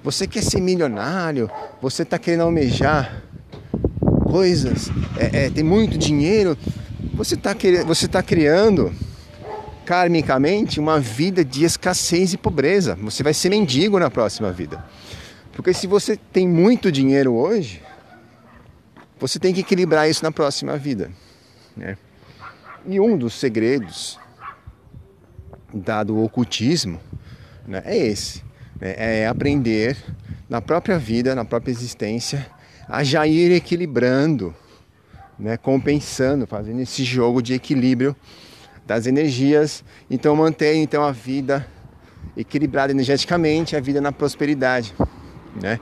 Você 0.03 0.27
quer 0.27 0.43
ser 0.43 0.61
milionário? 0.61 1.51
Você 1.83 2.03
está 2.03 2.19
querendo 2.19 2.43
almejar 2.43 3.23
coisas? 4.25 4.91
É, 5.17 5.47
é, 5.47 5.51
tem 5.51 5.65
muito 5.65 5.99
dinheiro? 5.99 6.57
Você 7.15 7.35
está 7.35 7.55
você 7.85 8.09
tá 8.09 8.23
criando 8.23 8.93
karmicamente 9.85 10.79
uma 10.79 11.01
vida 11.01 11.45
de 11.45 11.65
escassez 11.65 12.33
e 12.33 12.39
pobreza. 12.39 12.97
Você 13.03 13.23
vai 13.23 13.35
ser 13.35 13.51
mendigo 13.51 13.99
na 13.99 14.11
próxima 14.11 14.51
vida. 14.53 14.83
Porque 15.53 15.75
se 15.75 15.87
você 15.87 16.17
tem 16.17 16.49
muito 16.49 16.91
dinheiro 16.91 17.35
hoje, 17.35 17.83
você 19.21 19.39
tem 19.39 19.53
que 19.53 19.61
equilibrar 19.61 20.09
isso 20.09 20.23
na 20.25 20.33
próxima 20.33 20.77
vida. 20.77 21.11
Né? 21.77 21.97
E 22.87 22.99
um 22.99 23.17
dos 23.17 23.35
segredos 23.35 24.19
dado 25.73 26.23
ocultismo 26.23 27.01
né, 27.67 27.83
é 27.85 27.97
esse: 27.97 28.43
né, 28.81 28.95
é 28.97 29.27
aprender 29.27 29.97
na 30.49 30.61
própria 30.61 30.99
vida, 30.99 31.35
na 31.35 31.45
própria 31.45 31.71
existência, 31.71 32.47
a 32.89 33.05
já 33.05 33.27
ir 33.27 33.53
equilibrando, 33.53 34.55
né, 35.39 35.57
compensando, 35.57 36.47
fazendo 36.47 36.81
esse 36.81 37.05
jogo 37.05 37.41
de 37.43 37.55
equilíbrio 37.55 38.17
das 38.87 39.07
energias, 39.07 39.85
então 40.11 40.35
manter 40.35 40.75
então 40.75 41.05
a 41.05 41.13
vida 41.13 41.67
equilibrada 42.37 42.93
energeticamente, 42.93 43.77
a 43.77 43.81
vida 43.81 44.01
na 44.01 44.11
prosperidade, 44.11 44.93
né? 45.63 45.79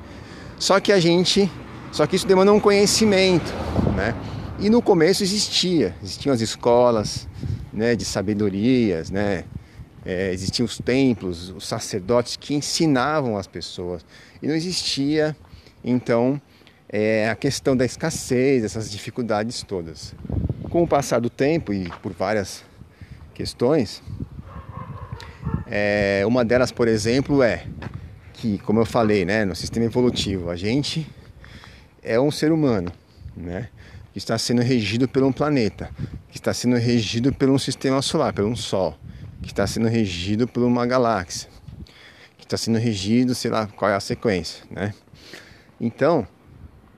Só 0.58 0.80
que 0.80 0.92
a 0.92 0.98
gente, 0.98 1.50
só 1.92 2.06
que 2.06 2.16
isso 2.16 2.26
demanda 2.26 2.52
um 2.52 2.60
conhecimento, 2.60 3.52
né? 3.96 4.14
E 4.60 4.68
no 4.68 4.82
começo 4.82 5.22
existia, 5.22 5.94
existiam 6.02 6.32
as 6.32 6.40
escolas, 6.40 7.28
né, 7.72 7.94
de 7.94 8.04
sabedorias, 8.04 9.10
né? 9.10 9.44
É, 10.04 10.32
existiam 10.32 10.64
os 10.64 10.78
templos, 10.78 11.50
os 11.50 11.66
sacerdotes 11.66 12.36
que 12.36 12.54
ensinavam 12.54 13.36
as 13.36 13.46
pessoas 13.46 14.04
e 14.42 14.46
não 14.46 14.54
existia 14.54 15.36
então 15.84 16.40
é, 16.88 17.28
a 17.28 17.36
questão 17.36 17.76
da 17.76 17.84
escassez, 17.84 18.64
essas 18.64 18.90
dificuldades 18.90 19.62
todas. 19.62 20.14
Com 20.70 20.82
o 20.82 20.88
passar 20.88 21.20
do 21.20 21.30
tempo 21.30 21.72
e 21.72 21.88
por 22.02 22.12
várias 22.12 22.64
questões. 23.34 24.02
É, 25.66 26.22
uma 26.26 26.44
delas, 26.44 26.72
por 26.72 26.88
exemplo, 26.88 27.42
é 27.42 27.66
que, 28.32 28.58
como 28.58 28.80
eu 28.80 28.86
falei, 28.86 29.24
né, 29.24 29.44
no 29.44 29.54
sistema 29.54 29.86
evolutivo, 29.86 30.50
a 30.50 30.56
gente 30.56 31.06
é 32.08 32.18
um 32.18 32.30
ser 32.30 32.50
humano, 32.50 32.90
né, 33.36 33.68
que 34.12 34.18
está 34.18 34.38
sendo 34.38 34.62
regido 34.62 35.06
por 35.06 35.22
um 35.22 35.30
planeta, 35.30 35.90
que 36.30 36.38
está 36.38 36.54
sendo 36.54 36.76
regido 36.76 37.32
por 37.32 37.50
um 37.50 37.58
sistema 37.58 38.00
solar, 38.00 38.32
por 38.32 38.44
um 38.44 38.56
Sol, 38.56 38.96
que 39.42 39.48
está 39.52 39.66
sendo 39.66 39.88
regido 39.88 40.48
por 40.48 40.62
uma 40.62 40.86
galáxia, 40.86 41.50
que 42.38 42.44
está 42.44 42.56
sendo 42.56 42.78
regido, 42.78 43.34
sei 43.34 43.50
lá 43.50 43.66
qual 43.66 43.90
é 43.90 43.94
a 43.94 44.00
sequência, 44.00 44.64
né? 44.70 44.94
Então, 45.78 46.26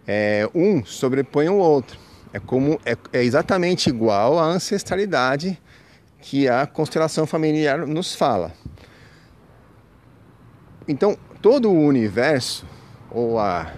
é, 0.06 0.48
um 0.54 0.84
sobrepõe 0.84 1.48
o 1.48 1.56
outro. 1.56 1.98
É 2.32 2.38
como 2.38 2.80
é, 2.86 2.96
é 3.12 3.24
exatamente 3.24 3.90
igual 3.90 4.38
à 4.38 4.44
ancestralidade 4.44 5.60
que 6.20 6.48
a 6.48 6.66
constelação 6.66 7.26
familiar 7.26 7.86
nos 7.86 8.14
fala. 8.14 8.52
Então, 10.86 11.18
todo 11.42 11.70
o 11.70 11.84
universo, 11.84 12.64
ou 13.10 13.38
a. 13.38 13.72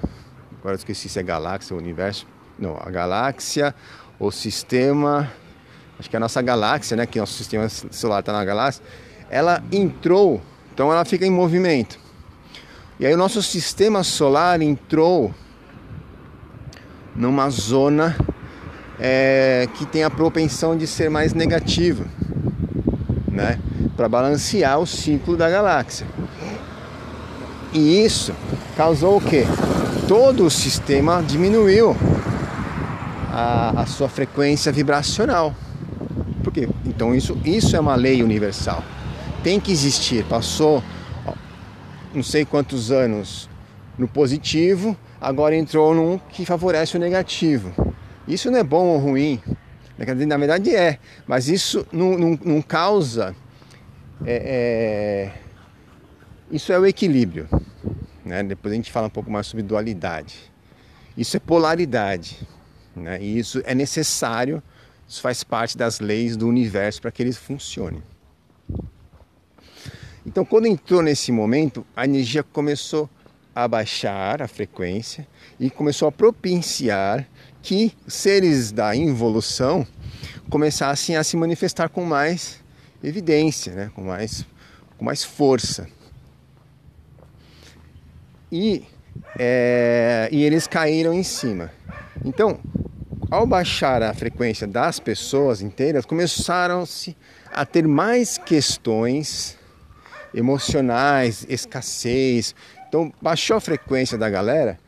Agora 0.63 0.77
esqueci 0.77 1.09
se 1.09 1.19
é 1.19 1.23
galáxia 1.23 1.75
ou 1.75 1.81
universo. 1.83 2.27
Não, 2.59 2.79
a 2.81 2.89
galáxia, 2.89 3.75
o 4.19 4.31
sistema. 4.31 5.31
Acho 5.99 6.09
que 6.09 6.17
é 6.17 6.19
a 6.19 6.21
nossa 6.21 6.41
galáxia, 6.41 6.97
né? 6.97 7.05
Que 7.05 7.19
nosso 7.19 7.35
sistema 7.35 7.69
solar 7.69 8.21
está 8.21 8.33
na 8.33 8.45
galáxia. 8.45 8.83
Ela 9.29 9.63
entrou, 9.71 10.41
então 10.73 10.91
ela 10.91 11.05
fica 11.05 11.27
em 11.27 11.31
movimento. 11.31 11.99
E 12.99 13.05
aí 13.05 13.13
o 13.13 13.17
nosso 13.17 13.43
sistema 13.43 14.03
solar 14.03 14.63
entrou 14.63 15.35
numa 17.15 17.51
zona 17.51 18.17
é, 18.99 19.69
que 19.75 19.85
tem 19.85 20.05
a 20.05 20.11
propensão 20.11 20.77
de 20.77 20.87
ser 20.87 21.11
mais 21.11 21.35
negativa 21.35 22.07
né? 23.33 23.59
Para 23.97 24.09
balancear 24.09 24.79
o 24.79 24.87
ciclo 24.87 25.37
da 25.37 25.49
galáxia. 25.49 26.07
E 27.73 28.05
isso 28.05 28.35
causou 28.77 29.17
o 29.17 29.21
que? 29.21 29.45
Todo 30.07 30.45
o 30.45 30.51
sistema 30.51 31.23
diminuiu 31.23 31.97
a, 33.31 33.83
a 33.83 33.87
sua 33.87 34.09
frequência 34.09 34.71
vibracional. 34.71 35.55
Por 36.45 36.53
quê? 36.53 36.69
Então 36.85 37.15
isso, 37.15 37.39
isso 37.45 37.75
é 37.75 37.81
uma 37.81 37.95
lei 37.95 38.23
universal. 38.23 38.85
Tem 39.43 39.59
que 39.59 39.73
existir. 39.73 40.25
Passou 40.27 40.83
ó, 41.27 41.33
não 42.15 42.23
sei 42.23 42.45
quantos 42.45 42.91
anos 42.91 43.49
no 43.99 44.07
positivo, 44.07 44.97
agora 45.21 45.57
entrou 45.57 45.95
num 45.95 46.19
que 46.19 46.45
favorece 46.45 46.97
o 46.97 47.01
negativo. 47.01 47.73
Isso 48.29 48.51
não 48.51 48.59
é 48.59 48.63
bom 48.63 48.87
ou 48.87 48.99
ruim, 48.99 49.41
na 50.27 50.37
verdade 50.37 50.75
é, 50.75 50.99
mas 51.27 51.49
isso 51.49 51.87
não, 51.93 52.19
não, 52.19 52.39
não 52.45 52.63
causa. 52.63 53.35
É, 54.25 55.31
é, 55.35 55.43
isso 56.51 56.73
é 56.73 56.79
o 56.79 56.87
equilíbrio. 56.87 57.49
Né? 58.25 58.43
Depois 58.43 58.73
a 58.73 58.77
gente 58.77 58.91
fala 58.91 59.07
um 59.07 59.11
pouco 59.11 59.31
mais 59.31 59.47
sobre 59.47 59.63
dualidade. 59.63 60.53
Isso 61.17 61.37
é 61.37 61.41
polaridade. 61.41 62.39
Né? 62.95 63.19
E 63.21 63.39
isso 63.39 63.63
é 63.65 63.75
necessário, 63.75 64.63
isso 65.09 65.21
faz 65.21 65.43
parte 65.43 65.77
das 65.77 66.01
leis 66.01 66.37
do 66.37 66.49
universo 66.49 67.01
para 67.01 67.11
que 67.11 67.23
eles 67.23 67.37
funcionem. 67.37 68.03
Então, 70.25 70.45
quando 70.45 70.67
entrou 70.67 71.03
nesse 71.03 71.33
momento, 71.33 71.85
a 71.97 72.05
energia 72.05 72.43
começou 72.43 73.11
a 73.55 73.67
baixar 73.67 74.41
a 74.41 74.49
frequência 74.49 75.27
e 75.59 75.69
começou 75.69 76.09
a 76.09 76.13
propiciar 76.13 77.29
que 77.61 77.93
seres 78.07 78.73
da 78.73 78.95
involução 78.95 79.87
começassem 80.49 81.17
a 81.17 81.25
se 81.25 81.37
manifestar 81.37 81.89
com 81.89 82.05
mais 82.05 82.61
evidência, 83.03 83.73
né? 83.73 83.91
com, 83.95 84.03
mais, 84.03 84.47
com 84.97 85.05
mais 85.05 85.25
força. 85.25 85.89
E, 88.53 88.85
é, 89.39 90.29
e 90.31 90.45
eles 90.45 90.67
caíram 90.67 91.15
em 91.15 91.23
cima. 91.23 91.73
Então, 92.23 92.61
ao 93.31 93.47
baixar 93.47 94.03
a 94.03 94.13
frequência 94.13 94.67
das 94.67 95.01
pessoas 95.01 95.63
inteiras, 95.63 96.05
começaram-se 96.05 97.17
a 97.51 97.65
ter 97.65 97.89
mais 97.89 98.37
questões 98.37 99.57
emocionais, 100.35 101.47
escassez. 101.49 102.55
Então, 102.87 103.11
baixou 103.23 103.57
a 103.57 103.61
frequência 103.61 104.19
da 104.19 104.29
galera 104.29 104.79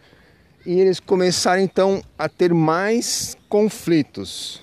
e 0.67 0.79
eles 0.79 1.01
começaram 1.01 1.63
então 1.63 2.03
a 2.19 2.29
ter 2.29 2.53
mais 2.53 3.35
conflitos 3.49 4.63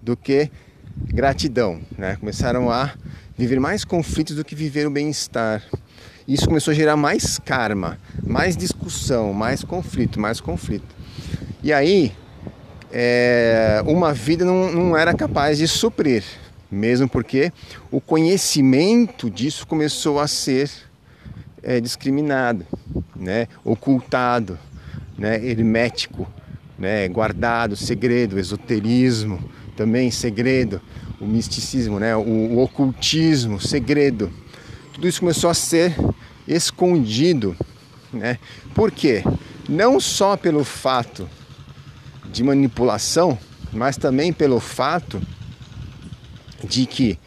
do 0.00 0.16
que 0.16 0.50
gratidão, 0.96 1.80
né? 1.96 2.16
Começaram 2.16 2.70
a 2.70 2.94
viver 3.36 3.60
mais 3.60 3.84
conflitos 3.84 4.36
do 4.36 4.44
que 4.44 4.54
viver 4.54 4.86
o 4.86 4.90
bem-estar. 4.90 5.62
Isso 6.26 6.46
começou 6.46 6.72
a 6.72 6.74
gerar 6.74 6.96
mais 6.96 7.38
karma, 7.38 7.98
mais 8.22 8.56
discussão, 8.56 9.32
mais 9.32 9.62
conflito, 9.62 10.18
mais 10.18 10.40
conflito. 10.40 10.94
E 11.62 11.72
aí, 11.72 12.12
é, 12.92 13.82
uma 13.86 14.12
vida 14.12 14.44
não, 14.44 14.72
não 14.72 14.96
era 14.96 15.12
capaz 15.12 15.58
de 15.58 15.68
suprir, 15.68 16.24
mesmo 16.70 17.08
porque 17.08 17.52
o 17.90 18.00
conhecimento 18.00 19.30
disso 19.30 19.66
começou 19.66 20.18
a 20.18 20.26
ser 20.26 20.70
é, 21.62 21.80
discriminado, 21.80 22.64
né? 23.14 23.48
ocultado 23.64 24.58
né, 25.16 25.44
hermético, 25.44 26.28
né, 26.78 27.08
guardado, 27.08 27.76
segredo, 27.76 28.38
esoterismo, 28.38 29.38
também 29.76 30.10
segredo, 30.10 30.80
o 31.20 31.26
misticismo, 31.26 31.98
né, 31.98 32.16
o, 32.16 32.20
o 32.20 32.58
ocultismo, 32.58 33.60
segredo. 33.60 34.30
Tudo 34.94 35.06
isso 35.06 35.20
começou 35.20 35.50
a 35.50 35.54
ser 35.54 35.94
escondido, 36.48 37.56
né? 38.12 38.38
Por 38.74 38.90
quê? 38.90 39.22
Não 39.68 40.00
só 40.00 40.36
pelo 40.36 40.64
fato 40.64 41.28
de 42.30 42.42
manipulação, 42.42 43.38
mas 43.72 43.96
também 43.96 44.32
pelo 44.32 44.60
fato 44.60 45.20
de 46.62 46.86
que 46.86 47.18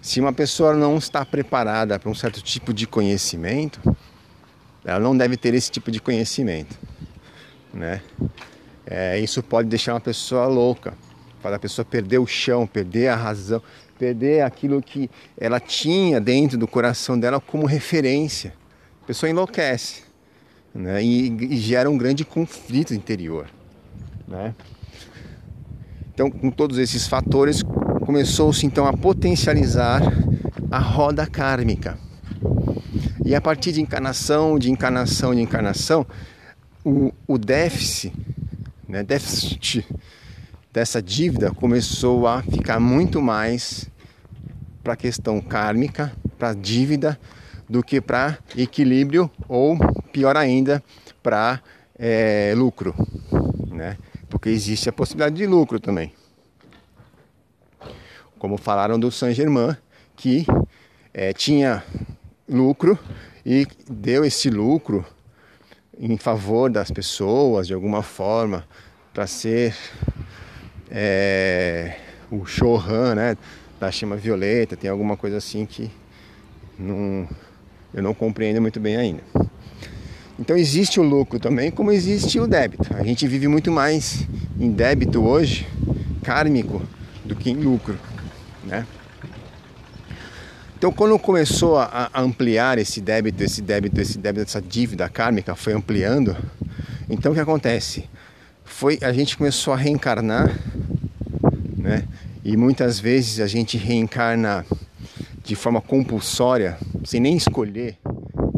se 0.00 0.20
uma 0.20 0.32
pessoa 0.32 0.74
não 0.74 0.96
está 0.96 1.24
preparada 1.24 1.98
para 1.98 2.10
um 2.10 2.14
certo 2.14 2.40
tipo 2.40 2.72
de 2.72 2.86
conhecimento, 2.86 3.80
ela 4.84 5.00
não 5.00 5.16
deve 5.16 5.36
ter 5.36 5.52
esse 5.52 5.70
tipo 5.70 5.90
de 5.90 6.00
conhecimento 6.00 6.76
né? 7.76 8.00
É, 8.86 9.18
isso 9.18 9.42
pode 9.42 9.68
deixar 9.68 9.94
uma 9.94 10.00
pessoa 10.00 10.46
louca, 10.46 10.94
faz 11.40 11.54
a 11.54 11.58
pessoa 11.58 11.84
perder 11.84 12.18
o 12.18 12.26
chão, 12.26 12.66
perder 12.66 13.08
a 13.08 13.16
razão, 13.16 13.62
perder 13.98 14.42
aquilo 14.42 14.82
que 14.82 15.10
ela 15.38 15.58
tinha 15.58 16.20
dentro 16.20 16.56
do 16.58 16.66
coração 16.66 17.18
dela 17.18 17.40
como 17.40 17.66
referência. 17.66 18.52
A 19.02 19.06
pessoa 19.06 19.30
enlouquece 19.30 20.02
né? 20.74 21.02
e, 21.02 21.28
e 21.28 21.56
gera 21.56 21.90
um 21.90 21.96
grande 21.96 22.24
conflito 22.24 22.94
interior. 22.94 23.46
Né? 24.26 24.54
Então, 26.12 26.30
com 26.30 26.50
todos 26.50 26.78
esses 26.78 27.06
fatores, 27.06 27.62
começou-se 28.04 28.64
então 28.64 28.86
a 28.86 28.92
potencializar 28.92 30.00
a 30.70 30.78
roda 30.78 31.26
kármica. 31.26 31.98
E 33.24 33.34
a 33.34 33.40
partir 33.40 33.72
de 33.72 33.80
encarnação, 33.80 34.58
de 34.58 34.70
encarnação, 34.70 35.34
de 35.34 35.40
encarnação, 35.40 36.06
o, 36.84 37.12
o 37.26 37.36
déficit, 37.36 38.12
né, 38.88 39.02
déficit 39.02 39.86
dessa 40.76 41.00
dívida 41.00 41.50
começou 41.54 42.26
a 42.26 42.42
ficar 42.42 42.78
muito 42.78 43.22
mais 43.22 43.88
para 44.84 44.92
a 44.92 44.96
questão 44.96 45.40
kármica, 45.40 46.12
para 46.38 46.50
a 46.50 46.54
dívida, 46.54 47.18
do 47.66 47.82
que 47.82 47.98
para 47.98 48.36
equilíbrio 48.54 49.30
ou, 49.48 49.78
pior 50.12 50.36
ainda, 50.36 50.84
para 51.22 51.62
é, 51.98 52.52
lucro, 52.54 52.94
né? 53.70 53.96
porque 54.28 54.50
existe 54.50 54.86
a 54.86 54.92
possibilidade 54.92 55.36
de 55.36 55.46
lucro 55.46 55.80
também. 55.80 56.12
Como 58.38 58.58
falaram 58.58 59.00
do 59.00 59.10
Saint 59.10 59.34
Germain, 59.34 59.74
que 60.14 60.44
é, 61.14 61.32
tinha 61.32 61.82
lucro 62.46 62.98
e 63.46 63.66
deu 63.88 64.26
esse 64.26 64.50
lucro 64.50 65.06
em 65.98 66.18
favor 66.18 66.68
das 66.68 66.90
pessoas 66.90 67.66
de 67.66 67.72
alguma 67.72 68.02
forma 68.02 68.68
para 69.14 69.26
ser 69.26 69.74
é, 70.90 71.96
o 72.30 72.44
Chohan, 72.46 73.14
né, 73.14 73.36
da 73.78 73.90
chama 73.90 74.16
violeta, 74.16 74.76
tem 74.76 74.90
alguma 74.90 75.16
coisa 75.16 75.36
assim 75.36 75.66
que 75.66 75.90
não, 76.78 77.28
eu 77.92 78.02
não 78.02 78.14
compreendo 78.14 78.60
muito 78.60 78.80
bem 78.80 78.96
ainda. 78.96 79.22
Então 80.38 80.56
existe 80.56 81.00
o 81.00 81.02
lucro 81.02 81.38
também, 81.38 81.70
como 81.70 81.90
existe 81.90 82.38
o 82.38 82.46
débito. 82.46 82.94
A 82.94 83.02
gente 83.02 83.26
vive 83.26 83.48
muito 83.48 83.70
mais 83.70 84.26
em 84.60 84.70
débito 84.70 85.24
hoje, 85.24 85.66
kármico, 86.22 86.82
do 87.24 87.34
que 87.34 87.50
em 87.50 87.56
lucro, 87.56 87.98
né? 88.64 88.86
Então, 90.78 90.92
quando 90.92 91.18
começou 91.18 91.78
a, 91.78 92.10
ampliar 92.14 92.78
esse 92.78 93.00
débito, 93.00 93.42
esse 93.42 93.62
débito, 93.62 93.98
esse 93.98 94.18
débito, 94.18 94.44
essa 94.44 94.60
dívida 94.60 95.08
kármica 95.08 95.54
foi 95.54 95.72
ampliando, 95.72 96.36
então 97.08 97.32
o 97.32 97.34
que 97.34 97.40
acontece? 97.40 98.04
Foi 98.66 98.98
a 99.00 99.12
gente 99.12 99.38
começou 99.38 99.72
a 99.72 99.76
reencarnar, 99.76 100.54
né? 101.78 102.06
E 102.44 102.56
muitas 102.56 103.00
vezes 103.00 103.40
a 103.40 103.46
gente 103.46 103.78
reencarna 103.78 104.66
de 105.42 105.56
forma 105.56 105.80
compulsória, 105.80 106.76
sem 107.04 107.20
nem 107.20 107.36
escolher. 107.36 107.96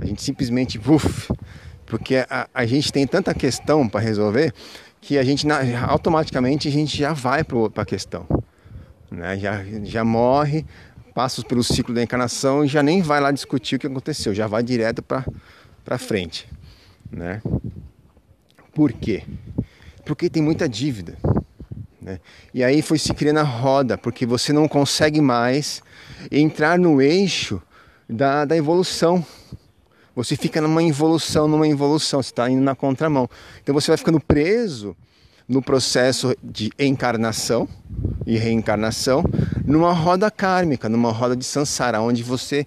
A 0.03 0.07
gente 0.07 0.23
simplesmente, 0.23 0.79
uf, 0.79 1.31
porque 1.87 2.27
a, 2.29 2.49
a 2.53 2.66
gente 2.66 2.92
tem 2.92 3.07
tanta 3.07 3.33
questão 3.33 3.88
para 3.88 4.01
resolver 4.01 4.53
que 5.01 5.16
a 5.16 5.23
gente 5.23 5.47
automaticamente 5.88 6.66
a 6.66 6.73
gente 6.73 6.99
já 6.99 7.12
vai 7.12 7.44
para 7.44 7.83
a 7.83 7.87
questão, 7.87 8.27
né? 9.11 9.38
Já 9.38 9.62
já 9.85 10.05
morre 10.05 10.64
passa 11.18 11.42
pelo 11.42 11.64
ciclo 11.64 11.92
da 11.92 12.01
encarnação 12.01 12.64
e 12.64 12.68
já 12.68 12.81
nem 12.81 13.03
vai 13.03 13.21
lá 13.21 13.33
discutir 13.33 13.75
o 13.75 13.79
que 13.81 13.88
aconteceu, 13.88 14.33
já 14.33 14.47
vai 14.47 14.62
direto 14.62 15.03
para 15.03 15.99
frente, 15.99 16.49
né? 17.11 17.42
Por 18.73 18.92
quê? 18.92 19.25
Porque 20.09 20.31
tem 20.31 20.42
muita 20.42 20.66
dívida, 20.66 21.18
né? 22.01 22.18
E 22.55 22.64
aí 22.64 22.81
foi 22.81 22.99
se 22.99 23.12
criando 23.12 23.40
a 23.40 23.42
roda, 23.42 23.99
porque 23.99 24.25
você 24.25 24.55
não 24.55 24.66
consegue 24.66 25.21
mais 25.21 25.83
entrar 26.33 26.79
no 26.79 27.03
eixo 27.03 27.61
da, 28.09 28.47
da 28.47 28.57
evolução. 28.57 29.23
Você 30.16 30.35
fica 30.35 30.62
numa 30.62 30.83
evolução, 30.83 31.47
numa 31.47 31.68
evolução, 31.68 32.23
você 32.23 32.31
está 32.31 32.49
indo 32.49 32.62
na 32.62 32.75
contramão. 32.75 33.29
Então 33.62 33.75
você 33.75 33.90
vai 33.90 33.99
ficando 33.99 34.18
preso 34.18 34.97
no 35.49 35.63
processo 35.63 36.37
de 36.43 36.71
encarnação 36.79 37.67
e 38.27 38.37
reencarnação, 38.37 39.25
numa 39.65 39.93
roda 39.93 40.31
kármica, 40.31 40.89
numa 40.89 41.11
roda 41.11 41.35
de 41.35 41.45
samsara, 41.45 42.01
onde 42.03 42.23
você 42.23 42.67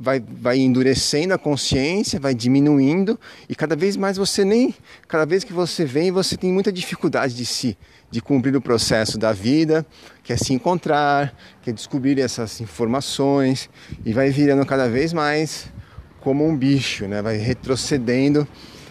vai, 0.00 0.20
vai 0.20 0.58
endurecendo 0.58 1.34
a 1.34 1.38
consciência, 1.38 2.18
vai 2.18 2.34
diminuindo 2.34 3.20
e 3.48 3.54
cada 3.54 3.76
vez 3.76 3.96
mais 3.96 4.16
você 4.16 4.44
nem, 4.44 4.74
cada 5.06 5.26
vez 5.26 5.44
que 5.44 5.52
você 5.52 5.84
vem, 5.84 6.10
você 6.10 6.36
tem 6.36 6.50
muita 6.52 6.72
dificuldade 6.72 7.34
de 7.34 7.44
se 7.44 7.76
de 8.10 8.22
cumprir 8.22 8.56
o 8.56 8.60
processo 8.60 9.18
da 9.18 9.32
vida, 9.32 9.84
quer 10.22 10.38
se 10.38 10.54
encontrar, 10.54 11.34
quer 11.62 11.72
descobrir 11.72 12.20
essas 12.20 12.60
informações 12.60 13.68
e 14.04 14.12
vai 14.12 14.30
virando 14.30 14.64
cada 14.64 14.88
vez 14.88 15.12
mais 15.12 15.70
como 16.20 16.46
um 16.46 16.56
bicho, 16.56 17.06
né? 17.06 17.20
Vai 17.20 17.36
retrocedendo 17.36 18.46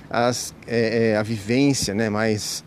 as, 0.09 0.53
é, 0.67 1.11
é, 1.11 1.17
a 1.17 1.23
vivência, 1.23 1.93
né? 1.93 2.09
Mais 2.09 2.63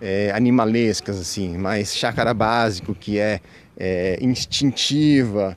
é, 0.00 0.30
animalescas, 0.34 1.18
assim, 1.18 1.56
mais 1.56 1.94
chácara 1.94 2.34
básico, 2.34 2.94
que 2.94 3.18
é, 3.18 3.40
é 3.76 4.18
instintiva, 4.20 5.56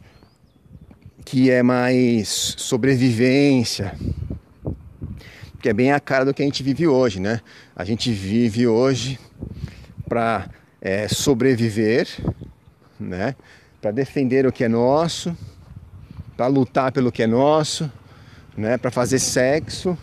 que 1.26 1.50
é 1.50 1.62
mais 1.62 2.56
sobrevivência, 2.58 3.94
que 5.62 5.70
é 5.70 5.74
bem 5.74 5.92
a 5.92 6.00
cara 6.00 6.26
do 6.26 6.34
que 6.34 6.42
a 6.42 6.46
gente 6.46 6.64
vive 6.64 6.88
hoje, 6.88 7.20
né? 7.20 7.42
A 7.76 7.84
gente 7.84 8.12
vive 8.12 8.66
hoje 8.66 9.20
para 10.08 10.50
é, 10.82 11.08
sobreviver, 11.08 12.08
né? 13.00 13.36
Para 13.82 13.92
defender 13.92 14.46
o 14.48 14.52
que 14.52 14.64
é 14.64 14.68
nosso, 14.68 15.38
para 16.36 16.48
lutar 16.48 16.92
pelo 16.92 17.12
que 17.12 17.24
é 17.24 17.28
nosso, 17.28 17.92
né? 18.58 18.78
Para 18.78 18.90
fazer 18.90 19.20
sexo, 19.20 19.98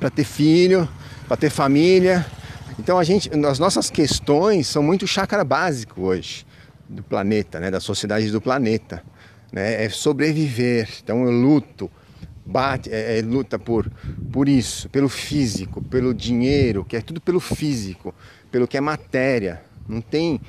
para 0.00 0.10
ter 0.10 0.24
filho, 0.24 0.88
para 1.28 1.36
ter 1.36 1.50
família, 1.50 2.26
então 2.78 2.98
a 2.98 3.04
gente, 3.04 3.30
as 3.46 3.58
nossas 3.58 3.90
questões 3.90 4.66
são 4.66 4.82
muito 4.82 5.06
chácara 5.06 5.44
básico 5.44 6.02
hoje 6.02 6.46
do 6.88 7.02
planeta, 7.02 7.60
né, 7.60 7.70
da 7.70 7.80
sociedade 7.80 8.30
do 8.30 8.40
planeta, 8.40 9.02
né? 9.52 9.84
É 9.84 9.88
sobreviver. 9.88 10.88
Então 11.02 11.24
eu 11.24 11.30
luto, 11.30 11.90
bate, 12.44 12.90
é, 12.92 13.18
é, 13.18 13.22
luta 13.22 13.58
por 13.58 13.90
por 14.32 14.48
isso, 14.48 14.88
pelo 14.88 15.08
físico, 15.08 15.80
pelo 15.80 16.12
dinheiro, 16.12 16.84
que 16.84 16.96
é 16.96 17.00
tudo 17.00 17.20
pelo 17.20 17.38
físico, 17.38 18.12
pelo 18.50 18.66
que 18.66 18.76
é 18.76 18.80
matéria. 18.80 19.62
Não 19.88 20.00
tem 20.00 20.40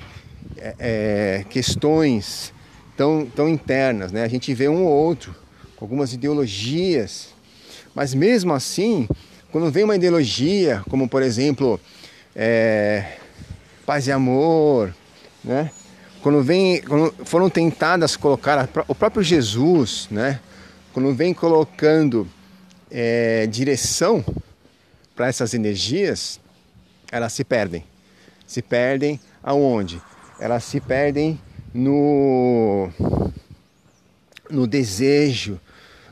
é, 0.56 0.74
é, 0.78 1.44
questões 1.48 2.52
tão 2.96 3.26
tão 3.26 3.48
internas, 3.48 4.10
né? 4.10 4.24
A 4.24 4.28
gente 4.28 4.52
vê 4.52 4.68
um 4.68 4.84
ou 4.84 4.92
outro 4.92 5.34
com 5.76 5.84
algumas 5.84 6.12
ideologias, 6.12 7.28
mas 7.94 8.12
mesmo 8.12 8.52
assim, 8.52 9.08
quando 9.52 9.70
vem 9.70 9.84
uma 9.84 9.94
ideologia, 9.94 10.82
como 10.88 11.08
por 11.08 11.22
exemplo 11.22 11.80
é, 12.38 13.16
paz 13.86 14.06
e 14.06 14.12
amor, 14.12 14.94
né? 15.42 15.70
Quando, 16.20 16.42
vem, 16.42 16.82
quando 16.82 17.14
foram 17.24 17.48
tentadas 17.48 18.14
colocar 18.16 18.68
o 18.86 18.94
próprio 18.94 19.22
Jesus, 19.22 20.06
né? 20.10 20.40
Quando 20.92 21.14
vem 21.14 21.32
colocando 21.32 22.28
é, 22.90 23.46
direção 23.46 24.24
para 25.14 25.28
essas 25.28 25.54
energias, 25.54 26.38
elas 27.10 27.32
se 27.32 27.42
perdem. 27.42 27.84
Se 28.46 28.60
perdem 28.60 29.18
aonde? 29.42 30.02
Elas 30.38 30.64
se 30.64 30.80
perdem 30.80 31.40
no, 31.72 32.90
no 34.50 34.66
desejo 34.66 35.58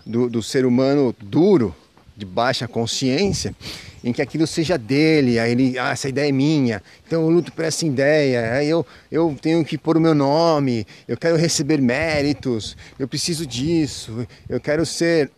do, 0.07 0.31
do 0.31 0.43
ser 0.43 0.65
humano 0.65 1.15
duro, 1.21 1.75
de 2.17 2.25
baixa 2.25 2.69
consciência, 2.69 3.55
em 4.03 4.13
que 4.13 4.21
aquilo 4.21 4.47
seja 4.47 4.77
dele, 4.77 5.39
aí 5.39 5.53
ele, 5.53 5.79
ah, 5.79 5.91
essa 5.91 6.09
ideia 6.09 6.29
é 6.29 6.33
minha, 6.33 6.83
então 7.07 7.23
eu 7.23 7.31
luto 7.31 7.53
por 7.53 7.65
essa 7.65 7.87
ideia, 7.87 8.53
aí 8.53 8.69
eu, 8.69 8.87
eu 9.11 9.37
tenho 9.41 9.65
que 9.65 9.79
pôr 9.79 9.97
o 9.97 10.01
meu 10.01 10.15
nome, 10.15 10.87
eu 11.09 11.17
quero 11.17 11.37
receber 11.37 11.81
méritos, 11.81 12.77
eu 12.99 13.09
preciso 13.09 13.47
disso, 13.47 14.27
eu 14.49 14.61
quero 14.61 14.85
ser, 14.85 15.31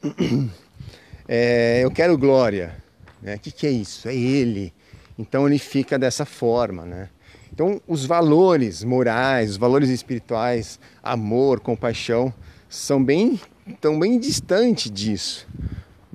é, 1.29 1.81
eu 1.83 1.91
quero 1.91 2.19
glória. 2.19 2.87
Né? 3.23 3.35
O 3.35 3.39
que, 3.39 3.51
que 3.51 3.67
é 3.67 3.71
isso? 3.71 4.09
É 4.09 4.15
ele. 4.15 4.73
Então 5.19 5.47
ele 5.47 5.59
fica 5.59 5.99
dessa 5.99 6.25
forma, 6.25 6.85
né? 6.85 7.09
Então 7.53 7.81
os 7.89 8.05
valores 8.05 8.85
morais, 8.85 9.51
os 9.51 9.57
valores 9.57 9.89
espirituais, 9.89 10.79
amor, 11.03 11.61
compaixão, 11.61 12.33
são 12.69 13.03
bem, 13.03 13.41
tão 13.81 13.99
bem 13.99 14.19
distante 14.19 14.91
disso, 14.91 15.49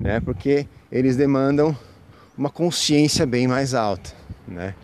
né? 0.02 0.20
Porque 0.20 0.66
eles 0.90 1.16
demandam 1.16 1.76
uma 2.36 2.50
consciência 2.50 3.24
bem 3.24 3.46
mais 3.46 3.72
alta, 3.72 4.10
né? 4.46 4.74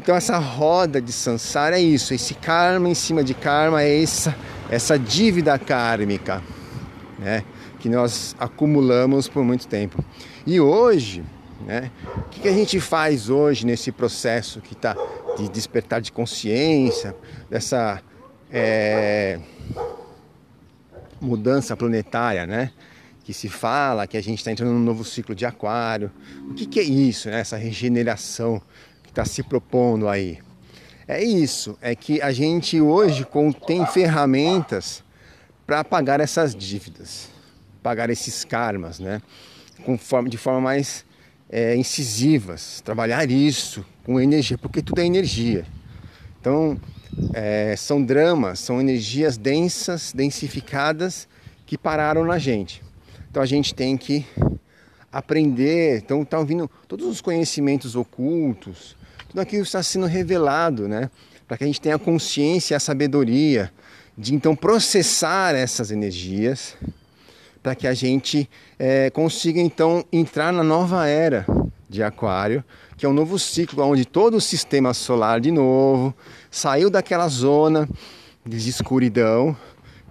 Então 0.00 0.16
essa 0.16 0.38
roda 0.38 1.00
de 1.00 1.12
samsara 1.12 1.78
é 1.78 1.82
isso, 1.82 2.14
esse 2.14 2.32
karma 2.34 2.88
em 2.88 2.94
cima 2.94 3.22
de 3.22 3.34
karma 3.34 3.82
é 3.82 4.02
essa 4.02 4.34
essa 4.70 4.98
dívida 4.98 5.58
kármica, 5.58 6.42
né? 7.18 7.44
Que 7.78 7.88
nós 7.88 8.34
acumulamos 8.38 9.28
por 9.28 9.44
muito 9.44 9.66
tempo. 9.66 10.04
E 10.46 10.60
hoje, 10.60 11.24
né? 11.66 11.90
O 12.16 12.22
que, 12.30 12.40
que 12.40 12.48
a 12.48 12.52
gente 12.52 12.80
faz 12.80 13.28
hoje 13.28 13.66
nesse 13.66 13.92
processo 13.92 14.60
que 14.60 14.74
está 14.74 14.96
de 15.36 15.48
despertar 15.48 16.00
de 16.00 16.12
consciência, 16.12 17.14
dessa 17.48 18.02
é, 18.50 19.38
mudança 21.20 21.76
planetária, 21.76 22.46
né? 22.46 22.72
Que 23.28 23.34
se 23.34 23.50
fala 23.50 24.06
que 24.06 24.16
a 24.16 24.22
gente 24.22 24.38
está 24.38 24.50
entrando 24.50 24.72
num 24.72 24.82
novo 24.82 25.04
ciclo 25.04 25.34
de 25.34 25.44
aquário. 25.44 26.10
O 26.48 26.54
que, 26.54 26.64
que 26.64 26.80
é 26.80 26.82
isso, 26.82 27.28
né? 27.28 27.40
Essa 27.40 27.58
regeneração 27.58 28.58
que 29.02 29.10
está 29.10 29.22
se 29.22 29.42
propondo 29.42 30.08
aí. 30.08 30.38
É 31.06 31.22
isso, 31.22 31.76
é 31.82 31.94
que 31.94 32.22
a 32.22 32.32
gente 32.32 32.80
hoje 32.80 33.26
tem 33.66 33.84
ferramentas 33.84 35.04
para 35.66 35.84
pagar 35.84 36.20
essas 36.20 36.54
dívidas, 36.54 37.28
pagar 37.82 38.08
esses 38.08 38.44
karmas, 38.44 38.98
né? 38.98 39.20
De 40.26 40.38
forma 40.38 40.62
mais 40.62 41.04
é, 41.50 41.76
incisivas, 41.76 42.80
trabalhar 42.80 43.30
isso 43.30 43.84
com 44.04 44.18
energia, 44.18 44.56
porque 44.56 44.80
tudo 44.80 45.02
é 45.02 45.04
energia. 45.04 45.66
Então, 46.40 46.80
é, 47.34 47.74
são 47.76 48.02
dramas, 48.02 48.58
são 48.58 48.80
energias 48.80 49.36
densas, 49.36 50.14
densificadas 50.14 51.28
que 51.66 51.76
pararam 51.76 52.24
na 52.24 52.38
gente. 52.38 52.87
Então 53.38 53.44
a 53.44 53.46
gente 53.46 53.72
tem 53.72 53.96
que 53.96 54.26
aprender. 55.12 55.98
Então 55.98 56.22
estão 56.22 56.44
vindo 56.44 56.68
todos 56.88 57.06
os 57.06 57.20
conhecimentos 57.20 57.94
ocultos, 57.94 58.96
tudo 59.28 59.40
aquilo 59.40 59.62
está 59.62 59.80
sendo 59.80 60.06
revelado, 60.06 60.88
né? 60.88 61.08
Para 61.46 61.56
que 61.56 61.62
a 61.62 61.66
gente 61.68 61.80
tenha 61.80 61.96
consciência 62.00 62.74
e 62.74 62.76
a 62.76 62.80
sabedoria 62.80 63.72
de 64.18 64.34
então 64.34 64.56
processar 64.56 65.54
essas 65.54 65.92
energias, 65.92 66.76
para 67.62 67.76
que 67.76 67.86
a 67.86 67.94
gente 67.94 68.50
é, 68.76 69.08
consiga 69.10 69.60
então 69.60 70.04
entrar 70.12 70.52
na 70.52 70.64
nova 70.64 71.06
era 71.06 71.46
de 71.88 72.02
Aquário, 72.02 72.64
que 72.96 73.06
é 73.06 73.08
um 73.08 73.14
novo 73.14 73.38
ciclo 73.38 73.84
onde 73.84 74.04
todo 74.04 74.38
o 74.38 74.40
sistema 74.40 74.92
solar 74.92 75.40
de 75.40 75.52
novo 75.52 76.12
saiu 76.50 76.90
daquela 76.90 77.28
zona 77.28 77.88
de 78.44 78.68
escuridão, 78.68 79.56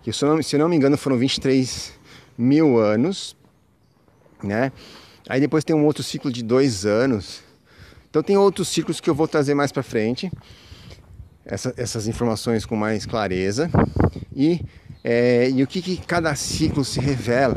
que 0.02 0.14
se 0.14 0.24
eu 0.24 0.34
não, 0.34 0.42
se 0.42 0.56
eu 0.56 0.60
não 0.62 0.70
me 0.70 0.78
engano 0.78 0.98
foram 0.98 1.18
23 1.18 1.97
mil 2.38 2.78
anos, 2.78 3.36
né? 4.44 4.72
Aí 5.28 5.42
depois 5.42 5.64
tem 5.64 5.76
um 5.76 5.86
outro 5.86 6.04
ciclo 6.04 6.32
de 6.32 6.44
dois 6.44 6.86
anos. 6.86 7.42
Então 8.10 8.24
tem 8.24 8.38
outros 8.38 8.68
ciclos 8.68 9.02
que 9.02 9.10
eu 9.10 9.16
vou 9.16 9.28
trazer 9.28 9.54
mais 9.54 9.72
para 9.72 9.84
frente, 9.84 10.32
essa, 11.46 11.74
essas 11.78 12.08
informações 12.08 12.66
com 12.66 12.76
mais 12.76 13.06
clareza 13.06 13.70
e, 14.36 14.62
é, 15.04 15.50
e 15.50 15.64
o 15.64 15.68
que, 15.68 15.82
que 15.82 15.98
cada 15.98 16.36
ciclo 16.36 16.84
se 16.86 17.00
revela. 17.00 17.56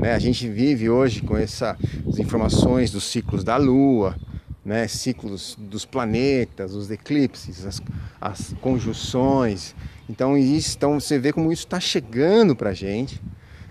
Né? 0.00 0.12
A 0.12 0.18
gente 0.18 0.48
vive 0.48 0.88
hoje 0.88 1.22
com 1.22 1.36
essas 1.36 1.76
informações 2.18 2.90
dos 2.90 3.04
ciclos 3.04 3.42
da 3.42 3.56
Lua, 3.56 4.16
né? 4.64 4.86
ciclos 4.88 5.56
dos 5.58 5.84
planetas, 5.84 6.74
os 6.74 6.90
eclipses, 6.90 7.64
as, 7.64 7.82
as 8.20 8.54
conjunções. 8.60 9.74
Então, 10.08 10.36
isso, 10.36 10.76
então 10.76 11.00
você 11.00 11.18
vê 11.18 11.32
como 11.32 11.52
isso 11.52 11.64
está 11.64 11.80
chegando 11.80 12.54
para 12.54 12.70
a 12.70 12.74
gente. 12.74 13.20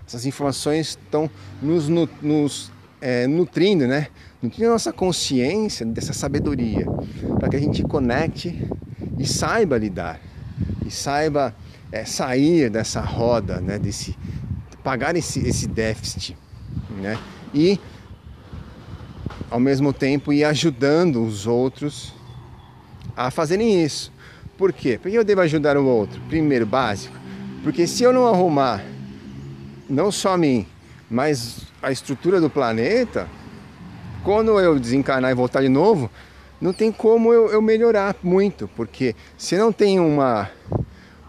Essas 0.06 0.26
informações 0.26 0.90
estão 0.90 1.30
nos, 1.62 1.88
nos 1.88 2.70
é, 3.00 3.26
nutrindo, 3.26 3.86
né? 3.86 4.08
nutrindo 4.42 4.70
a 4.70 4.72
nossa 4.72 4.92
consciência 4.92 5.84
dessa 5.86 6.12
sabedoria, 6.12 6.86
para 7.38 7.48
que 7.48 7.56
a 7.56 7.60
gente 7.60 7.82
conecte 7.82 8.66
e 9.18 9.26
saiba 9.26 9.78
lidar, 9.78 10.20
e 10.84 10.90
saiba 10.90 11.54
é, 11.90 12.04
sair 12.04 12.68
dessa 12.70 13.00
roda, 13.00 13.60
né? 13.60 13.78
desse, 13.78 14.16
pagar 14.82 15.16
esse, 15.16 15.40
esse 15.40 15.66
déficit 15.66 16.36
né? 17.00 17.18
e 17.52 17.80
ao 19.50 19.60
mesmo 19.60 19.92
tempo 19.92 20.32
ir 20.32 20.44
ajudando 20.44 21.24
os 21.24 21.46
outros 21.46 22.12
a 23.16 23.30
fazerem 23.30 23.82
isso. 23.84 24.12
Por 24.58 24.72
quê? 24.72 24.98
Porque 25.00 25.16
eu 25.16 25.24
devo 25.24 25.40
ajudar 25.40 25.76
o 25.76 25.86
outro? 25.86 26.20
Primeiro, 26.28 26.66
básico, 26.66 27.16
porque 27.62 27.86
se 27.86 28.02
eu 28.02 28.12
não 28.12 28.26
arrumar 28.26 28.93
não 29.88 30.10
só 30.10 30.34
a 30.34 30.38
mim, 30.38 30.66
mas 31.10 31.66
a 31.82 31.90
estrutura 31.90 32.40
do 32.40 32.48
planeta, 32.48 33.28
quando 34.22 34.58
eu 34.58 34.78
desencarnar 34.78 35.30
e 35.30 35.34
voltar 35.34 35.62
de 35.62 35.68
novo, 35.68 36.10
não 36.60 36.72
tem 36.72 36.90
como 36.90 37.32
eu, 37.32 37.48
eu 37.48 37.60
melhorar 37.60 38.16
muito, 38.22 38.68
porque 38.76 39.14
se 39.36 39.56
não 39.56 39.72
tem 39.72 40.00
uma, 40.00 40.50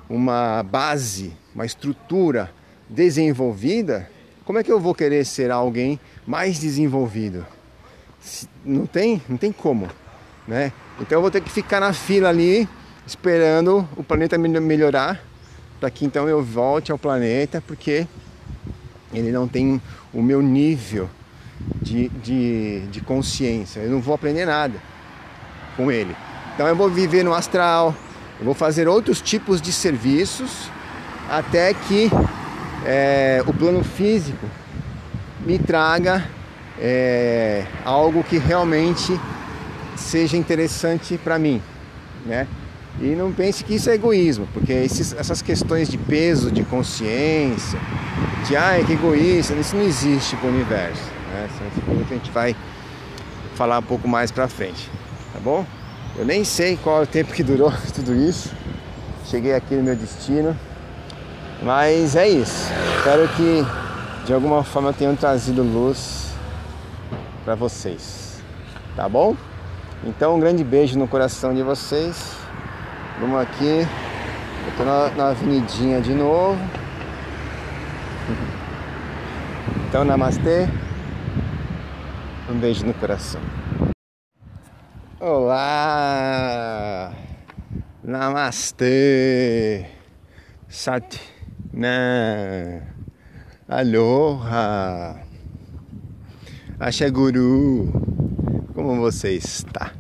uma 0.10 0.64
base, 0.64 1.34
uma 1.54 1.66
estrutura 1.66 2.52
desenvolvida, 2.90 4.10
como 4.46 4.60
é 4.60 4.64
que 4.64 4.72
eu 4.72 4.80
vou 4.80 4.94
querer 4.94 5.26
ser 5.26 5.52
alguém 5.52 6.00
mais 6.26 6.60
desenvolvido? 6.60 7.46
Não 8.64 8.86
tem, 8.86 9.22
não 9.28 9.38
tem 9.38 9.52
como, 9.52 9.88
né? 10.48 10.72
Então 11.00 11.18
eu 11.18 11.22
vou 11.22 11.32
ter 11.32 11.42
que 11.42 11.50
ficar 11.50 11.80
na 11.80 11.94
fila 11.94 12.30
ali 12.30 12.68
esperando 13.06 13.88
o 13.98 14.04
planeta 14.04 14.38
melhorar 14.38 15.22
para 15.80 15.90
que 15.90 16.06
então 16.06 16.28
eu 16.30 16.42
volte 16.42 16.92
ao 16.92 16.98
planeta, 16.98 17.62
porque 17.66 18.08
ele 19.18 19.32
não 19.32 19.48
tem 19.48 19.82
o 20.14 20.22
meu 20.22 20.42
nível 20.42 21.10
de, 21.82 22.10
de, 22.10 22.82
de 22.88 23.02
consciência. 23.02 23.80
Eu 23.80 23.92
não 23.92 24.02
vou 24.02 24.16
aprender 24.16 24.46
nada 24.46 24.80
com 25.76 25.92
ele. 25.92 26.16
Então 26.54 26.68
eu 26.68 26.76
vou 26.76 26.90
viver 26.90 27.24
no 27.24 27.34
astral, 27.34 27.94
eu 28.40 28.46
vou 28.46 28.54
fazer 28.54 28.88
outros 28.88 29.22
tipos 29.22 29.62
de 29.62 29.72
serviços 29.72 30.70
até 31.30 31.74
que 31.74 32.10
é, 32.86 33.44
o 33.48 33.54
plano 33.54 33.84
físico 33.84 34.46
me 35.46 35.58
traga 35.60 36.26
é, 36.80 37.66
algo 37.84 38.24
que 38.24 38.38
realmente 38.38 39.20
seja 39.96 40.38
interessante 40.38 41.18
para 41.18 41.40
mim, 41.40 41.62
né? 42.26 42.48
E 43.00 43.08
não 43.08 43.32
pense 43.32 43.64
que 43.64 43.76
isso 43.76 43.90
é 43.90 43.96
egoísmo, 43.96 44.48
porque 44.54 44.72
esses, 44.72 45.14
essas 45.14 45.42
questões 45.42 45.90
de 45.90 45.98
peso, 45.98 46.50
de 46.50 46.64
consciência, 46.64 47.80
de 48.48 48.56
ai 48.56 48.84
que 48.84 48.94
egoísta, 48.94 49.54
isso 49.56 49.76
não 49.76 49.84
existe 49.84 50.36
para 50.36 50.48
o 50.48 50.54
universo. 50.54 51.02
Né? 51.32 51.48
É 51.48 52.06
que 52.06 52.14
a 52.14 52.18
gente 52.18 52.32
vai 52.32 52.56
falar 53.56 53.80
um 53.80 53.84
pouco 53.84 54.08
mais 54.08 54.32
para 54.32 54.48
frente, 54.48 54.90
tá 55.34 55.40
bom? 55.40 55.66
Eu 56.16 56.26
nem 56.26 56.44
sei 56.44 56.78
qual 56.78 57.00
é 57.00 57.04
o 57.04 57.08
tempo 57.08 57.34
que 57.34 57.42
durou 57.42 57.74
tudo 57.94 58.14
isso. 58.14 58.54
Cheguei 59.26 59.54
aqui 59.54 59.74
no 59.76 59.84
meu 59.84 59.96
destino. 59.96 60.56
Mas 61.64 62.16
é 62.16 62.28
isso. 62.28 62.72
Espero 62.98 63.28
que 63.30 63.66
de 64.26 64.34
alguma 64.34 64.64
forma 64.64 64.94
tenham 64.94 65.16
trazido 65.16 65.64
luz 65.64 66.32
para 67.44 67.56
vocês. 67.56 68.44
Tá 68.96 69.10
bom? 69.10 69.36
Então 70.04 70.36
um 70.36 70.40
grande 70.40 70.64
beijo 70.64 71.00
no 71.00 71.08
coração 71.08 71.54
de 71.54 71.64
vocês. 71.64 72.34
Vamos 73.20 73.42
aqui. 73.42 73.88
Eu 74.68 74.78
tô 74.78 74.84
na, 74.84 75.10
na 75.12 75.30
avenidinha 75.30 76.00
de 76.00 76.14
novo. 76.14 76.60
Então 79.96 80.04
namastê. 80.04 80.68
Um 82.50 82.60
beijo 82.60 82.86
no 82.86 82.94
coração. 82.96 83.40
Olá! 85.22 87.14
Namastê! 88.04 89.86
Sat 90.68 91.22
na 91.72 92.82
Aloha! 93.70 95.24
Axé 96.78 97.10
Guru! 97.10 97.90
Como 98.74 98.98
você 98.98 99.32
está? 99.32 99.94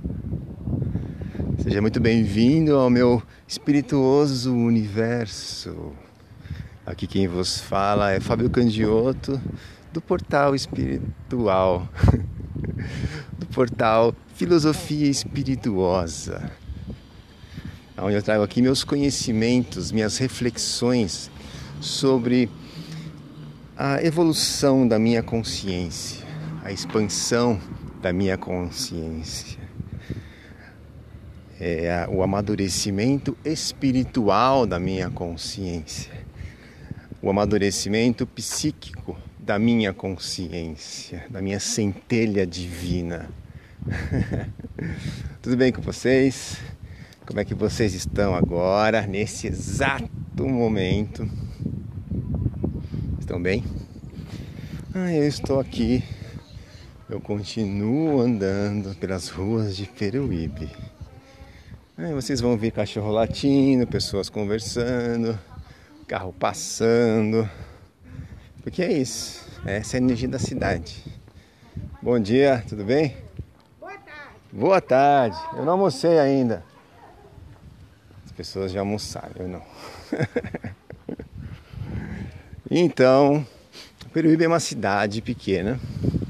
Seja 1.59 1.81
muito 1.81 2.01
bem-vindo 2.01 2.75
ao 2.75 2.89
meu 2.89 3.23
espirituoso 3.47 4.53
universo. 4.53 5.93
Aqui 6.85 7.07
quem 7.07 7.29
vos 7.29 7.61
fala 7.61 8.11
é 8.11 8.19
Fábio 8.19 8.49
Candioto, 8.49 9.41
do 9.95 10.01
portal 10.01 10.53
espiritual, 10.53 11.87
do 13.39 13.45
portal 13.45 14.13
Filosofia 14.35 15.07
Espirituosa, 15.07 16.51
onde 17.97 18.15
eu 18.15 18.21
trago 18.21 18.43
aqui 18.43 18.61
meus 18.61 18.83
conhecimentos, 18.83 19.93
minhas 19.93 20.17
reflexões 20.17 21.31
sobre 21.79 22.49
a 23.77 24.03
evolução 24.03 24.85
da 24.85 24.99
minha 24.99 25.23
consciência, 25.23 26.27
a 26.61 26.73
expansão 26.73 27.57
da 28.01 28.11
minha 28.11 28.37
consciência. 28.37 29.63
É, 31.57 32.05
o 32.11 32.21
amadurecimento 32.21 33.37
espiritual 33.45 34.65
da 34.65 34.77
minha 34.77 35.09
consciência, 35.09 36.11
o 37.21 37.29
amadurecimento 37.29 38.27
psíquico 38.27 39.15
da 39.45 39.59
minha 39.59 39.93
consciência, 39.93 41.23
da 41.29 41.39
minha 41.39 41.59
centelha 41.59 42.47
divina. 42.47 43.29
Tudo 45.39 45.55
bem 45.55 45.71
com 45.71 45.83
vocês? 45.83 46.57
Como 47.27 47.39
é 47.39 47.45
que 47.45 47.53
vocês 47.53 47.93
estão 47.93 48.33
agora, 48.33 49.05
nesse 49.05 49.45
exato 49.45 50.47
momento? 50.47 51.29
Estão 53.19 53.39
bem? 53.39 53.63
Ah, 54.95 55.13
eu 55.13 55.27
estou 55.27 55.59
aqui. 55.59 56.03
Eu 57.07 57.21
continuo 57.21 58.19
andando 58.21 58.95
pelas 58.95 59.29
ruas 59.29 59.77
de 59.77 59.85
Peruíbe 59.85 60.71
Aí 61.97 62.13
vocês 62.13 62.41
vão 62.41 62.57
ver 62.57 62.71
cachorro 62.71 63.11
latindo, 63.11 63.85
pessoas 63.85 64.27
conversando, 64.27 65.39
carro 66.07 66.33
passando. 66.33 67.47
Porque 68.65 68.81
é 68.81 68.91
isso. 68.91 69.45
Essa 69.63 69.95
é 69.95 69.99
a 69.99 70.01
energia 70.01 70.27
da 70.27 70.39
cidade. 70.39 71.05
Bom 72.01 72.19
dia, 72.19 72.65
tudo 72.67 72.83
bem? 72.83 73.15
Boa 73.79 73.91
tarde. 73.91 74.33
Boa 74.51 74.81
tarde. 74.81 75.37
Eu 75.55 75.63
não 75.63 75.73
almocei 75.73 76.17
ainda. 76.17 76.63
As 78.25 78.31
pessoas 78.31 78.71
já 78.71 78.79
almoçaram, 78.79 79.33
eu 79.37 79.47
não. 79.47 79.61
então, 82.71 83.45
Peruíbe 84.11 84.45
é 84.45 84.47
uma 84.47 84.59
cidade 84.59 85.21
pequena 85.21 85.79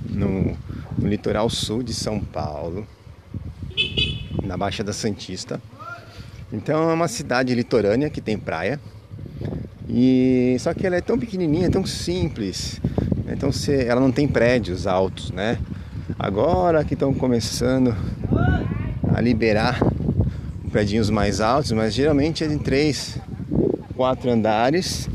no, 0.10 0.58
no 0.98 1.08
litoral 1.08 1.50
sul 1.50 1.82
de 1.82 1.94
São 1.94 2.20
Paulo 2.20 2.86
na 4.44 4.58
Baixada 4.58 4.92
Santista. 4.92 5.62
Então 6.52 6.90
é 6.90 6.94
uma 6.94 7.08
cidade 7.08 7.56
litorânea 7.56 8.10
que 8.10 8.20
tem 8.20 8.38
praia. 8.38 8.78
E 9.88 10.56
só 10.60 10.74
que 10.74 10.86
ela 10.86 10.96
é 10.96 11.02
tão 11.02 11.18
pequenininha, 11.18 11.70
tão 11.70 11.86
simples. 11.86 12.80
Então 13.28 13.50
ela 13.88 14.02
não 14.02 14.12
tem 14.12 14.28
prédios 14.28 14.88
altos, 14.88 15.32
né? 15.32 15.58
Agora 16.18 16.84
que 16.84 16.94
estão 16.94 17.14
começando 17.14 17.96
a 19.14 19.22
liberar 19.22 19.80
prédios 20.72 21.10
mais 21.10 21.40
altos, 21.40 21.72
mas 21.72 21.94
geralmente 21.94 22.44
é 22.44 22.48
de 22.48 22.58
três, 22.58 23.18
quatro 23.96 24.30
andares 24.30 25.10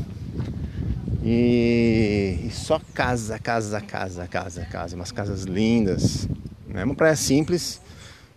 e, 1.23 2.39
e 2.45 2.49
só 2.51 2.81
casa, 2.93 3.37
casa, 3.37 3.79
casa, 3.79 4.27
casa, 4.27 4.65
casa, 4.65 4.95
umas 4.95 5.11
casas 5.11 5.43
lindas. 5.43 6.27
É 6.69 6.73
né? 6.73 6.83
uma 6.83 6.95
praia 6.95 7.15
simples, 7.15 7.79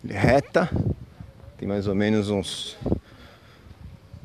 reta, 0.07 0.69
tem 1.57 1.67
mais 1.67 1.87
ou 1.87 1.95
menos 1.95 2.29
uns, 2.29 2.77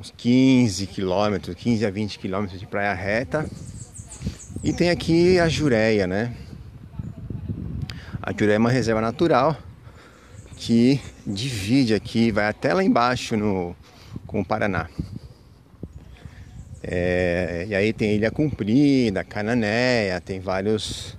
uns 0.01 0.15
15 0.17 0.87
quilômetros, 0.87 1.55
15 1.55 1.85
a 1.85 1.91
20 1.91 2.19
quilômetros 2.19 2.59
de 2.59 2.67
praia 2.67 2.95
reta. 2.95 3.47
E 4.65 4.73
tem 4.73 4.89
aqui 4.89 5.39
a 5.39 5.47
Jureia, 5.47 6.07
né? 6.07 6.35
A 8.23 8.33
Jureia 8.33 8.57
é 8.57 8.59
uma 8.59 8.71
reserva 8.71 9.03
natural 9.03 9.55
que 10.57 10.99
divide 11.27 11.93
aqui, 11.93 12.31
vai 12.31 12.47
até 12.49 12.73
lá 12.73 12.83
embaixo 12.83 13.37
no, 13.37 13.77
com 14.27 14.41
o 14.41 14.45
Paraná. 14.45 14.89
É, 16.83 17.67
e 17.69 17.75
aí 17.75 17.93
tem 17.93 18.15
Ilha 18.15 18.31
Comprida, 18.31 19.23
Cananéia, 19.23 20.19
tem 20.19 20.41
vários 20.41 21.15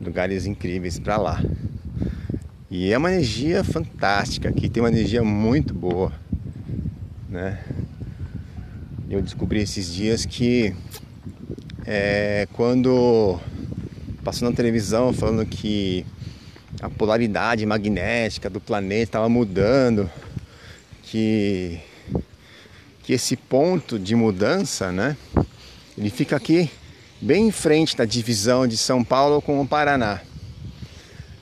lugares 0.00 0.46
incríveis 0.46 0.98
para 0.98 1.18
lá. 1.18 1.42
E 2.70 2.92
é 2.92 2.96
uma 2.96 3.12
energia 3.12 3.62
fantástica 3.62 4.48
aqui, 4.48 4.70
tem 4.70 4.82
uma 4.82 4.88
energia 4.88 5.22
muito 5.22 5.74
boa, 5.74 6.12
né? 7.28 7.58
Eu 9.08 9.22
descobri 9.22 9.60
esses 9.60 9.94
dias 9.94 10.26
que 10.26 10.74
é, 11.86 12.48
quando 12.54 13.38
passou 14.24 14.50
na 14.50 14.56
televisão 14.56 15.12
falando 15.12 15.46
que 15.46 16.04
a 16.82 16.90
polaridade 16.90 17.64
magnética 17.64 18.50
do 18.50 18.60
planeta 18.60 19.04
estava 19.04 19.28
mudando, 19.28 20.10
que, 21.04 21.78
que 23.04 23.12
esse 23.12 23.36
ponto 23.36 23.96
de 23.96 24.16
mudança, 24.16 24.90
né? 24.90 25.16
Ele 25.96 26.10
fica 26.10 26.34
aqui 26.34 26.68
bem 27.22 27.46
em 27.46 27.52
frente 27.52 27.96
da 27.96 28.04
divisão 28.04 28.66
de 28.66 28.76
São 28.76 29.04
Paulo 29.04 29.40
com 29.40 29.60
o 29.60 29.68
Paraná. 29.68 30.20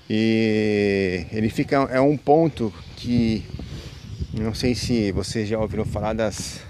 E 0.08 1.24
ele 1.32 1.48
fica 1.48 1.76
é 1.90 1.98
um 1.98 2.18
ponto 2.18 2.70
que 2.94 3.42
não 4.34 4.52
sei 4.52 4.74
se 4.74 5.10
vocês 5.12 5.48
já 5.48 5.58
ouviram 5.58 5.86
falar 5.86 6.12
das 6.12 6.60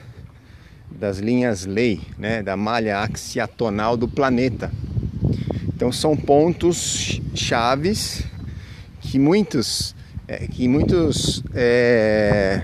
das 1.05 1.19
linhas 1.19 1.67
lei, 1.67 2.01
né, 2.19 2.43
da 2.43 2.57
malha 2.57 3.01
axiatonal 3.01 3.95
do 3.95 4.09
planeta. 4.09 4.73
Então 5.69 5.93
são 5.93 6.17
pontos 6.17 7.21
chaves 7.35 8.23
que 9.03 9.19
muitos 9.19 9.95
é, 10.27 10.47
que 10.47 10.67
muitos 10.67 11.45
é, 11.55 12.63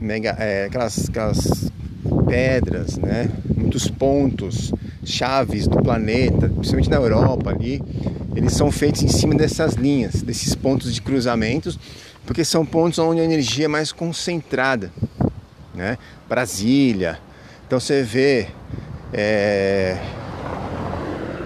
mega, 0.00 0.30
é, 0.30 0.64
aquelas, 0.64 1.08
aquelas 1.08 1.70
pedras, 2.26 2.98
né, 2.98 3.30
muitos 3.56 3.88
pontos 3.88 4.72
chaves 5.04 5.68
do 5.68 5.80
planeta, 5.80 6.48
principalmente 6.48 6.90
na 6.90 6.96
Europa 6.96 7.50
ali, 7.50 7.80
eles 8.34 8.52
são 8.54 8.72
feitos 8.72 9.04
em 9.04 9.08
cima 9.08 9.36
dessas 9.36 9.74
linhas, 9.74 10.22
desses 10.22 10.56
pontos 10.56 10.92
de 10.92 11.00
cruzamentos, 11.00 11.78
porque 12.26 12.44
são 12.44 12.66
pontos 12.66 12.98
onde 12.98 13.20
a 13.20 13.24
energia 13.24 13.66
é 13.66 13.68
mais 13.68 13.92
concentrada, 13.92 14.90
né? 15.78 15.96
Brasília. 16.28 17.18
Então 17.66 17.80
você 17.80 18.02
vê 18.02 18.48
é, 19.12 19.96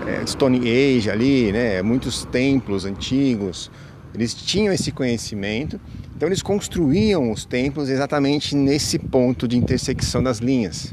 é, 0.09 0.27
Stone 0.27 0.59
Age 0.59 1.11
ali, 1.11 1.53
né? 1.53 1.83
Muitos 1.83 2.25
templos 2.25 2.85
antigos, 2.85 3.71
eles 4.15 4.35
tinham 4.35 4.73
esse 4.73 4.91
conhecimento, 4.91 5.81
então 6.17 6.29
eles 6.29 6.43
construíam 6.43 7.31
os 7.31 7.45
templos 7.45 7.89
exatamente 7.89 8.57
nesse 8.57 8.99
ponto 8.99 9.47
de 9.47 9.57
intersecção 9.57 10.23
das 10.23 10.39
linhas 10.39 10.93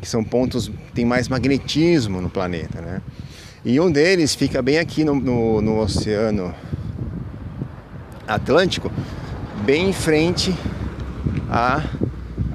que 0.00 0.08
são 0.08 0.24
pontos 0.24 0.68
que 0.68 0.92
tem 0.94 1.04
mais 1.04 1.28
magnetismo 1.28 2.20
no 2.20 2.30
planeta, 2.30 2.80
né? 2.80 3.02
E 3.64 3.78
um 3.78 3.90
deles 3.90 4.34
fica 4.34 4.62
bem 4.62 4.78
aqui 4.78 5.04
no, 5.04 5.14
no, 5.14 5.60
no 5.60 5.78
Oceano 5.80 6.54
Atlântico, 8.26 8.90
bem 9.66 9.90
em 9.90 9.92
frente 9.92 10.54
a, 11.50 11.84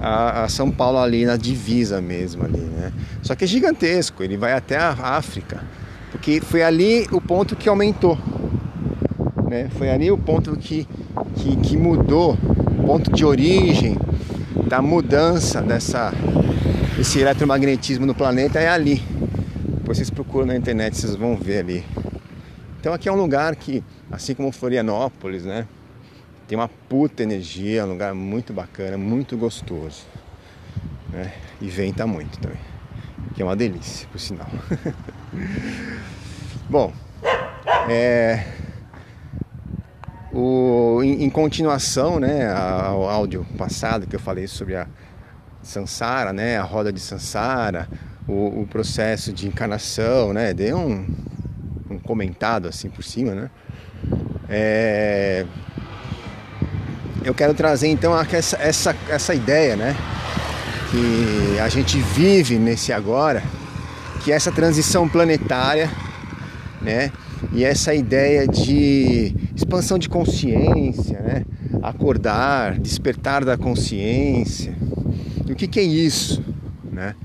a, 0.05 0.43
a, 0.43 0.49
São 0.49 0.69
Paulo 0.69 0.99
ali 0.99 1.25
na 1.25 1.35
divisa 1.35 1.99
mesmo 1.99 2.45
ali, 2.45 2.59
né? 2.59 2.93
Só 3.23 3.33
que 3.33 3.43
é 3.43 3.47
gigantesco, 3.47 4.21
ele 4.21 4.37
vai 4.37 4.53
até 4.53 4.77
a 4.77 4.91
África, 4.91 5.63
porque 6.11 6.39
foi 6.39 6.61
ali 6.61 7.07
o 7.11 7.19
ponto 7.19 7.55
que 7.55 7.67
aumentou, 7.67 8.15
né? 9.49 9.67
Foi 9.75 9.89
ali 9.89 10.11
o 10.11 10.17
ponto 10.17 10.55
que, 10.57 10.87
que, 11.37 11.55
que 11.57 11.75
mudou, 11.75 12.37
ponto 12.85 13.11
de 13.11 13.25
origem 13.25 13.97
da 14.67 14.79
mudança 14.79 15.59
dessa 15.59 16.13
esse 16.99 17.19
eletromagnetismo 17.19 18.05
no 18.05 18.13
planeta 18.13 18.59
é 18.59 18.69
ali. 18.69 19.01
Depois 19.57 19.97
vocês 19.97 20.11
procuram 20.11 20.45
na 20.45 20.55
internet, 20.55 20.95
vocês 20.95 21.15
vão 21.15 21.35
ver 21.35 21.59
ali. 21.59 21.83
Então 22.79 22.93
aqui 22.93 23.09
é 23.09 23.11
um 23.11 23.17
lugar 23.17 23.55
que, 23.55 23.83
assim 24.11 24.35
como 24.35 24.51
Florianópolis, 24.51 25.43
né? 25.43 25.67
Tem 26.47 26.57
uma 26.57 26.67
puta 26.67 27.23
energia, 27.23 27.85
um 27.85 27.89
lugar 27.89 28.13
muito 28.13 28.53
bacana, 28.53 28.97
muito 28.97 29.35
gostoso. 29.35 30.05
Né? 31.09 31.33
E 31.59 31.67
venta 31.67 32.05
muito 32.05 32.39
também. 32.39 32.59
Que 33.33 33.41
é 33.41 33.45
uma 33.45 33.55
delícia, 33.55 34.07
por 34.11 34.19
sinal. 34.19 34.47
Bom, 36.69 36.93
é, 37.89 38.43
o, 40.33 41.01
em, 41.03 41.23
em, 41.23 41.29
continuação 41.29 42.19
né, 42.19 42.51
ao 42.51 43.09
áudio 43.09 43.45
passado 43.57 44.05
que 44.05 44.15
eu 44.15 44.19
falei 44.19 44.47
sobre 44.47 44.75
a 44.75 44.87
Sansara, 45.61 46.33
né, 46.33 46.57
a 46.57 46.63
roda 46.63 46.91
de 46.91 46.99
Sansara, 46.99 47.87
o, 48.27 48.61
o 48.61 48.67
processo 48.67 49.31
de 49.31 49.47
encarnação, 49.47 50.33
né, 50.33 50.53
dei 50.53 50.73
um, 50.73 51.07
um 51.89 51.99
comentado 51.99 52.67
assim 52.67 52.89
por 52.89 53.03
cima, 53.03 53.33
né. 53.33 53.49
É, 54.49 55.45
eu 57.25 57.33
quero 57.33 57.55
trazer 57.55 57.87
então 57.87 58.17
essa, 58.31 58.55
essa, 58.57 58.95
essa 59.09 59.33
ideia, 59.33 59.75
né, 59.75 59.97
que 60.91 61.59
a 61.59 61.67
gente 61.67 61.97
vive 61.97 62.59
nesse 62.59 62.93
agora, 62.93 63.43
que 64.23 64.31
é 64.31 64.35
essa 64.35 64.51
transição 64.51 65.09
planetária, 65.09 65.89
né, 66.79 67.11
e 67.51 67.63
essa 67.63 67.95
ideia 67.95 68.47
de 68.47 69.35
expansão 69.55 69.97
de 69.97 70.07
consciência, 70.07 71.19
né, 71.19 71.45
acordar, 71.81 72.77
despertar 72.77 73.43
da 73.43 73.57
consciência, 73.57 74.75
e 75.47 75.51
o 75.51 75.55
que, 75.55 75.67
que 75.67 75.79
é 75.79 75.83
isso? 75.83 76.43
Né? 76.83 77.15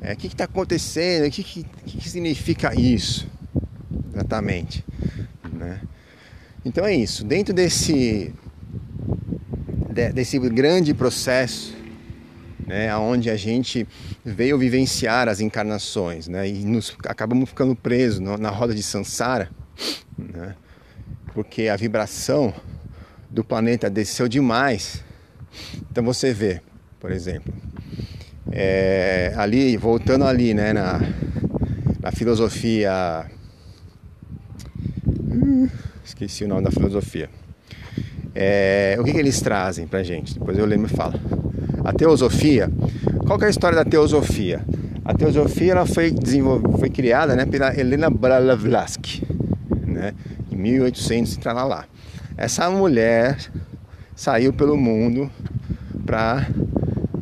É, 0.00 0.14
o 0.14 0.16
que 0.16 0.26
está 0.26 0.44
acontecendo? 0.44 1.26
O 1.26 1.30
que, 1.30 1.42
que, 1.42 1.64
que, 1.86 2.08
significa 2.08 2.74
isso? 2.78 3.26
Exatamente. 4.12 4.84
Né? 5.52 5.80
Então 6.64 6.84
é 6.84 6.94
isso. 6.94 7.24
Dentro 7.24 7.52
desse, 7.52 8.32
desse 9.94 10.38
grande 10.38 10.92
processo, 10.92 11.74
né, 12.66 12.94
onde 12.96 13.30
a 13.30 13.36
gente 13.36 13.86
veio 14.24 14.58
vivenciar 14.58 15.28
as 15.28 15.40
encarnações, 15.40 16.26
né, 16.26 16.48
e 16.48 16.64
nos 16.64 16.96
acabamos 17.06 17.48
ficando 17.48 17.76
presos 17.76 18.18
na 18.18 18.50
roda 18.50 18.74
de 18.74 18.82
Sansara, 18.82 19.48
né, 20.18 20.56
porque 21.32 21.68
a 21.68 21.76
vibração 21.76 22.52
do 23.30 23.44
planeta 23.44 23.88
desceu 23.88 24.28
demais. 24.28 25.02
Então 25.90 26.04
você 26.04 26.32
vê, 26.32 26.60
por 27.00 27.10
exemplo. 27.10 27.52
É, 28.50 29.32
ali, 29.36 29.76
voltando 29.76 30.24
ali, 30.24 30.54
né, 30.54 30.72
na, 30.72 31.00
na 32.00 32.12
filosofia. 32.12 33.26
esqueci 36.04 36.44
o 36.44 36.48
nome 36.48 36.62
da 36.62 36.70
filosofia. 36.70 37.28
É, 38.34 38.96
o 38.98 39.04
que, 39.04 39.12
que 39.12 39.18
eles 39.18 39.40
trazem 39.40 39.86
pra 39.86 40.02
gente? 40.02 40.34
Depois 40.34 40.58
eu 40.58 40.66
lembro 40.66 40.90
e 40.92 40.96
falo. 40.96 41.14
A 41.84 41.92
teosofia. 41.92 42.70
Qual 43.26 43.40
é 43.40 43.46
a 43.46 43.50
história 43.50 43.76
da 43.76 43.84
teosofia? 43.84 44.62
A 45.04 45.12
teosofia 45.14 45.72
ela 45.72 45.86
foi, 45.86 46.14
foi 46.78 46.88
criada 46.88 47.36
né, 47.36 47.44
pela 47.44 47.78
Helena 47.78 48.08
Blavatsky, 48.08 49.22
né, 49.86 50.14
em 50.50 50.56
1800 50.56 51.34
e 51.34 51.38
lá. 51.44 51.84
Essa 52.36 52.70
mulher 52.70 53.36
saiu 54.16 54.52
pelo 54.52 54.76
mundo 54.76 55.30
para 56.06 56.48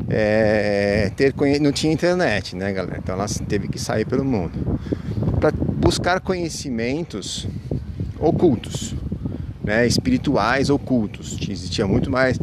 é, 0.09 1.11
ter 1.17 1.35
não 1.61 1.73
tinha 1.73 1.93
internet, 1.93 2.55
né, 2.55 2.73
galera? 2.73 2.99
Então 2.99 3.15
ela 3.15 3.27
teve 3.49 3.67
que 3.67 3.79
sair 3.79 4.05
pelo 4.05 4.25
mundo 4.25 4.79
para 5.41 5.51
buscar 5.51 6.21
conhecimentos 6.21 7.49
ocultos, 8.21 8.95
né, 9.65 9.87
espirituais 9.87 10.71
ocultos. 10.71 11.39
Existia 11.49 11.87
muito 11.87 12.11
mais, 12.11 12.39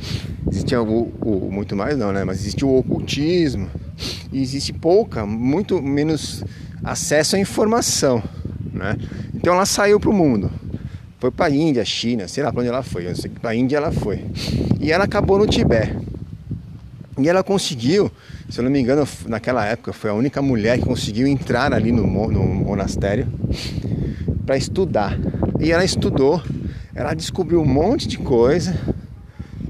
existia 0.49 0.81
o, 0.81 1.11
o, 1.21 1.51
muito 1.51 1.75
mais 1.75 1.97
não, 1.97 2.11
né? 2.11 2.23
Mas 2.23 2.39
existia 2.39 2.67
o 2.67 2.77
ocultismo 2.77 3.69
e 4.31 4.41
existe 4.41 4.73
pouca, 4.73 5.25
muito 5.25 5.81
menos 5.81 6.43
acesso 6.83 7.35
à 7.35 7.39
informação, 7.39 8.23
né? 8.73 8.97
Então 9.33 9.53
ela 9.53 9.65
saiu 9.65 9.99
para 9.99 10.09
o 10.09 10.13
mundo, 10.13 10.49
foi 11.19 11.31
para 11.31 11.47
a 11.47 11.49
Índia, 11.49 11.83
China, 11.83 12.27
sei 12.27 12.43
lá 12.43 12.51
para 12.51 12.61
onde 12.61 12.69
ela 12.69 12.83
foi, 12.83 13.05
para 13.41 13.51
a 13.51 13.55
Índia 13.55 13.77
ela 13.77 13.91
foi 13.91 14.25
e 14.79 14.91
ela 14.91 15.03
acabou 15.03 15.37
no 15.37 15.47
Tibete. 15.47 16.09
E 17.21 17.27
ela 17.27 17.43
conseguiu, 17.43 18.09
se 18.49 18.59
eu 18.59 18.63
não 18.63 18.71
me 18.71 18.79
engano, 18.79 19.05
naquela 19.27 19.65
época 19.65 19.91
foi 19.91 20.09
a 20.09 20.13
única 20.13 20.41
mulher 20.41 20.79
que 20.79 20.85
conseguiu 20.85 21.27
entrar 21.27 21.73
ali 21.73 21.91
no, 21.91 22.07
no 22.07 22.43
monastério 22.45 23.27
para 24.45 24.55
estudar. 24.55 25.19
E 25.59 25.69
ela 25.69 25.83
estudou, 25.83 26.41
ela 26.99 27.13
descobriu 27.13 27.61
um 27.61 27.65
monte 27.65 28.09
de 28.09 28.17
coisa. 28.17 28.77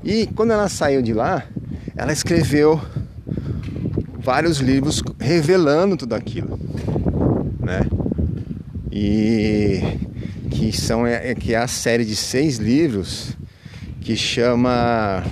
E 0.03 0.25
quando 0.25 0.51
ela 0.51 0.67
saiu 0.67 0.99
de 0.99 1.13
lá, 1.13 1.45
ela 1.95 2.11
escreveu 2.11 2.81
vários 4.17 4.57
livros 4.57 5.03
revelando 5.19 5.95
tudo 5.95 6.15
aquilo, 6.15 6.59
né? 7.59 7.81
E 8.91 9.79
que 10.49 10.75
são 10.75 11.05
é, 11.05 11.35
que 11.35 11.53
é 11.53 11.57
a 11.57 11.67
série 11.67 12.03
de 12.03 12.15
seis 12.15 12.57
livros 12.57 13.37
que 14.01 14.15
chama 14.15 15.23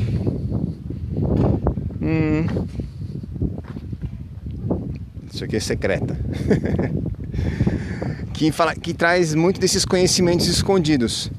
hum, 1.99 2.45
isso 5.33 5.43
aqui 5.43 5.55
é 5.55 5.59
secreta 5.59 6.15
que 8.33 8.51
fala 8.51 8.75
que 8.75 8.93
traz 8.93 9.33
muito 9.33 9.59
desses 9.59 9.83
conhecimentos 9.83 10.47
escondidos 10.47 11.31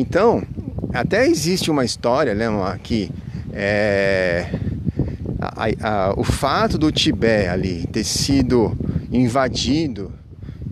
então 0.00 0.42
até 0.92 1.26
existe 1.26 1.70
uma 1.70 1.84
história 1.84 2.34
né 2.34 2.46
que 2.82 3.10
é 3.52 4.46
a, 5.40 5.66
a, 5.88 6.14
o 6.16 6.24
fato 6.24 6.76
do 6.76 6.90
Tibete 6.90 7.48
ali 7.48 7.86
ter 7.86 8.04
sido 8.04 8.76
invadido 9.12 10.12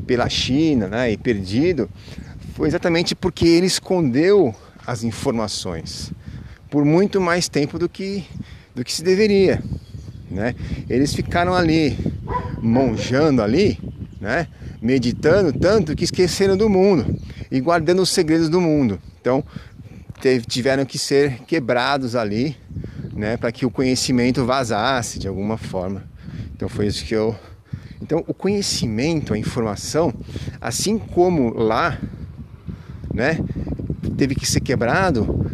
pela 0.07 0.29
China 0.29 0.89
né, 0.89 1.13
e 1.13 1.17
perdido 1.17 1.89
foi 2.55 2.69
exatamente 2.69 3.15
porque 3.15 3.47
ele 3.47 3.67
escondeu 3.67 4.55
as 4.87 5.05
informações 5.05 6.13
por 6.71 6.85
muito 6.85 7.21
mais 7.21 7.49
tempo 7.49 7.79
do 7.79 7.89
que, 7.89 8.25
do 8.75 8.85
que 8.85 8.93
se 8.93 9.03
deveria. 9.03 9.63
Né? 10.31 10.55
Eles 10.89 11.15
ficaram 11.15 11.55
ali 11.55 11.97
monjando 12.61 13.43
ali, 13.43 13.79
né? 14.21 14.47
meditando 14.81 15.53
tanto 15.53 15.97
que 15.97 16.05
esqueceram 16.05 16.57
do 16.57 16.69
mundo 16.69 17.17
e 17.51 17.61
guardando 17.61 18.03
os 18.03 18.11
segredos 18.11 18.49
do 18.49 18.61
mundo. 18.61 19.01
Então 19.29 19.45
tiveram 20.47 20.87
que 20.87 20.99
ser 20.99 21.41
quebrados 21.41 22.17
ali 22.17 22.57
né, 23.15 23.37
para 23.37 23.53
que 23.53 23.67
o 23.67 23.71
conhecimento 23.71 24.45
vazasse 24.45 25.19
de 25.19 25.29
alguma 25.29 25.59
forma. 25.59 26.05
Então 26.57 26.69
foi 26.69 26.87
isso 26.87 27.05
que 27.05 27.15
eu. 27.15 27.37
Então 28.01 28.25
o 28.27 28.33
conhecimento, 28.33 29.35
a 29.35 29.39
informação, 29.39 30.15
assim 30.61 30.99
como 30.99 31.53
lá, 31.53 32.01
né, 33.13 33.39
teve 34.17 34.35
que 34.35 34.47
ser 34.47 34.61
quebrado, 34.61 35.45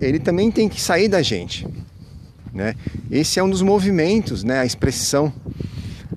ele 0.00 0.18
também 0.18 0.50
tem 0.50 0.68
que 0.68 0.80
sair 0.80 1.08
da 1.08 1.22
gente, 1.22 1.66
né? 2.52 2.74
Esse 3.10 3.38
é 3.38 3.42
um 3.42 3.48
dos 3.48 3.62
movimentos, 3.62 4.44
né, 4.44 4.58
a 4.58 4.66
expressão 4.66 5.32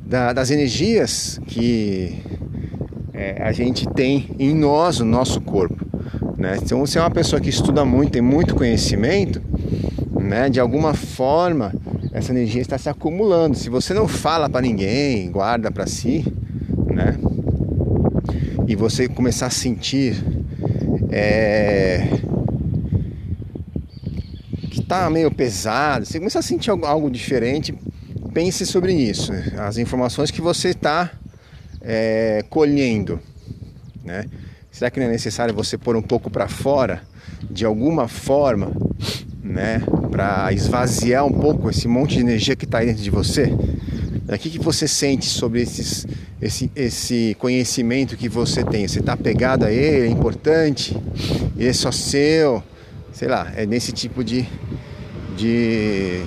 da, 0.01 0.33
das 0.33 0.51
energias 0.51 1.39
que 1.47 2.21
é, 3.13 3.41
a 3.41 3.51
gente 3.51 3.87
tem 3.87 4.35
em 4.37 4.53
nós, 4.53 4.99
no 4.99 5.05
nosso 5.05 5.39
corpo. 5.39 5.86
Né? 6.37 6.57
Então, 6.61 6.79
você 6.79 6.99
é 6.99 7.01
uma 7.01 7.09
pessoa 7.09 7.41
que 7.41 7.49
estuda 7.49 7.83
muito, 7.83 8.11
tem 8.11 8.21
muito 8.21 8.53
conhecimento, 8.53 9.41
né? 10.19 10.49
De 10.49 10.59
alguma 10.59 10.93
forma, 10.93 11.73
essa 12.11 12.31
energia 12.31 12.61
está 12.61 12.77
se 12.77 12.87
acumulando. 12.87 13.57
Se 13.57 13.69
você 13.69 13.93
não 13.93 14.07
fala 14.07 14.47
para 14.47 14.61
ninguém, 14.61 15.31
guarda 15.31 15.71
para 15.71 15.87
si, 15.87 16.25
né? 16.85 17.17
E 18.67 18.75
você 18.75 19.07
começar 19.07 19.47
a 19.47 19.49
sentir 19.49 20.23
é, 21.09 22.07
que 24.69 24.81
está 24.81 25.09
meio 25.09 25.31
pesado, 25.31 26.05
você 26.05 26.19
começar 26.19 26.39
a 26.39 26.43
sentir 26.43 26.69
algo, 26.69 26.85
algo, 26.85 27.09
diferente, 27.09 27.73
pense 28.33 28.65
sobre 28.65 28.93
isso. 28.93 29.31
As 29.57 29.77
informações 29.77 30.29
que 30.29 30.41
você 30.41 30.69
está 30.69 31.11
é, 31.81 32.43
colhendo, 32.49 33.19
né? 34.03 34.25
Será 34.71 34.91
que 34.91 34.99
não 34.99 35.07
é 35.07 35.09
necessário 35.09 35.53
você 35.53 35.77
pôr 35.77 35.95
um 35.95 36.01
pouco 36.01 36.29
para 36.29 36.47
fora, 36.47 37.01
de 37.49 37.65
alguma 37.65 38.07
forma, 38.07 38.71
né, 39.43 39.81
para 40.11 40.51
esvaziar 40.53 41.25
um 41.25 41.33
pouco 41.33 41.69
esse 41.69 41.87
monte 41.87 42.15
de 42.15 42.19
energia 42.19 42.55
que 42.55 42.65
está 42.65 42.79
dentro 42.79 43.01
de 43.01 43.09
você? 43.09 43.53
O 44.27 44.37
que, 44.37 44.49
que 44.49 44.59
você 44.59 44.87
sente 44.87 45.25
sobre 45.25 45.61
esses, 45.61 46.05
esse, 46.41 46.69
esse 46.75 47.35
conhecimento 47.39 48.17
que 48.17 48.27
você 48.27 48.63
tem? 48.63 48.85
Você 48.85 48.99
está 48.99 49.13
apegado 49.13 49.63
a 49.63 49.71
ele? 49.71 50.07
É 50.07 50.09
importante? 50.09 50.95
Ele 51.55 51.69
é 51.69 51.73
só 51.73 51.91
seu? 51.91 52.61
Sei 53.13 53.27
lá, 53.27 53.51
é 53.55 53.65
nesse 53.65 53.93
tipo 53.93 54.23
de, 54.23 54.45
de, 55.37 56.21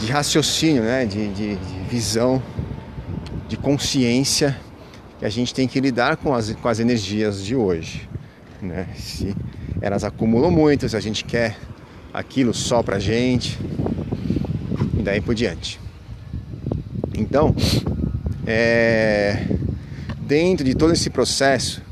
de 0.00 0.06
raciocínio, 0.10 0.82
né? 0.82 1.04
de, 1.04 1.28
de, 1.28 1.56
de 1.56 1.88
visão, 1.90 2.42
de 3.48 3.58
consciência 3.58 4.56
que 5.18 5.24
a 5.24 5.28
gente 5.28 5.54
tem 5.54 5.66
que 5.66 5.80
lidar 5.80 6.16
com 6.16 6.34
as, 6.34 6.52
com 6.54 6.68
as 6.68 6.78
energias 6.78 7.44
de 7.44 7.56
hoje. 7.56 8.08
Né? 8.60 8.86
Se 8.94 9.34
elas 9.80 10.04
acumulam 10.04 10.50
muito, 10.50 10.88
se 10.88 10.96
a 10.96 11.00
gente 11.00 11.24
quer 11.24 11.56
aquilo 12.12 12.54
só 12.54 12.82
pra 12.82 12.98
gente, 12.98 13.58
e 14.98 15.02
daí 15.02 15.20
por 15.20 15.34
diante. 15.34 15.80
Então, 17.14 17.54
é, 18.46 19.46
dentro 20.20 20.64
de 20.64 20.74
todo 20.74 20.92
esse 20.92 21.10
processo 21.10 21.82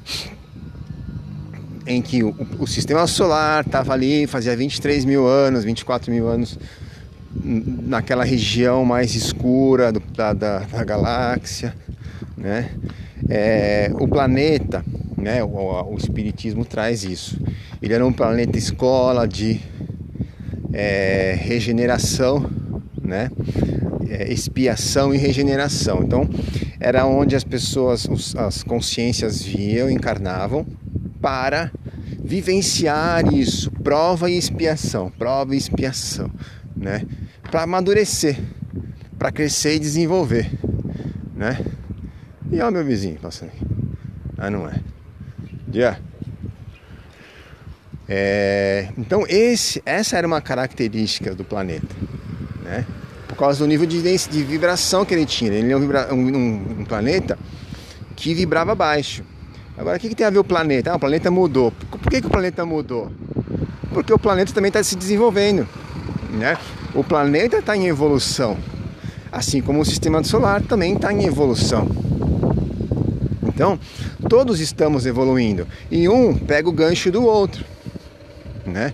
em 1.86 2.00
que 2.00 2.22
o, 2.22 2.34
o 2.58 2.66
sistema 2.66 3.06
solar 3.06 3.64
estava 3.64 3.92
ali, 3.92 4.26
fazia 4.26 4.56
23 4.56 5.04
mil 5.04 5.26
anos, 5.26 5.64
24 5.64 6.10
mil 6.10 6.28
anos, 6.28 6.58
naquela 7.42 8.24
região 8.24 8.84
mais 8.84 9.14
escura 9.14 9.92
do, 9.92 10.00
da, 10.00 10.32
da, 10.32 10.58
da, 10.60 10.84
galáxia, 10.84 11.74
né? 12.36 12.70
É, 13.28 13.90
o 13.98 14.06
planeta 14.06 14.84
né? 15.24 15.42
O, 15.42 15.92
o, 15.92 15.96
Espiritismo 15.96 16.64
traz 16.64 17.02
isso. 17.02 17.40
Ele 17.80 17.94
era 17.94 18.06
um 18.06 18.12
planeta 18.12 18.58
escola 18.58 19.26
de 19.26 19.58
é, 20.72 21.34
regeneração, 21.40 22.48
né? 23.02 23.30
É, 24.08 24.30
expiação 24.30 25.14
e 25.14 25.16
regeneração. 25.16 26.02
Então, 26.02 26.28
era 26.78 27.06
onde 27.06 27.34
as 27.34 27.42
pessoas, 27.42 28.04
os, 28.04 28.36
as 28.36 28.62
consciências 28.62 29.42
viam, 29.42 29.90
encarnavam 29.90 30.66
para 31.22 31.72
vivenciar 32.22 33.32
isso, 33.32 33.70
prova 33.70 34.30
e 34.30 34.36
expiação, 34.36 35.10
prova 35.10 35.54
e 35.54 35.58
expiação, 35.58 36.30
né? 36.76 37.02
Para 37.50 37.62
amadurecer, 37.62 38.38
para 39.18 39.32
crescer 39.32 39.76
e 39.76 39.78
desenvolver, 39.78 40.50
né? 41.34 41.58
E 42.54 42.60
ó 42.60 42.70
meu 42.70 42.84
vizinho 42.84 43.18
passando 43.20 43.48
aqui. 43.48 43.66
Ah, 44.38 44.48
não 44.48 44.68
é. 44.68 44.80
Yeah. 45.74 45.98
É, 48.08 48.90
então 48.96 49.24
esse, 49.28 49.82
essa 49.84 50.16
era 50.16 50.24
uma 50.24 50.40
característica 50.40 51.34
do 51.34 51.42
planeta, 51.42 51.88
né? 52.62 52.86
Por 53.26 53.36
causa 53.36 53.58
do 53.58 53.66
nível 53.66 53.86
de, 53.88 54.00
de 54.00 54.44
vibração 54.44 55.04
que 55.04 55.12
ele 55.12 55.26
tinha. 55.26 55.52
Ele 55.52 55.72
é 55.72 55.76
um, 55.76 55.80
vibra, 55.80 56.14
um, 56.14 56.80
um, 56.80 56.84
planeta 56.84 57.36
que 58.14 58.32
vibrava 58.32 58.72
baixo. 58.72 59.24
Agora, 59.76 59.96
o 59.96 60.00
que, 60.00 60.08
que, 60.08 60.14
tem 60.14 60.24
a 60.24 60.30
ver 60.30 60.38
o 60.38 60.44
planeta? 60.44 60.92
Ah, 60.92 60.96
o 60.96 61.00
planeta 61.00 61.32
mudou. 61.32 61.72
Por, 61.72 61.98
por 61.98 62.08
que, 62.08 62.20
que 62.20 62.26
o 62.28 62.30
planeta 62.30 62.64
mudou? 62.64 63.10
Porque 63.92 64.12
o 64.12 64.18
planeta 64.18 64.52
também 64.52 64.68
está 64.68 64.80
se 64.80 64.94
desenvolvendo, 64.94 65.66
né? 66.30 66.56
O 66.94 67.02
planeta 67.02 67.56
está 67.56 67.76
em 67.76 67.88
evolução, 67.88 68.56
assim 69.32 69.60
como 69.60 69.80
o 69.80 69.84
sistema 69.84 70.22
solar 70.22 70.62
também 70.62 70.94
está 70.94 71.12
em 71.12 71.24
evolução. 71.24 72.03
Então, 73.54 73.78
todos 74.28 74.58
estamos 74.58 75.06
evoluindo 75.06 75.66
e 75.88 76.08
um 76.08 76.36
pega 76.36 76.68
o 76.68 76.72
gancho 76.72 77.12
do 77.12 77.24
outro. 77.24 77.64
né? 78.66 78.92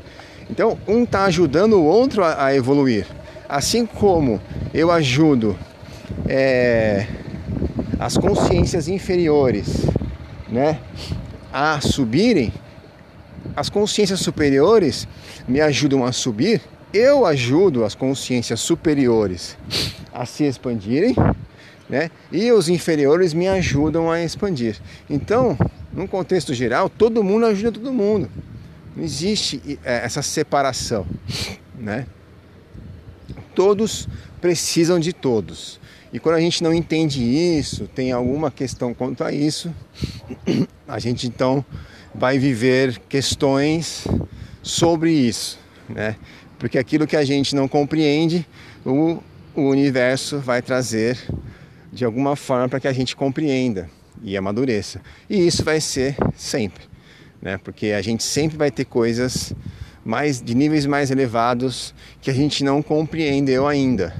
Então, 0.50 0.78
um 0.86 1.04
está 1.04 1.24
ajudando 1.24 1.74
o 1.74 1.84
outro 1.84 2.22
a, 2.22 2.46
a, 2.46 2.54
evoluir. 2.54 3.06
Assim 3.48 3.86
como 3.86 4.40
eu 4.74 4.90
ajudo 4.90 5.56
é, 6.28 7.06
as 7.98 8.18
consciências 8.18 8.86
inferiores 8.86 9.86
né, 10.46 10.78
a 11.52 11.80
subirem, 11.80 12.52
as 13.56 13.70
consciências 13.70 14.20
superiores 14.20 15.08
me 15.48 15.60
ajudam 15.60 16.04
a 16.04 16.12
subir, 16.12 16.60
eu 16.92 17.24
ajudo 17.24 17.84
as 17.84 17.94
consciências 17.94 18.60
superiores 18.60 19.56
a 20.12 20.26
se 20.26 20.44
expandirem, 20.44 21.14
né? 21.90 22.08
E 22.30 22.52
os 22.52 22.68
inferiores 22.68 23.34
me 23.34 23.48
ajudam 23.48 24.10
a 24.10 24.22
expandir. 24.22 24.80
Então, 25.10 25.58
num 25.92 26.06
contexto 26.06 26.54
geral, 26.54 26.88
todo 26.88 27.22
mundo 27.22 27.46
ajuda 27.46 27.72
todo 27.72 27.92
mundo. 27.92 28.30
Não 28.96 29.02
existe 29.02 29.78
é, 29.84 30.04
essa 30.04 30.22
separação, 30.22 31.04
né? 31.76 32.06
Todos 33.56 34.08
precisam 34.40 35.00
de 35.00 35.12
todos. 35.12 35.80
E 36.12 36.20
quando 36.20 36.36
a 36.36 36.40
gente 36.40 36.62
não 36.62 36.72
entende 36.72 37.22
isso, 37.22 37.88
tem 37.88 38.12
alguma 38.12 38.52
questão 38.52 38.94
quanto 38.94 39.24
a 39.24 39.32
isso, 39.32 39.74
a 40.86 40.98
gente 41.00 41.26
então 41.26 41.64
vai 42.14 42.38
viver 42.38 43.00
questões 43.08 44.06
sobre 44.62 45.12
isso, 45.12 45.58
né? 45.88 46.14
Porque 46.56 46.78
aquilo 46.78 47.06
que 47.06 47.16
a 47.16 47.24
gente 47.24 47.54
não 47.56 47.66
compreende, 47.66 48.46
o, 48.84 49.18
o 49.54 49.62
universo 49.62 50.38
vai 50.38 50.62
trazer 50.62 51.18
de 51.92 52.04
alguma 52.04 52.36
forma 52.36 52.68
para 52.68 52.80
que 52.80 52.88
a 52.88 52.92
gente 52.92 53.16
compreenda 53.16 53.88
e 54.22 54.36
amadureça. 54.36 55.00
E 55.28 55.46
isso 55.46 55.64
vai 55.64 55.80
ser 55.80 56.16
sempre, 56.36 56.84
né? 57.40 57.58
Porque 57.58 57.88
a 57.88 58.02
gente 58.02 58.22
sempre 58.22 58.56
vai 58.56 58.70
ter 58.70 58.84
coisas 58.84 59.54
mais 60.04 60.40
de 60.40 60.54
níveis 60.54 60.86
mais 60.86 61.10
elevados 61.10 61.94
que 62.20 62.30
a 62.30 62.34
gente 62.34 62.64
não 62.64 62.82
compreendeu 62.82 63.66
ainda 63.66 64.14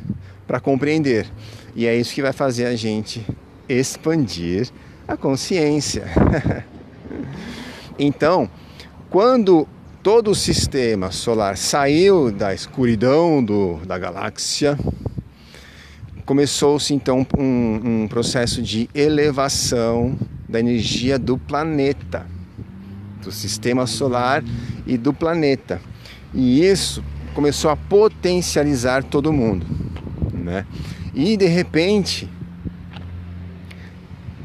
para 0.46 0.60
compreender. 0.60 1.26
E 1.74 1.86
é 1.86 1.94
isso 1.94 2.14
que 2.14 2.22
vai 2.22 2.32
fazer 2.32 2.66
a 2.66 2.76
gente 2.76 3.24
expandir 3.68 4.68
a 5.06 5.16
consciência. 5.16 6.04
então, 7.98 8.50
quando 9.08 9.66
todo 10.02 10.30
o 10.30 10.34
sistema 10.34 11.10
solar 11.10 11.56
saiu 11.56 12.32
da 12.32 12.54
escuridão 12.54 13.42
do, 13.42 13.76
da 13.86 13.98
galáxia, 13.98 14.78
começou-se 16.30 16.94
então 16.94 17.26
um, 17.36 18.02
um 18.04 18.08
processo 18.08 18.62
de 18.62 18.88
elevação 18.94 20.16
da 20.48 20.60
energia 20.60 21.18
do 21.18 21.36
planeta, 21.36 22.24
do 23.20 23.32
sistema 23.32 23.84
solar 23.84 24.44
e 24.86 24.96
do 24.96 25.12
planeta. 25.12 25.80
E 26.32 26.64
isso 26.64 27.02
começou 27.34 27.68
a 27.68 27.74
potencializar 27.74 29.02
todo 29.02 29.32
mundo, 29.32 29.66
né? 30.32 30.64
E 31.12 31.36
de 31.36 31.46
repente, 31.46 32.30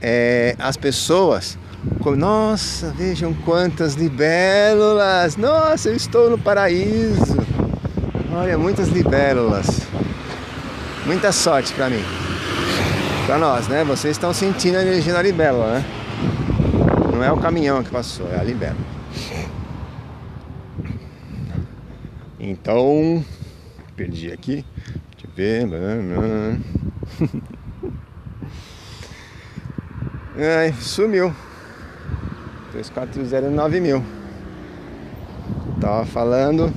é, 0.01 0.55
as 0.57 0.75
pessoas, 0.75 1.55
nossa, 2.17 2.89
vejam 2.97 3.31
quantas 3.45 3.93
libélulas! 3.93 5.37
Nossa, 5.37 5.89
eu 5.89 5.95
estou 5.95 6.31
no 6.31 6.37
paraíso! 6.39 7.37
Olha, 8.33 8.57
muitas 8.57 8.87
libélulas. 8.87 9.85
Muita 11.05 11.31
sorte 11.31 11.73
para 11.73 11.89
mim. 11.89 12.03
Para 13.25 13.37
nós, 13.37 13.67
né? 13.67 13.83
Vocês 13.83 14.15
estão 14.15 14.33
sentindo 14.33 14.77
a 14.77 14.81
energia 14.81 15.13
da 15.13 15.21
libélula, 15.21 15.79
né? 15.79 15.85
Não 17.13 17.23
é 17.23 17.31
o 17.31 17.37
caminhão 17.37 17.83
que 17.83 17.89
passou, 17.89 18.27
é 18.31 18.39
a 18.39 18.43
libélula. 18.43 18.85
Então, 22.39 23.23
perdi 23.95 24.31
aqui 24.31 24.65
ver. 25.35 25.67
Ai, 30.37 30.73
sumiu. 30.79 31.35
3409 32.71 33.81
mil. 33.81 34.01
Tava 35.81 36.05
falando 36.05 36.73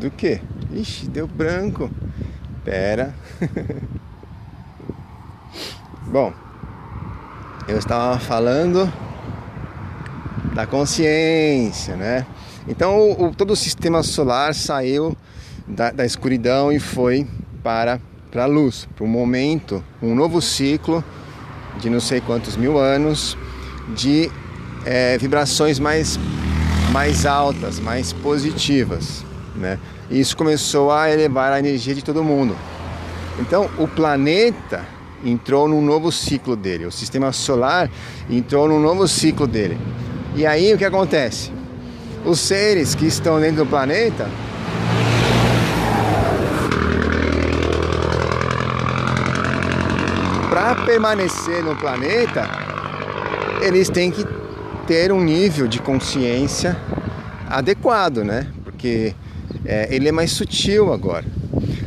do 0.00 0.10
que? 0.10 0.40
Ixi, 0.72 1.08
deu 1.08 1.28
branco. 1.28 1.88
Pera. 2.66 3.14
Bom, 6.04 6.32
eu 7.68 7.78
estava 7.78 8.18
falando 8.18 8.92
da 10.52 10.66
consciência, 10.66 11.94
né? 11.94 12.26
Então 12.66 12.98
o, 12.98 13.26
o, 13.26 13.34
todo 13.34 13.52
o 13.52 13.56
sistema 13.56 14.02
solar 14.02 14.52
saiu 14.52 15.16
da, 15.64 15.92
da 15.92 16.04
escuridão 16.04 16.72
e 16.72 16.80
foi 16.80 17.24
para, 17.62 18.00
para 18.32 18.42
a 18.42 18.46
luz, 18.46 18.88
para 18.96 19.04
um 19.04 19.08
momento, 19.08 19.80
um 20.02 20.16
novo 20.16 20.42
ciclo 20.42 21.04
de 21.78 21.88
não 21.88 22.00
sei 22.00 22.20
quantos 22.20 22.56
mil 22.56 22.76
anos 22.78 23.38
de 23.94 24.28
é, 24.84 25.16
vibrações 25.18 25.78
mais, 25.78 26.18
mais 26.90 27.26
altas, 27.26 27.78
mais 27.78 28.12
positivas. 28.12 29.24
Né? 29.54 29.78
E 30.10 30.20
isso 30.20 30.36
começou 30.36 30.90
a 30.90 31.10
elevar 31.10 31.52
a 31.52 31.58
energia 31.58 31.94
de 31.94 32.02
todo 32.02 32.22
mundo. 32.22 32.56
Então 33.38 33.68
o 33.78 33.86
planeta 33.86 34.84
entrou 35.24 35.68
num 35.68 35.82
novo 35.82 36.12
ciclo 36.12 36.54
dele, 36.54 36.86
o 36.86 36.92
sistema 36.92 37.32
solar 37.32 37.90
entrou 38.30 38.68
num 38.68 38.80
novo 38.80 39.08
ciclo 39.08 39.46
dele. 39.46 39.78
E 40.34 40.46
aí 40.46 40.72
o 40.72 40.78
que 40.78 40.84
acontece? 40.84 41.50
Os 42.24 42.40
seres 42.40 42.94
que 42.94 43.06
estão 43.06 43.40
dentro 43.40 43.64
do 43.64 43.66
planeta 43.66 44.28
para 50.50 50.74
permanecer 50.84 51.62
no 51.62 51.76
planeta, 51.76 52.48
eles 53.62 53.88
têm 53.88 54.10
que 54.10 54.26
ter 54.86 55.12
um 55.12 55.20
nível 55.20 55.66
de 55.66 55.80
consciência 55.80 56.76
adequado, 57.48 58.18
né? 58.18 58.46
Porque 58.64 59.14
é, 59.66 59.88
ele 59.94 60.08
é 60.08 60.12
mais 60.12 60.32
sutil 60.32 60.92
agora. 60.92 61.24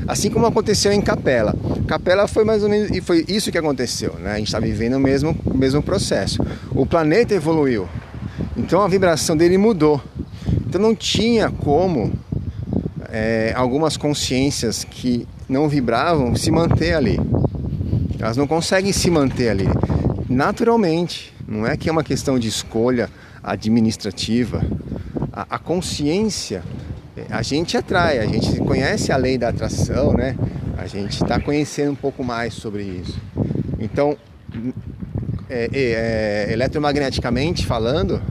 Assim 0.07 0.29
como 0.29 0.45
aconteceu 0.45 0.91
em 0.91 1.01
Capela. 1.01 1.55
Capela 1.87 2.27
foi 2.27 2.43
mais 2.43 2.63
ou 2.63 2.69
menos 2.69 2.89
e 2.91 3.01
foi 3.01 3.25
isso 3.27 3.51
que 3.51 3.57
aconteceu, 3.57 4.13
né? 4.19 4.33
A 4.33 4.37
gente 4.37 4.47
está 4.47 4.59
vivendo 4.59 4.95
o 4.95 4.99
mesmo, 4.99 5.35
o 5.45 5.57
mesmo 5.57 5.81
processo. 5.81 6.43
O 6.71 6.85
planeta 6.85 7.33
evoluiu, 7.33 7.87
então 8.57 8.81
a 8.81 8.87
vibração 8.87 9.35
dele 9.35 9.57
mudou. 9.57 10.01
Então 10.67 10.81
não 10.81 10.95
tinha 10.95 11.49
como 11.49 12.11
é, 13.11 13.53
algumas 13.55 13.97
consciências 13.97 14.83
que 14.83 15.27
não 15.47 15.67
vibravam 15.67 16.35
se 16.35 16.51
manter 16.51 16.93
ali. 16.93 17.19
Elas 18.19 18.37
não 18.37 18.45
conseguem 18.45 18.91
se 18.91 19.09
manter 19.09 19.49
ali 19.49 19.67
naturalmente. 20.29 21.33
Não 21.47 21.65
é 21.65 21.75
que 21.75 21.89
é 21.89 21.91
uma 21.91 22.03
questão 22.03 22.37
de 22.37 22.47
escolha 22.47 23.09
administrativa. 23.43 24.63
A, 25.33 25.55
a 25.55 25.59
consciência 25.59 26.63
a 27.29 27.41
gente 27.41 27.77
atrai, 27.77 28.19
a 28.19 28.25
gente 28.25 28.59
conhece 28.59 29.11
a 29.11 29.17
lei 29.17 29.37
da 29.37 29.49
atração, 29.49 30.13
né? 30.13 30.35
A 30.77 30.87
gente 30.87 31.21
está 31.21 31.39
conhecendo 31.39 31.91
um 31.91 31.95
pouco 31.95 32.23
mais 32.23 32.53
sobre 32.53 32.83
isso. 32.83 33.19
Então, 33.79 34.17
é, 35.49 35.69
é, 35.71 36.49
é, 36.49 36.53
eletromagneticamente 36.53 37.65
falando, 37.65 38.21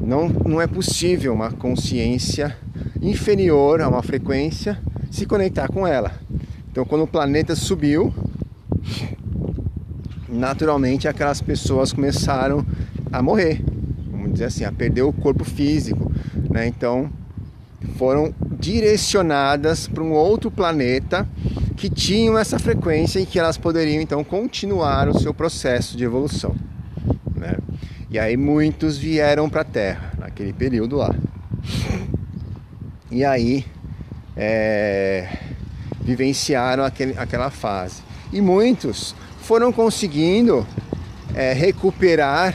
não, 0.00 0.28
não 0.28 0.60
é 0.60 0.66
possível 0.66 1.32
uma 1.32 1.52
consciência 1.52 2.56
inferior 3.00 3.80
a 3.80 3.88
uma 3.88 4.02
frequência 4.02 4.78
se 5.10 5.24
conectar 5.24 5.68
com 5.68 5.86
ela. 5.86 6.12
Então, 6.70 6.84
quando 6.84 7.02
o 7.02 7.06
planeta 7.06 7.54
subiu, 7.54 8.12
naturalmente 10.28 11.06
aquelas 11.06 11.40
pessoas 11.40 11.92
começaram 11.92 12.64
a 13.12 13.22
morrer, 13.22 13.62
vamos 14.10 14.32
dizer 14.32 14.46
assim, 14.46 14.64
a 14.64 14.72
perder 14.72 15.02
o 15.02 15.12
corpo 15.12 15.44
físico, 15.44 16.12
né? 16.50 16.66
Então 16.66 17.10
foram 17.98 18.32
direcionadas 18.40 19.88
para 19.88 20.04
um 20.04 20.12
outro 20.12 20.52
planeta 20.52 21.28
que 21.76 21.90
tinham 21.90 22.38
essa 22.38 22.56
frequência 22.56 23.18
e 23.18 23.26
que 23.26 23.40
elas 23.40 23.58
poderiam 23.58 24.00
então 24.00 24.22
continuar 24.22 25.08
o 25.08 25.18
seu 25.18 25.34
processo 25.34 25.96
de 25.96 26.04
evolução, 26.04 26.54
né? 27.34 27.56
E 28.08 28.18
aí 28.18 28.36
muitos 28.36 28.96
vieram 28.96 29.50
para 29.50 29.62
a 29.62 29.64
Terra 29.64 30.12
naquele 30.16 30.52
período 30.52 30.96
lá. 30.96 31.12
E 33.10 33.24
aí 33.24 33.66
é, 34.36 35.28
vivenciaram 36.00 36.84
aquele, 36.84 37.18
aquela 37.18 37.50
fase. 37.50 38.02
E 38.32 38.40
muitos 38.40 39.14
foram 39.40 39.72
conseguindo 39.72 40.64
é, 41.34 41.52
recuperar 41.52 42.54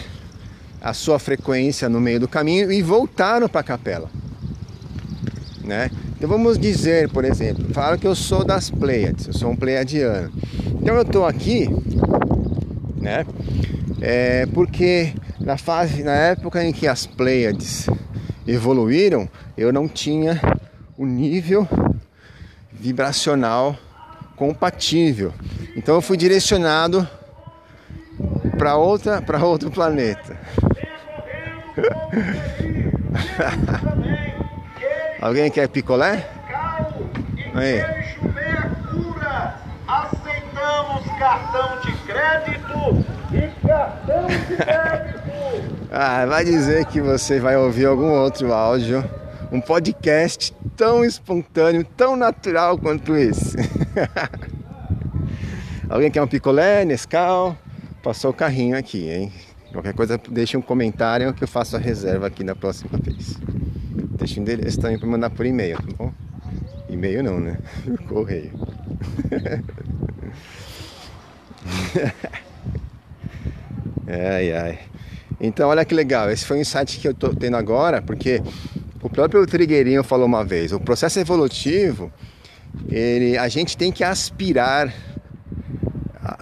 a 0.81 0.93
sua 0.93 1.19
frequência 1.19 1.89
no 1.89 1.99
meio 1.99 2.21
do 2.21 2.27
caminho 2.27 2.71
e 2.71 2.81
voltaram 2.81 3.49
para 3.49 3.61
a 3.61 3.63
capela. 3.63 4.22
Né? 5.63 5.89
Então 6.17 6.27
vamos 6.27 6.57
dizer, 6.57 7.09
por 7.09 7.23
exemplo, 7.23 7.65
falo 7.73 7.97
que 7.97 8.07
eu 8.07 8.15
sou 8.15 8.43
das 8.43 8.69
Pleiades, 8.69 9.27
eu 9.27 9.33
sou 9.33 9.51
um 9.51 9.55
pleiadiano. 9.55 10.31
Então 10.81 10.95
eu 10.95 11.03
estou 11.03 11.25
aqui, 11.25 11.69
né? 12.97 13.25
É, 14.01 14.45
porque 14.47 15.13
na 15.39 15.57
fase, 15.57 16.03
na 16.03 16.13
época 16.13 16.63
em 16.63 16.73
que 16.73 16.87
as 16.87 17.05
Pleiades 17.05 17.87
evoluíram, 18.45 19.29
eu 19.57 19.71
não 19.71 19.87
tinha 19.87 20.41
o 20.97 21.05
nível 21.05 21.67
vibracional 22.71 23.77
compatível. 24.35 25.33
Então 25.75 25.95
eu 25.95 26.01
fui 26.01 26.17
direcionado 26.17 27.07
para 28.57 28.75
outra, 28.75 29.21
para 29.21 29.43
outro 29.43 29.71
planeta. 29.71 30.37
Alguém 35.23 35.49
quer 35.49 35.69
picolé? 35.69 36.29
Aí. 37.55 37.79
Aceitamos 39.87 41.05
cartão 41.17 41.79
de 41.79 41.93
crédito 42.05 43.05
e 43.31 43.65
cartão 43.65 44.27
de 44.27 44.57
débito. 44.57 45.87
ah, 45.93 46.25
vai 46.25 46.43
dizer 46.43 46.85
que 46.87 46.99
você 46.99 47.39
vai 47.39 47.55
ouvir 47.55 47.85
algum 47.85 48.11
outro 48.11 48.51
áudio, 48.51 49.01
um 49.49 49.61
podcast 49.61 50.53
tão 50.75 51.05
espontâneo, 51.05 51.85
tão 51.85 52.17
natural 52.17 52.77
quanto 52.77 53.15
esse. 53.15 53.55
Alguém 55.89 56.11
quer 56.11 56.21
um 56.21 56.27
picolé, 56.27 56.83
Nescau? 56.83 57.55
Passou 58.03 58.31
o 58.31 58.33
carrinho 58.33 58.77
aqui, 58.77 59.09
hein? 59.09 59.31
Qualquer 59.71 59.93
coisa, 59.93 60.19
deixe 60.29 60.57
um 60.57 60.61
comentário 60.61 61.33
que 61.33 61.45
eu 61.45 61.47
faço 61.47 61.77
a 61.77 61.79
reserva 61.79 62.27
aqui 62.27 62.43
na 62.43 62.55
próxima 62.55 62.99
vez. 63.01 63.37
Deixa 64.23 64.39
o 64.39 64.41
endereço 64.41 64.79
também 64.79 64.97
para 64.97 65.05
mandar 65.05 65.29
por 65.31 65.45
e-mail, 65.45 65.75
tá 65.75 65.83
bom? 65.97 66.13
E-mail 66.87 67.21
não, 67.21 67.41
né? 67.41 67.57
Correio. 68.07 68.53
ai, 74.07 74.53
ai. 74.53 74.79
Então, 75.41 75.67
olha 75.67 75.83
que 75.83 75.93
legal. 75.93 76.31
Esse 76.31 76.45
foi 76.45 76.55
um 76.55 76.61
insight 76.61 77.01
que 77.01 77.07
eu 77.09 77.13
tô 77.13 77.35
tendo 77.35 77.57
agora, 77.57 78.01
porque 78.01 78.41
o 79.01 79.09
próprio 79.09 79.45
Trigueirinho 79.45 80.05
falou 80.05 80.25
uma 80.25 80.45
vez. 80.45 80.71
O 80.71 80.79
processo 80.79 81.19
evolutivo, 81.19 82.09
ele, 82.87 83.37
a 83.37 83.49
gente 83.49 83.75
tem 83.75 83.91
que 83.91 84.05
aspirar 84.05 84.93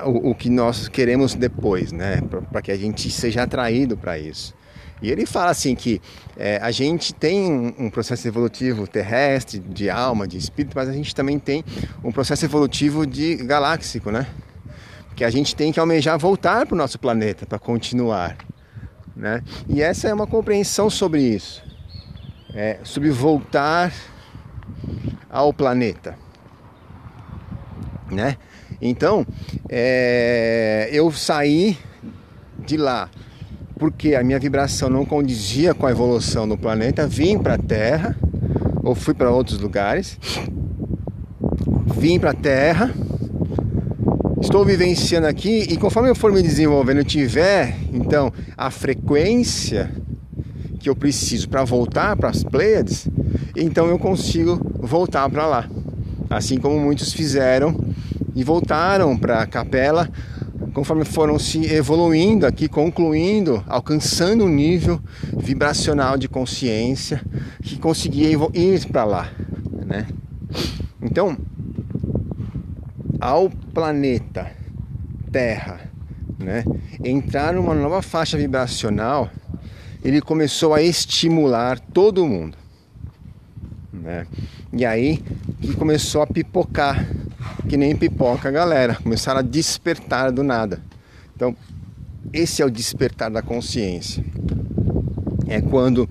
o, 0.05 0.29
o 0.29 0.35
que 0.35 0.51
nós 0.51 0.87
queremos 0.87 1.33
depois, 1.33 1.91
né? 1.91 2.21
Para 2.51 2.61
que 2.61 2.71
a 2.71 2.77
gente 2.77 3.09
seja 3.09 3.41
atraído 3.41 3.97
para 3.97 4.19
isso. 4.19 4.53
E 5.01 5.09
ele 5.09 5.25
fala 5.25 5.49
assim 5.49 5.73
que 5.73 5.99
é, 6.37 6.57
a 6.61 6.69
gente 6.69 7.13
tem 7.13 7.73
um, 7.77 7.89
processo 7.89 8.27
evolutivo 8.27 8.87
terrestre, 8.87 9.59
de 9.59 9.89
alma, 9.89 10.27
de 10.27 10.37
espírito, 10.37 10.73
mas 10.75 10.87
a 10.87 10.93
gente 10.93 11.15
também 11.15 11.39
tem 11.39 11.63
um 12.03 12.11
processo 12.11 12.45
evolutivo 12.45 13.05
de 13.07 13.35
galáxico, 13.37 14.11
né? 14.11 14.27
Que 15.15 15.23
a 15.23 15.29
gente 15.31 15.55
tem 15.55 15.71
que 15.71 15.79
almejar 15.79 16.19
voltar 16.19 16.67
para 16.67 16.75
o 16.75 16.77
nosso 16.77 16.99
planeta 16.99 17.47
para 17.47 17.57
continuar, 17.57 18.37
né? 19.15 19.41
E 19.67 19.81
essa 19.81 20.07
é 20.07 20.13
uma 20.13 20.27
compreensão 20.27 20.87
sobre 20.87 21.21
isso, 21.21 21.63
é, 22.53 22.79
sobre 22.83 23.09
voltar 23.09 23.91
ao 25.29 25.51
planeta, 25.51 26.15
né? 28.11 28.37
Então, 28.79 29.25
é, 29.67 30.89
eu 30.91 31.11
saí 31.11 31.77
de 32.59 32.77
lá 32.77 33.09
porque 33.81 34.13
a 34.13 34.23
minha 34.23 34.37
vibração 34.37 34.91
não 34.91 35.03
condizia 35.03 35.73
com 35.73 35.87
a 35.87 35.91
evolução 35.91 36.47
do 36.47 36.55
planeta, 36.55 37.07
vim 37.07 37.39
para 37.39 37.55
a 37.55 37.57
Terra 37.57 38.15
ou 38.83 38.93
fui 38.93 39.11
para 39.11 39.31
outros 39.31 39.59
lugares. 39.59 40.19
Vim 41.97 42.19
para 42.19 42.29
a 42.29 42.33
Terra, 42.35 42.93
estou 44.39 44.63
vivenciando 44.63 45.25
aqui 45.25 45.65
e 45.67 45.77
conforme 45.77 46.09
eu 46.09 46.15
for 46.15 46.31
me 46.31 46.43
desenvolvendo, 46.43 47.03
tiver 47.03 47.75
então 47.91 48.31
a 48.55 48.69
frequência 48.69 49.91
que 50.79 50.87
eu 50.87 50.95
preciso 50.95 51.49
para 51.49 51.63
voltar 51.63 52.15
para 52.15 52.29
as 52.29 52.43
Pleiades, 52.43 53.07
então 53.55 53.87
eu 53.87 53.97
consigo 53.97 54.61
voltar 54.77 55.27
para 55.27 55.47
lá. 55.47 55.67
Assim 56.29 56.59
como 56.59 56.79
muitos 56.79 57.13
fizeram 57.13 57.75
e 58.35 58.43
voltaram 58.43 59.17
para 59.17 59.41
a 59.41 59.47
capela 59.47 60.07
conforme 60.73 61.03
foram 61.03 61.37
se 61.37 61.65
evoluindo 61.65 62.45
aqui, 62.45 62.67
concluindo, 62.67 63.63
alcançando 63.67 64.45
um 64.45 64.49
nível 64.49 64.99
vibracional 65.37 66.17
de 66.17 66.29
consciência 66.29 67.21
que 67.61 67.77
conseguia 67.77 68.29
ir 68.53 68.85
para 68.87 69.03
lá, 69.03 69.31
né? 69.85 70.07
Então, 71.01 71.37
ao 73.19 73.49
planeta 73.49 74.51
Terra, 75.31 75.81
né, 76.37 76.63
entrar 77.03 77.53
numa 77.53 77.75
nova 77.75 78.01
faixa 78.01 78.37
vibracional, 78.37 79.29
ele 80.03 80.21
começou 80.21 80.73
a 80.73 80.81
estimular 80.81 81.79
todo 81.79 82.25
mundo, 82.25 82.57
né? 83.93 84.25
E 84.73 84.85
aí 84.85 85.21
que 85.61 85.73
começou 85.73 86.21
a 86.21 86.27
pipocar 86.27 87.05
que 87.67 87.77
nem 87.77 87.95
pipoca, 87.95 88.49
galera. 88.51 88.95
Começaram 88.95 89.39
a 89.39 89.43
despertar 89.43 90.31
do 90.31 90.43
nada. 90.43 90.81
Então, 91.35 91.55
esse 92.33 92.61
é 92.61 92.65
o 92.65 92.69
despertar 92.69 93.29
da 93.29 93.41
consciência. 93.41 94.23
É 95.47 95.59
quando, 95.59 96.09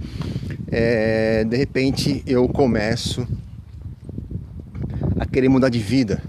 é, 0.71 1.45
de 1.45 1.57
repente, 1.57 2.23
eu 2.27 2.49
começo 2.49 3.27
a 5.19 5.25
querer 5.25 5.49
mudar 5.49 5.69
de 5.69 5.79
vida. 5.79 6.23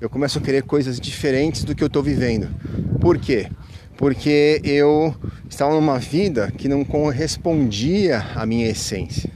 Eu 0.00 0.08
começo 0.08 0.38
a 0.38 0.42
querer 0.42 0.62
coisas 0.62 0.98
diferentes 0.98 1.64
do 1.64 1.74
que 1.74 1.82
eu 1.82 1.86
estou 1.86 2.02
vivendo. 2.02 2.48
Por 3.00 3.18
quê? 3.18 3.48
Porque 3.96 4.60
eu 4.64 5.14
estava 5.48 5.74
numa 5.74 5.98
vida 5.98 6.50
que 6.50 6.68
não 6.68 6.84
correspondia 6.84 8.18
à 8.34 8.44
minha 8.46 8.66
essência, 8.66 9.30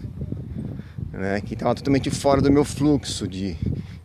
né? 1.12 1.40
que 1.40 1.54
estava 1.54 1.74
totalmente 1.74 2.10
fora 2.10 2.40
do 2.40 2.50
meu 2.50 2.64
fluxo 2.64 3.28
de, 3.28 3.56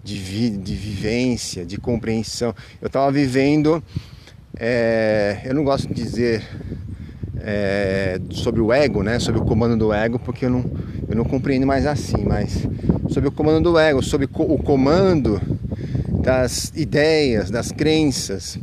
de, 0.04 0.16
vi, 0.18 0.50
de 0.50 0.76
vivência, 0.76 1.66
de 1.66 1.78
compreensão. 1.78 2.54
Eu 2.82 2.88
estava 2.88 3.12
vivendo, 3.12 3.84
é, 4.60 5.42
eu 5.46 5.54
não 5.54 5.64
gosto 5.64 5.88
de 5.88 5.94
dizer 5.94 6.44
é, 7.40 8.20
sobre 8.32 8.62
o 8.62 8.72
ego, 8.72 9.04
né, 9.04 9.20
sobre 9.20 9.42
o 9.42 9.46
comando 9.46 9.78
do 9.78 9.94
ego, 9.94 10.20
porque 10.20 10.46
eu 10.46 10.50
não, 10.50 10.66
eu 11.08 11.16
não 11.16 11.24
compreendo 11.24 11.66
mais 11.66 11.86
assim, 11.86 12.24
mas 12.26 12.68
sobre 13.10 13.30
o 13.30 13.32
comando 13.32 13.72
do 13.72 13.78
ego, 13.78 14.02
sobre 14.02 14.28
o 14.32 14.58
comando 14.58 15.42
das 16.22 16.72
ideias, 16.76 17.50
das 17.50 17.72
crenças, 17.72 18.60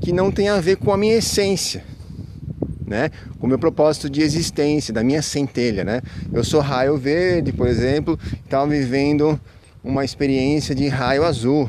que 0.00 0.12
não 0.12 0.30
tem 0.30 0.48
a 0.48 0.60
ver 0.60 0.76
com 0.76 0.92
a 0.92 0.96
minha 0.96 1.16
essência. 1.16 1.82
Né? 2.86 3.10
com 3.38 3.46
o 3.46 3.48
meu 3.48 3.58
propósito 3.58 4.08
de 4.10 4.22
existência, 4.22 4.92
da 4.92 5.02
minha 5.02 5.22
centelha. 5.22 5.84
Né? 5.84 6.02
Eu 6.32 6.42
sou 6.42 6.60
raio 6.60 6.96
verde, 6.96 7.52
por 7.52 7.66
exemplo, 7.66 8.18
estava 8.44 8.66
vivendo 8.66 9.38
uma 9.88 10.04
experiência 10.04 10.74
de 10.74 10.86
raio 10.86 11.24
azul. 11.24 11.68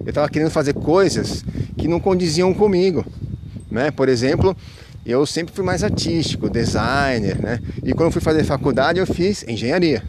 Eu 0.00 0.10
estava 0.10 0.28
querendo 0.28 0.50
fazer 0.50 0.74
coisas 0.74 1.42
que 1.76 1.88
não 1.88 1.98
condiziam 1.98 2.52
comigo, 2.52 3.04
né? 3.70 3.90
Por 3.90 4.10
exemplo, 4.10 4.54
eu 5.06 5.24
sempre 5.24 5.54
fui 5.54 5.64
mais 5.64 5.82
artístico, 5.82 6.50
designer, 6.50 7.40
né? 7.40 7.60
E 7.82 7.94
quando 7.94 8.12
fui 8.12 8.20
fazer 8.20 8.44
faculdade 8.44 8.98
eu 8.98 9.06
fiz 9.06 9.42
engenharia. 9.48 10.02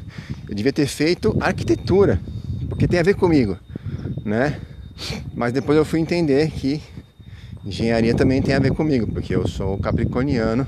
Eu 0.48 0.54
devia 0.54 0.74
ter 0.74 0.88
feito 0.88 1.38
arquitetura, 1.40 2.20
porque 2.68 2.86
tem 2.86 3.00
a 3.00 3.04
ver 3.04 3.16
comigo, 3.16 3.58
né? 4.26 4.60
Mas 5.34 5.54
depois 5.54 5.78
eu 5.78 5.86
fui 5.86 6.02
entender 6.02 6.52
que 6.52 6.82
engenharia 7.66 8.14
também 8.14 8.42
tem 8.42 8.54
a 8.54 8.60
ver 8.60 8.74
comigo, 8.74 9.08
porque 9.08 9.34
eu 9.34 9.48
sou 9.48 9.78
capricorniano 9.78 10.68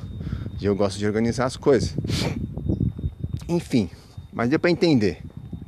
e 0.62 0.66
eu 0.66 0.76
gosto 0.78 0.98
de 0.98 1.06
organizar 1.06 1.46
as 1.46 1.58
coisas. 1.58 1.94
Enfim, 3.50 3.90
mas 4.32 4.50
deu 4.50 4.58
para 4.58 4.72
entender. 4.72 5.18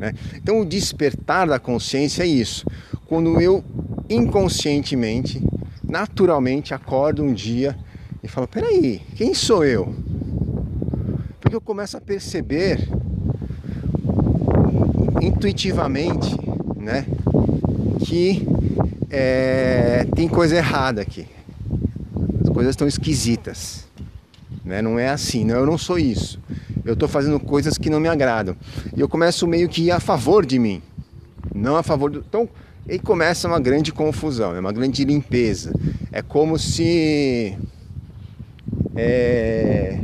Né? 0.04 0.14
Então, 0.36 0.60
o 0.60 0.66
despertar 0.66 1.48
da 1.48 1.58
consciência 1.58 2.24
é 2.24 2.28
isso. 2.28 2.66
Quando 3.08 3.40
eu 3.40 3.64
inconscientemente, 4.10 5.42
naturalmente, 5.82 6.74
acordo 6.74 7.24
um 7.24 7.34
dia 7.34 7.74
e 8.22 8.28
falo: 8.28 8.46
peraí, 8.46 9.02
quem 9.16 9.34
sou 9.34 9.64
eu? 9.64 9.96
Porque 11.40 11.56
eu 11.56 11.62
começo 11.62 11.96
a 11.96 12.02
perceber 12.02 12.90
intuitivamente 15.22 16.36
né, 16.76 17.06
que 18.06 18.46
é, 19.10 20.06
tem 20.14 20.28
coisa 20.28 20.58
errada 20.58 21.02
aqui. 21.02 21.26
As 22.42 22.50
coisas 22.50 22.72
estão 22.72 22.90
esquisitas. 22.90 23.88
Né? 24.66 24.82
Não 24.82 25.00
é 25.00 25.08
assim, 25.08 25.46
não, 25.46 25.56
eu 25.56 25.66
não 25.66 25.78
sou 25.78 25.98
isso 25.98 26.44
eu 26.86 26.94
estou 26.94 27.08
fazendo 27.08 27.40
coisas 27.40 27.78
que 27.78 27.90
não 27.90 28.00
me 28.00 28.08
agradam. 28.08 28.56
E 28.96 29.00
eu 29.00 29.08
começo 29.08 29.48
meio 29.48 29.70
que 29.70 29.90
a 29.92 30.00
favor 30.00 30.46
de 30.46 30.60
mim, 30.60 30.82
não 31.54 31.76
a 31.76 31.84
favor 31.84 32.10
do. 32.10 32.20
Então, 32.20 32.48
aí 32.88 33.00
começa 33.00 33.48
uma 33.48 33.60
grande 33.60 33.92
confusão, 33.92 34.56
é 34.56 34.60
uma 34.60 34.72
grande 34.72 35.04
limpeza. 35.04 35.74
É 36.12 36.22
como 36.22 36.58
se. 36.60 37.58
É, 38.96 39.98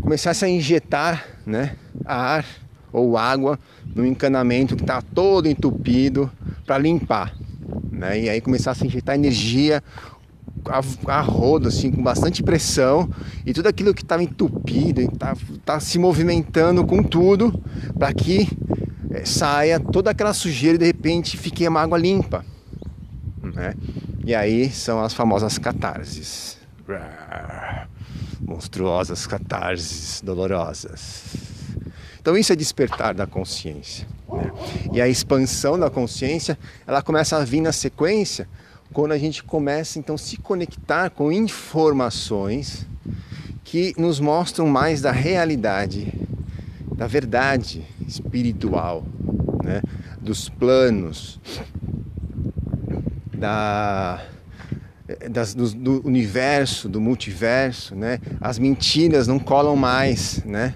começasse 0.00 0.44
a 0.44 0.48
injetar 0.48 1.26
né, 1.46 1.76
ar 2.04 2.44
ou 2.92 3.16
água 3.16 3.58
no 3.94 4.04
encanamento 4.04 4.76
que 4.76 4.82
está 4.82 5.00
todo 5.00 5.48
entupido 5.48 6.30
para 6.66 6.76
limpar. 6.78 7.34
Né? 7.90 8.20
E 8.20 8.28
aí 8.28 8.40
começasse 8.40 8.84
a 8.84 8.86
injetar 8.86 9.14
energia 9.14 9.82
a, 10.66 10.80
a 11.12 11.20
rodo, 11.20 11.68
assim, 11.68 11.90
com 11.90 12.02
bastante 12.02 12.42
pressão, 12.42 13.08
e 13.44 13.52
tudo 13.52 13.68
aquilo 13.68 13.94
que 13.94 14.02
estava 14.02 14.22
entupido, 14.22 15.00
está 15.00 15.36
tá 15.64 15.80
se 15.80 15.98
movimentando 15.98 16.84
com 16.84 17.02
tudo, 17.02 17.52
para 17.98 18.12
que 18.12 18.48
é, 19.10 19.24
saia 19.24 19.78
toda 19.78 20.10
aquela 20.10 20.32
sujeira 20.32 20.76
e 20.76 20.78
de 20.78 20.86
repente 20.86 21.36
fique 21.36 21.66
uma 21.68 21.80
água 21.80 21.98
limpa. 21.98 22.44
Né? 23.42 23.74
E 24.24 24.34
aí 24.34 24.70
são 24.70 25.02
as 25.02 25.12
famosas 25.12 25.58
catarses. 25.58 26.58
Monstruosas 28.40 29.26
catarses 29.26 30.20
dolorosas. 30.20 31.24
Então 32.20 32.36
isso 32.36 32.52
é 32.52 32.56
despertar 32.56 33.14
da 33.14 33.26
consciência. 33.26 34.06
Né? 34.32 34.50
E 34.92 35.00
a 35.00 35.08
expansão 35.08 35.78
da 35.78 35.90
consciência, 35.90 36.58
ela 36.86 37.02
começa 37.02 37.36
a 37.36 37.44
vir 37.44 37.60
na 37.60 37.72
sequência 37.72 38.48
quando 38.94 39.10
a 39.10 39.18
gente 39.18 39.42
começa 39.42 39.98
então 39.98 40.14
a 40.14 40.18
se 40.18 40.36
conectar 40.36 41.10
com 41.10 41.32
informações 41.32 42.86
que 43.64 43.92
nos 43.98 44.20
mostram 44.20 44.68
mais 44.68 45.02
da 45.02 45.10
realidade, 45.10 46.14
da 46.96 47.08
verdade 47.08 47.84
espiritual, 48.06 49.04
né? 49.64 49.82
dos 50.20 50.48
planos, 50.48 51.40
da, 53.36 54.24
das, 55.28 55.54
do, 55.54 55.68
do, 55.74 56.06
universo, 56.06 56.88
do 56.88 57.00
multiverso, 57.00 57.96
né? 57.96 58.20
As 58.40 58.60
mentiras 58.60 59.26
não 59.26 59.40
colam 59.40 59.74
mais, 59.74 60.42
né? 60.44 60.72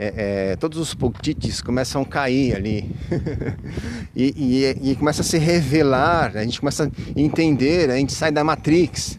É, 0.00 0.50
é, 0.52 0.56
todos 0.56 0.78
os 0.78 0.94
potites 0.94 1.60
começam 1.60 2.02
a 2.02 2.06
cair 2.06 2.54
ali 2.54 2.94
e, 4.14 4.32
e, 4.36 4.90
e, 4.92 4.94
começa 4.94 5.22
a 5.22 5.24
se 5.24 5.38
revelar, 5.38 6.36
a 6.36 6.44
gente 6.44 6.60
começa 6.60 6.84
a 6.84 7.20
entender, 7.20 7.90
a 7.90 7.96
gente 7.96 8.12
sai 8.12 8.30
da 8.30 8.44
Matrix, 8.44 9.18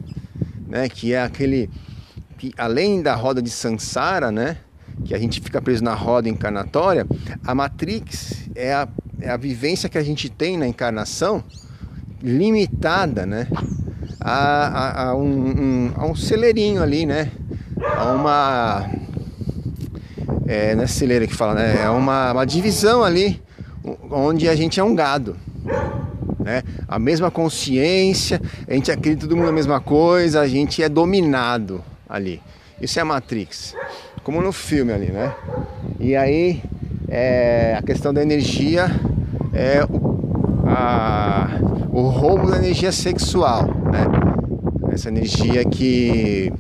né? 0.66 0.88
Que 0.88 1.14
é 1.14 1.22
aquele 1.22 1.70
que 2.38 2.54
além 2.58 3.02
da 3.02 3.14
roda 3.14 3.42
de 3.42 3.50
Sansara, 3.50 4.32
né? 4.32 4.58
Que 5.04 5.14
a 5.14 5.20
gente 5.20 5.42
fica 5.42 5.62
preso 5.62 5.84
na 5.84 5.94
roda 5.94 6.30
encarnatória, 6.30 7.06
a 7.46 7.54
Matrix 7.54 8.50
é 8.56 8.74
a, 8.74 8.88
é 9.20 9.30
a 9.30 9.36
vivência 9.36 9.90
que 9.90 9.98
a 9.98 10.04
gente 10.04 10.30
tem 10.30 10.58
na 10.58 10.66
encarnação 10.66 11.44
limitada, 12.24 13.26
né? 13.26 13.48
A, 14.22 14.68
a, 14.68 15.10
a, 15.10 15.16
um, 15.16 15.28
um, 15.28 15.92
a 15.96 16.06
um 16.06 16.16
celeirinho 16.16 16.82
ali, 16.82 17.06
né? 17.06 17.32
A 17.98 18.12
uma. 18.14 18.90
É, 20.50 20.74
não 20.74 20.84
é 20.84 21.28
que 21.28 21.36
fala, 21.36 21.54
né? 21.54 21.84
É 21.84 21.90
uma, 21.92 22.32
uma 22.32 22.44
divisão 22.44 23.04
ali 23.04 23.40
onde 24.10 24.50
a 24.50 24.56
gente 24.56 24.80
é 24.80 24.84
um 24.84 24.96
gado. 24.96 25.38
Né? 26.40 26.64
A 26.88 26.98
mesma 26.98 27.30
consciência, 27.30 28.42
a 28.68 28.74
gente 28.74 28.92
acredita 28.92 29.28
todo 29.28 29.38
mundo 29.38 29.46
na 29.46 29.52
mesma 29.52 29.80
coisa, 29.80 30.42
a 30.42 30.48
gente 30.48 30.82
é 30.82 30.90
dominado 30.90 31.84
ali. 32.10 32.42
Isso 32.82 32.98
é 32.98 33.04
a 33.04 33.06
Matrix, 33.06 33.76
como 34.24 34.42
no 34.42 34.52
filme 34.52 34.92
ali, 34.92 35.12
né? 35.12 35.32
E 36.00 36.16
aí 36.16 36.64
é, 37.08 37.76
a 37.78 37.84
questão 37.84 38.12
da 38.12 38.24
energia 38.24 38.90
é 39.54 39.86
o, 39.86 40.64
a, 40.66 41.60
o 41.92 42.08
roubo 42.08 42.50
da 42.50 42.58
energia 42.58 42.92
sexual, 42.92 43.66
né? 43.66 44.08
Essa 44.92 45.10
energia 45.10 45.64
que, 45.64 46.52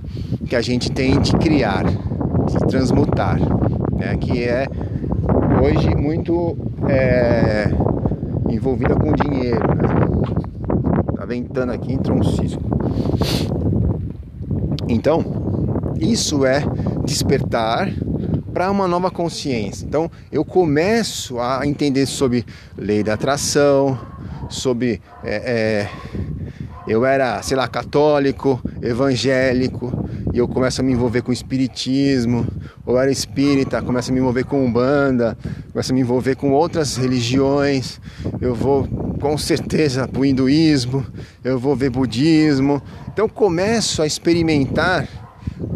que 0.47 0.55
a 0.55 0.61
gente 0.61 0.91
tem 0.91 1.19
de 1.19 1.31
criar, 1.37 1.85
de 1.85 2.67
transmutar, 2.67 3.39
né? 3.99 4.15
Que 4.17 4.45
é 4.45 4.65
hoje 5.61 5.93
muito 5.95 6.57
é, 6.87 7.69
envolvida 8.49 8.95
com 8.95 9.11
dinheiro, 9.13 9.67
né? 9.75 9.87
Tá 11.15 11.25
ventando 11.25 11.73
aqui, 11.73 11.93
entrou 11.93 12.17
um 12.17 12.23
cisco. 12.23 12.63
Então, 14.87 15.23
isso 15.99 16.45
é 16.45 16.63
despertar 17.03 17.91
para 18.53 18.71
uma 18.71 18.87
nova 18.87 19.11
consciência. 19.11 19.85
Então, 19.85 20.09
eu 20.31 20.43
começo 20.43 21.39
a 21.39 21.67
entender 21.67 22.05
sobre 22.05 22.45
lei 22.77 23.03
da 23.03 23.13
atração, 23.13 23.99
sobre. 24.49 25.01
É, 25.23 25.35
é, 25.35 25.89
eu 26.87 27.05
era, 27.05 27.41
sei 27.43 27.55
lá, 27.55 27.67
católico, 27.67 28.59
evangélico, 28.81 30.08
e 30.33 30.37
eu 30.37 30.47
começo 30.47 30.81
a 30.81 30.83
me 30.83 30.93
envolver 30.93 31.21
com 31.21 31.31
espiritismo, 31.31 32.45
ou 32.85 32.99
era 32.99 33.11
espírita, 33.11 33.81
começo 33.81 34.11
a 34.11 34.13
me 34.13 34.19
envolver 34.19 34.43
com 34.43 34.63
umbanda, 34.63 35.37
começo 35.71 35.91
a 35.91 35.95
me 35.95 36.01
envolver 36.01 36.35
com 36.35 36.51
outras 36.51 36.97
religiões, 36.97 37.99
eu 38.39 38.53
vou 38.53 38.87
com 39.19 39.37
certeza 39.37 40.07
para 40.07 40.21
o 40.21 40.25
hinduísmo, 40.25 41.05
eu 41.43 41.59
vou 41.59 41.75
ver 41.75 41.89
budismo. 41.89 42.81
Então 43.11 43.27
começo 43.27 44.01
a 44.01 44.07
experimentar 44.07 45.07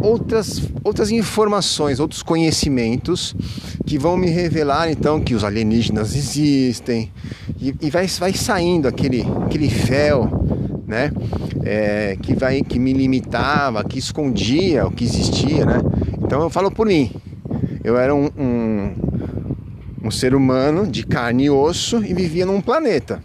outras, 0.01 0.61
outras 0.83 1.11
informações, 1.11 1.99
outros 1.99 2.23
conhecimentos 2.23 3.35
que 3.85 3.97
vão 3.97 4.15
me 4.15 4.29
revelar 4.29 4.89
então 4.89 5.19
que 5.19 5.35
os 5.35 5.43
alienígenas 5.43 6.15
existem 6.15 7.11
e, 7.59 7.75
e 7.81 7.89
vai, 7.89 8.07
vai 8.07 8.33
saindo 8.33 8.87
aquele, 8.87 9.25
aquele 9.45 9.67
véu, 9.67 10.29
né? 10.93 11.11
É, 11.65 12.15
que 12.21 12.35
vai 12.35 12.61
que 12.61 12.77
me 12.77 12.93
limitava, 12.93 13.83
que 13.83 13.97
escondia 13.97 14.85
o 14.85 14.91
que 14.91 15.03
existia, 15.03 15.65
né? 15.65 15.81
Então 16.21 16.41
eu 16.41 16.49
falo 16.49 16.69
por 16.69 16.85
mim, 16.85 17.11
eu 17.83 17.97
era 17.97 18.13
um, 18.13 18.29
um, 18.37 18.93
um 20.03 20.11
ser 20.11 20.35
humano 20.35 20.85
de 20.85 21.03
carne 21.03 21.45
e 21.45 21.49
osso 21.49 22.03
e 22.05 22.13
vivia 22.13 22.45
num 22.45 22.61
planeta, 22.61 23.23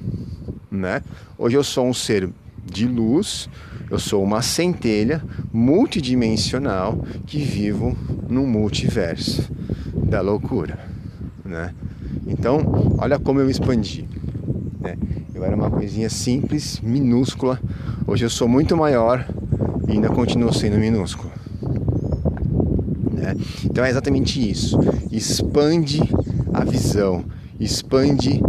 né? 0.70 1.02
Hoje 1.36 1.56
eu 1.56 1.62
sou 1.62 1.86
um 1.86 1.92
ser 1.92 2.30
de 2.64 2.86
luz, 2.86 3.50
eu 3.90 3.98
sou 3.98 4.24
uma 4.24 4.40
centelha 4.40 5.22
multidimensional 5.52 7.04
que 7.26 7.38
vivo 7.38 7.94
no 8.28 8.46
multiverso 8.46 9.46
da 9.94 10.22
loucura, 10.22 10.78
né? 11.44 11.74
Então, 12.26 12.96
olha 12.98 13.18
como 13.18 13.40
eu 13.40 13.50
expandi. 13.50 14.08
Né? 14.80 14.96
Eu 15.38 15.44
era 15.44 15.54
uma 15.54 15.70
coisinha 15.70 16.10
simples, 16.10 16.80
minúscula. 16.80 17.60
Hoje 18.08 18.24
eu 18.24 18.28
sou 18.28 18.48
muito 18.48 18.76
maior 18.76 19.24
e 19.86 19.92
ainda 19.92 20.08
continuo 20.08 20.52
sendo 20.52 20.76
minúsculo. 20.76 21.30
Né? 23.12 23.36
Então 23.64 23.84
é 23.84 23.88
exatamente 23.88 24.50
isso. 24.50 24.76
Expande 25.12 26.00
a 26.52 26.64
visão, 26.64 27.24
expande 27.60 28.40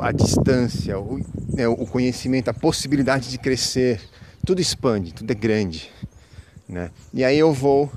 a 0.00 0.10
distância, 0.10 0.98
o, 0.98 1.20
né, 1.54 1.68
o 1.68 1.86
conhecimento, 1.86 2.48
a 2.48 2.54
possibilidade 2.54 3.30
de 3.30 3.38
crescer, 3.38 4.00
tudo 4.44 4.60
expande, 4.60 5.14
tudo 5.14 5.30
é 5.30 5.34
grande. 5.34 5.92
Né? 6.68 6.90
E 7.14 7.22
aí 7.22 7.38
eu 7.38 7.52
vou 7.52 7.88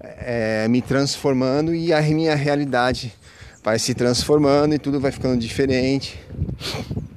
é, 0.00 0.66
me 0.66 0.82
transformando 0.82 1.72
e 1.72 1.92
a 1.92 2.02
minha 2.02 2.34
realidade 2.34 3.14
vai 3.62 3.78
se 3.78 3.94
transformando 3.94 4.74
e 4.74 4.78
tudo 4.80 4.98
vai 4.98 5.12
ficando 5.12 5.38
diferente. 5.38 6.18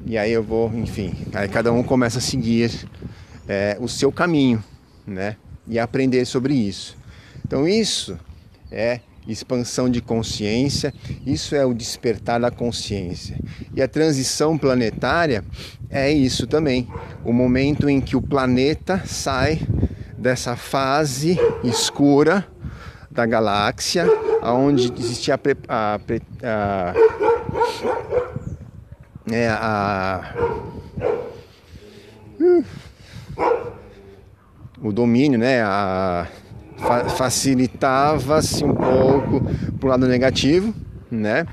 E 0.05 0.17
aí 0.17 0.31
eu 0.31 0.43
vou, 0.43 0.71
enfim, 0.73 1.13
aí 1.33 1.47
cada 1.47 1.71
um 1.71 1.81
começa 1.81 2.17
a 2.19 2.21
seguir 2.21 2.87
é, 3.47 3.77
o 3.79 3.87
seu 3.87 4.11
caminho, 4.11 4.63
né? 5.07 5.37
E 5.67 5.79
aprender 5.79 6.25
sobre 6.25 6.53
isso. 6.53 6.97
Então 7.45 7.67
isso 7.67 8.17
é 8.71 8.99
expansão 9.27 9.89
de 9.89 10.01
consciência, 10.01 10.93
isso 11.25 11.55
é 11.55 11.65
o 11.65 11.73
despertar 11.73 12.41
da 12.41 12.51
consciência. 12.51 13.37
E 13.73 13.81
a 13.81 13.87
transição 13.87 14.57
planetária 14.57 15.43
é 15.89 16.11
isso 16.11 16.45
também, 16.47 16.87
o 17.23 17.31
momento 17.31 17.89
em 17.89 18.01
que 18.01 18.15
o 18.15 18.21
planeta 18.21 19.01
sai 19.05 19.61
dessa 20.17 20.55
fase 20.55 21.37
escura 21.63 22.45
da 23.09 23.25
galáxia, 23.25 24.05
onde 24.41 24.91
existia 24.99 25.35
a, 25.35 25.39
a, 25.69 25.99
a, 26.43 26.93
é, 29.31 29.47
a 29.49 30.33
uh, 32.39 32.65
o 34.81 34.91
domínio, 34.91 35.39
né, 35.39 35.61
a 35.61 36.27
facilitava-se 37.15 38.65
um 38.65 38.73
pouco 38.73 39.41
para 39.79 39.87
o 39.87 39.89
lado 39.89 40.07
negativo, 40.07 40.73
né? 41.09 41.45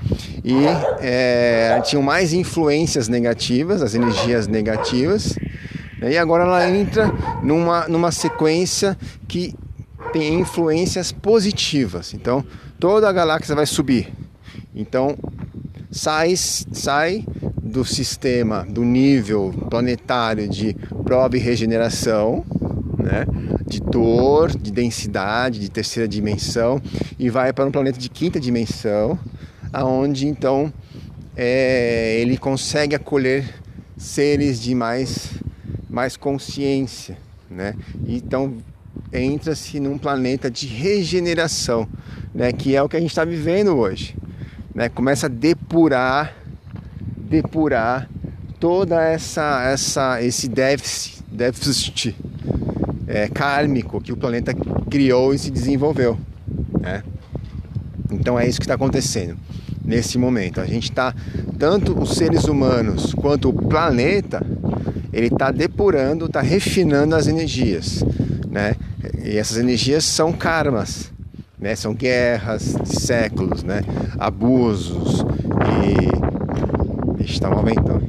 E 0.43 0.65
é, 0.99 1.79
tinham 1.85 2.01
mais 2.01 2.33
influências 2.33 3.07
negativas, 3.07 3.81
as 3.81 3.95
energias 3.95 4.47
negativas, 4.47 5.37
né? 5.99 6.13
e 6.13 6.17
agora 6.17 6.43
ela 6.43 6.69
entra 6.69 7.11
numa, 7.41 7.87
numa 7.87 8.11
sequência 8.11 8.97
que 9.27 9.55
tem 10.11 10.39
influências 10.39 11.11
positivas. 11.11 12.13
Então 12.13 12.43
toda 12.79 13.07
a 13.07 13.13
galáxia 13.13 13.55
vai 13.55 13.65
subir. 13.65 14.11
Então 14.75 15.15
sai, 15.89 16.35
sai 16.35 17.25
do 17.71 17.85
sistema, 17.85 18.65
do 18.67 18.83
nível 18.83 19.53
planetário 19.69 20.47
de 20.47 20.75
prova 21.05 21.37
e 21.37 21.39
regeneração, 21.39 22.45
né? 22.97 23.25
de 23.65 23.79
dor, 23.79 24.51
de 24.55 24.71
densidade, 24.71 25.59
de 25.59 25.69
terceira 25.69 26.07
dimensão 26.07 26.81
e 27.17 27.29
vai 27.29 27.53
para 27.53 27.65
um 27.65 27.71
planeta 27.71 27.97
de 27.97 28.09
quinta 28.09 28.39
dimensão, 28.39 29.17
aonde 29.71 30.27
então 30.27 30.71
é, 31.37 32.17
ele 32.19 32.37
consegue 32.37 32.93
acolher 32.93 33.47
seres 33.95 34.59
de 34.59 34.75
mais, 34.75 35.29
mais 35.89 36.17
consciência, 36.17 37.17
né? 37.49 37.75
Então 38.05 38.57
entra-se 39.13 39.79
num 39.79 39.97
planeta 39.97 40.51
de 40.51 40.67
regeneração, 40.67 41.87
né? 42.35 42.51
Que 42.51 42.75
é 42.75 42.83
o 42.83 42.89
que 42.89 42.97
a 42.97 42.99
gente 42.99 43.11
está 43.11 43.23
vivendo 43.23 43.77
hoje, 43.77 44.15
né? 44.75 44.89
Começa 44.89 45.27
a 45.27 45.29
depurar, 45.29 46.35
depurar 47.31 48.09
toda 48.59 49.01
essa, 49.01 49.63
essa, 49.63 50.21
esse 50.21 50.49
déficit, 50.49 51.23
déficit 51.31 52.15
é, 53.07 53.29
kármico 53.29 54.01
que 54.01 54.11
o 54.11 54.17
planeta 54.17 54.53
criou 54.89 55.33
e 55.33 55.39
se 55.39 55.49
desenvolveu, 55.49 56.19
né? 56.79 57.01
Então 58.11 58.37
é 58.37 58.45
isso 58.45 58.59
que 58.59 58.65
está 58.65 58.75
acontecendo 58.75 59.37
nesse 59.83 60.17
momento. 60.17 60.59
A 60.59 60.65
gente 60.65 60.89
está 60.89 61.15
tanto 61.57 61.97
os 61.97 62.15
seres 62.15 62.43
humanos 62.43 63.13
quanto 63.13 63.47
o 63.49 63.53
planeta, 63.53 64.45
ele 65.13 65.27
está 65.27 65.51
depurando, 65.51 66.25
está 66.25 66.41
refinando 66.41 67.15
as 67.15 67.27
energias, 67.27 68.03
né? 68.49 68.75
E 69.23 69.37
essas 69.37 69.57
energias 69.57 70.03
são 70.03 70.33
karmas, 70.33 71.11
né? 71.57 71.75
São 71.75 71.93
guerras 71.93 72.75
de 72.83 72.99
séculos, 72.99 73.63
né? 73.63 73.81
Abusos 74.19 75.25
e 75.87 76.20
está 77.41 77.47
aumentando. 77.47 78.07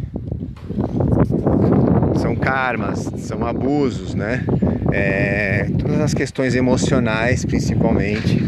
São 2.18 2.36
karmas, 2.36 3.10
são 3.16 3.46
abusos, 3.46 4.14
né? 4.14 4.44
É, 4.92 5.70
todas 5.78 6.00
as 6.00 6.12
questões 6.12 6.54
emocionais, 6.54 7.42
principalmente, 7.42 8.38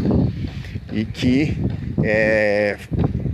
e 0.93 1.03
que 1.03 1.57
é, 2.03 2.77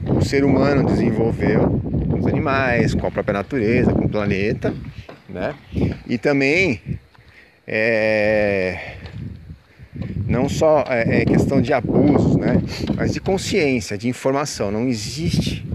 o 0.07 0.23
ser 0.23 0.45
humano 0.45 0.85
desenvolveu 0.85 1.81
com 2.09 2.19
os 2.19 2.25
animais, 2.25 2.95
com 2.95 3.05
a 3.05 3.11
própria 3.11 3.33
natureza, 3.33 3.91
com 3.91 4.05
o 4.05 4.09
planeta, 4.09 4.73
né? 5.27 5.53
E 6.07 6.17
também 6.17 6.79
é, 7.67 8.95
não 10.25 10.47
só 10.47 10.85
é, 10.87 11.21
é 11.21 11.25
questão 11.25 11.61
de 11.61 11.73
abusos, 11.73 12.37
né? 12.37 12.61
Mas 12.95 13.11
de 13.11 13.19
consciência, 13.19 13.97
de 13.97 14.07
informação. 14.07 14.71
Não 14.71 14.87
existe. 14.87 15.65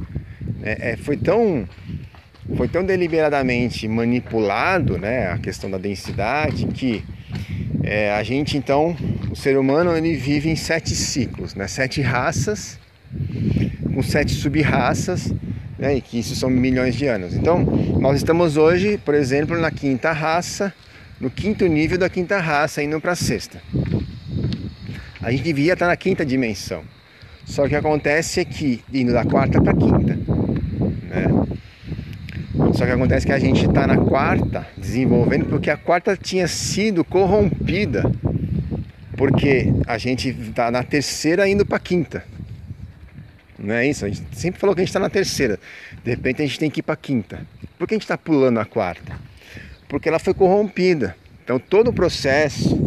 Né? 0.66 0.76
É, 0.80 0.96
foi 0.96 1.16
tão 1.16 1.68
foi 2.56 2.68
tão 2.68 2.84
deliberadamente 2.84 3.88
manipulado, 3.88 4.98
né? 4.98 5.30
A 5.30 5.38
questão 5.38 5.70
da 5.70 5.78
densidade 5.78 6.66
que 6.66 7.04
é, 7.82 8.12
a 8.12 8.22
gente 8.22 8.56
então, 8.56 8.96
o 9.30 9.36
ser 9.36 9.56
humano 9.56 9.96
ele 9.96 10.14
vive 10.16 10.48
em 10.48 10.56
sete 10.56 10.94
ciclos, 10.94 11.54
né? 11.54 11.68
Sete 11.68 12.00
raças 12.00 12.78
com 13.94 14.02
sete 14.02 14.34
sub-raças, 14.34 15.32
né, 15.78 15.96
e 15.96 16.02
que 16.02 16.18
isso 16.18 16.36
são 16.36 16.50
milhões 16.50 16.94
de 16.94 17.06
anos. 17.06 17.34
Então, 17.34 17.64
nós 17.98 18.18
estamos 18.18 18.58
hoje, 18.58 18.98
por 18.98 19.14
exemplo, 19.14 19.58
na 19.58 19.70
quinta 19.70 20.12
raça, 20.12 20.70
no 21.18 21.30
quinto 21.30 21.66
nível 21.66 21.96
da 21.96 22.10
quinta 22.10 22.38
raça, 22.38 22.82
indo 22.82 23.00
para 23.00 23.12
a 23.12 23.16
sexta. 23.16 23.58
A 25.22 25.30
gente 25.30 25.42
devia 25.42 25.72
estar 25.72 25.86
na 25.86 25.96
quinta 25.96 26.26
dimensão. 26.26 26.82
Só 27.46 27.66
que 27.66 27.74
acontece 27.74 28.40
é 28.40 28.44
que, 28.44 28.82
indo 28.92 29.14
da 29.14 29.24
quarta 29.24 29.62
para 29.62 29.72
a 29.72 29.76
quinta? 29.76 30.05
Só 32.76 32.84
que 32.84 32.92
acontece 32.92 33.24
que 33.24 33.32
a 33.32 33.38
gente 33.38 33.64
está 33.64 33.86
na 33.86 33.96
quarta, 33.96 34.66
desenvolvendo, 34.76 35.46
porque 35.46 35.70
a 35.70 35.78
quarta 35.78 36.14
tinha 36.14 36.46
sido 36.46 37.02
corrompida. 37.02 38.02
Porque 39.16 39.72
a 39.86 39.96
gente 39.96 40.28
está 40.28 40.70
na 40.70 40.82
terceira 40.82 41.48
indo 41.48 41.64
para 41.64 41.78
a 41.78 41.80
quinta. 41.80 42.22
Não 43.58 43.74
é 43.74 43.86
isso? 43.86 44.04
A 44.04 44.08
gente 44.08 44.24
sempre 44.32 44.60
falou 44.60 44.74
que 44.74 44.82
a 44.82 44.84
gente 44.84 44.90
está 44.90 45.00
na 45.00 45.08
terceira. 45.08 45.58
De 46.04 46.10
repente 46.10 46.42
a 46.42 46.44
gente 46.44 46.58
tem 46.58 46.70
que 46.70 46.80
ir 46.80 46.82
para 46.82 46.92
a 46.92 46.98
quinta. 46.98 47.40
Por 47.78 47.88
que 47.88 47.94
a 47.94 47.96
gente 47.96 48.02
está 48.02 48.18
pulando 48.18 48.60
a 48.60 48.66
quarta? 48.66 49.14
Porque 49.88 50.06
ela 50.06 50.18
foi 50.18 50.34
corrompida. 50.34 51.16
Então 51.42 51.58
todo 51.58 51.88
o 51.88 51.92
processo 51.94 52.78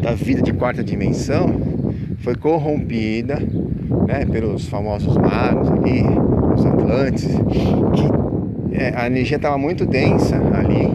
da 0.00 0.14
vida 0.14 0.42
de 0.42 0.52
quarta 0.52 0.84
dimensão 0.84 1.60
foi 2.20 2.36
corrompida 2.36 3.40
né, 4.06 4.24
pelos 4.30 4.68
famosos 4.68 5.16
magos 5.16 5.70
ali, 5.72 6.04
os 6.54 6.64
atlantes, 6.64 7.26
que 7.26 8.27
é, 8.72 8.92
a 8.94 9.06
energia 9.06 9.36
estava 9.36 9.58
muito 9.58 9.86
densa 9.86 10.36
ali. 10.36 10.88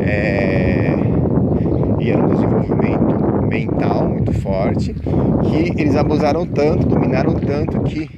É, 0.00 0.94
e 2.00 2.10
era 2.10 2.24
um 2.24 2.28
desenvolvimento 2.28 3.46
mental 3.46 4.08
muito 4.08 4.32
forte, 4.32 4.94
que 4.94 5.80
eles 5.80 5.96
abusaram 5.96 6.46
tanto, 6.46 6.86
dominaram 6.86 7.34
tanto 7.34 7.82
que 7.82 8.08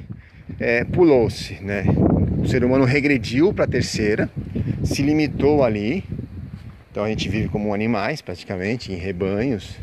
é, 0.59 0.83
pulou-se, 0.83 1.55
né? 1.61 1.83
O 2.37 2.47
ser 2.47 2.63
humano 2.63 2.85
regrediu 2.85 3.53
para 3.53 3.65
a 3.65 3.67
terceira, 3.67 4.29
se 4.83 5.01
limitou 5.01 5.63
ali. 5.63 6.03
Então 6.91 7.03
a 7.03 7.09
gente 7.09 7.29
vive 7.29 7.47
como 7.47 7.73
animais, 7.73 8.21
praticamente, 8.21 8.91
em 8.91 8.95
rebanhos, 8.95 9.77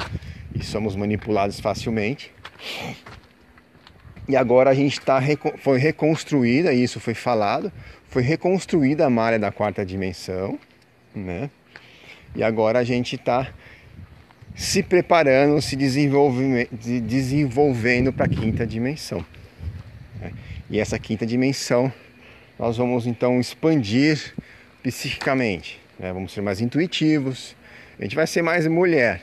e 0.54 0.62
somos 0.62 0.94
manipulados 0.94 1.58
facilmente. 1.58 2.30
E 4.28 4.36
agora 4.36 4.70
a 4.70 4.74
gente 4.74 4.98
está 4.98 5.20
foi 5.58 5.78
reconstruída, 5.78 6.72
isso 6.72 7.00
foi 7.00 7.14
falado, 7.14 7.72
foi 8.08 8.22
reconstruída 8.22 9.06
a 9.06 9.10
malha 9.10 9.38
da 9.38 9.52
quarta 9.52 9.84
dimensão, 9.84 10.58
né? 11.14 11.50
E 12.34 12.42
agora 12.42 12.78
a 12.78 12.84
gente 12.84 13.16
está 13.16 13.52
se 14.54 14.82
preparando, 14.82 15.60
se 15.62 15.76
desenvolvendo 15.76 18.12
para 18.12 18.26
a 18.26 18.28
quinta 18.28 18.66
dimensão. 18.66 19.24
Né? 20.20 20.32
E 20.68 20.80
essa 20.80 20.98
quinta 20.98 21.24
dimensão 21.24 21.92
nós 22.58 22.76
vamos 22.76 23.06
então 23.06 23.38
expandir 23.38 24.34
psiquicamente, 24.82 25.80
né? 25.98 26.12
vamos 26.12 26.32
ser 26.32 26.40
mais 26.40 26.60
intuitivos, 26.60 27.56
a 27.98 28.02
gente 28.02 28.16
vai 28.16 28.26
ser 28.26 28.42
mais 28.42 28.66
mulher, 28.66 29.22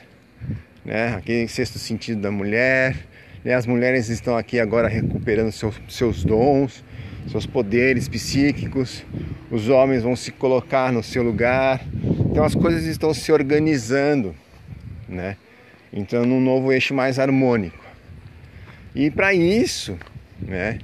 né? 0.84 1.14
aquele 1.14 1.46
sexto 1.48 1.78
sentido 1.78 2.20
da 2.20 2.30
mulher. 2.30 2.96
Né? 3.44 3.54
As 3.54 3.66
mulheres 3.66 4.08
estão 4.08 4.36
aqui 4.36 4.58
agora 4.58 4.88
recuperando 4.88 5.52
seus, 5.52 5.78
seus 5.88 6.24
dons, 6.24 6.82
seus 7.28 7.46
poderes 7.46 8.08
psíquicos, 8.08 9.04
os 9.50 9.68
homens 9.68 10.02
vão 10.02 10.16
se 10.16 10.30
colocar 10.32 10.92
no 10.92 11.02
seu 11.02 11.22
lugar, 11.22 11.80
então 12.30 12.44
as 12.44 12.54
coisas 12.54 12.84
estão 12.84 13.12
se 13.12 13.32
organizando 13.32 14.34
né? 15.08 15.36
Entrando 15.92 16.26
num 16.26 16.40
novo 16.40 16.72
eixo 16.72 16.94
mais 16.94 17.18
harmônico. 17.18 17.84
E 18.94 19.10
para 19.10 19.32
isso, 19.32 19.96
né, 20.40 20.78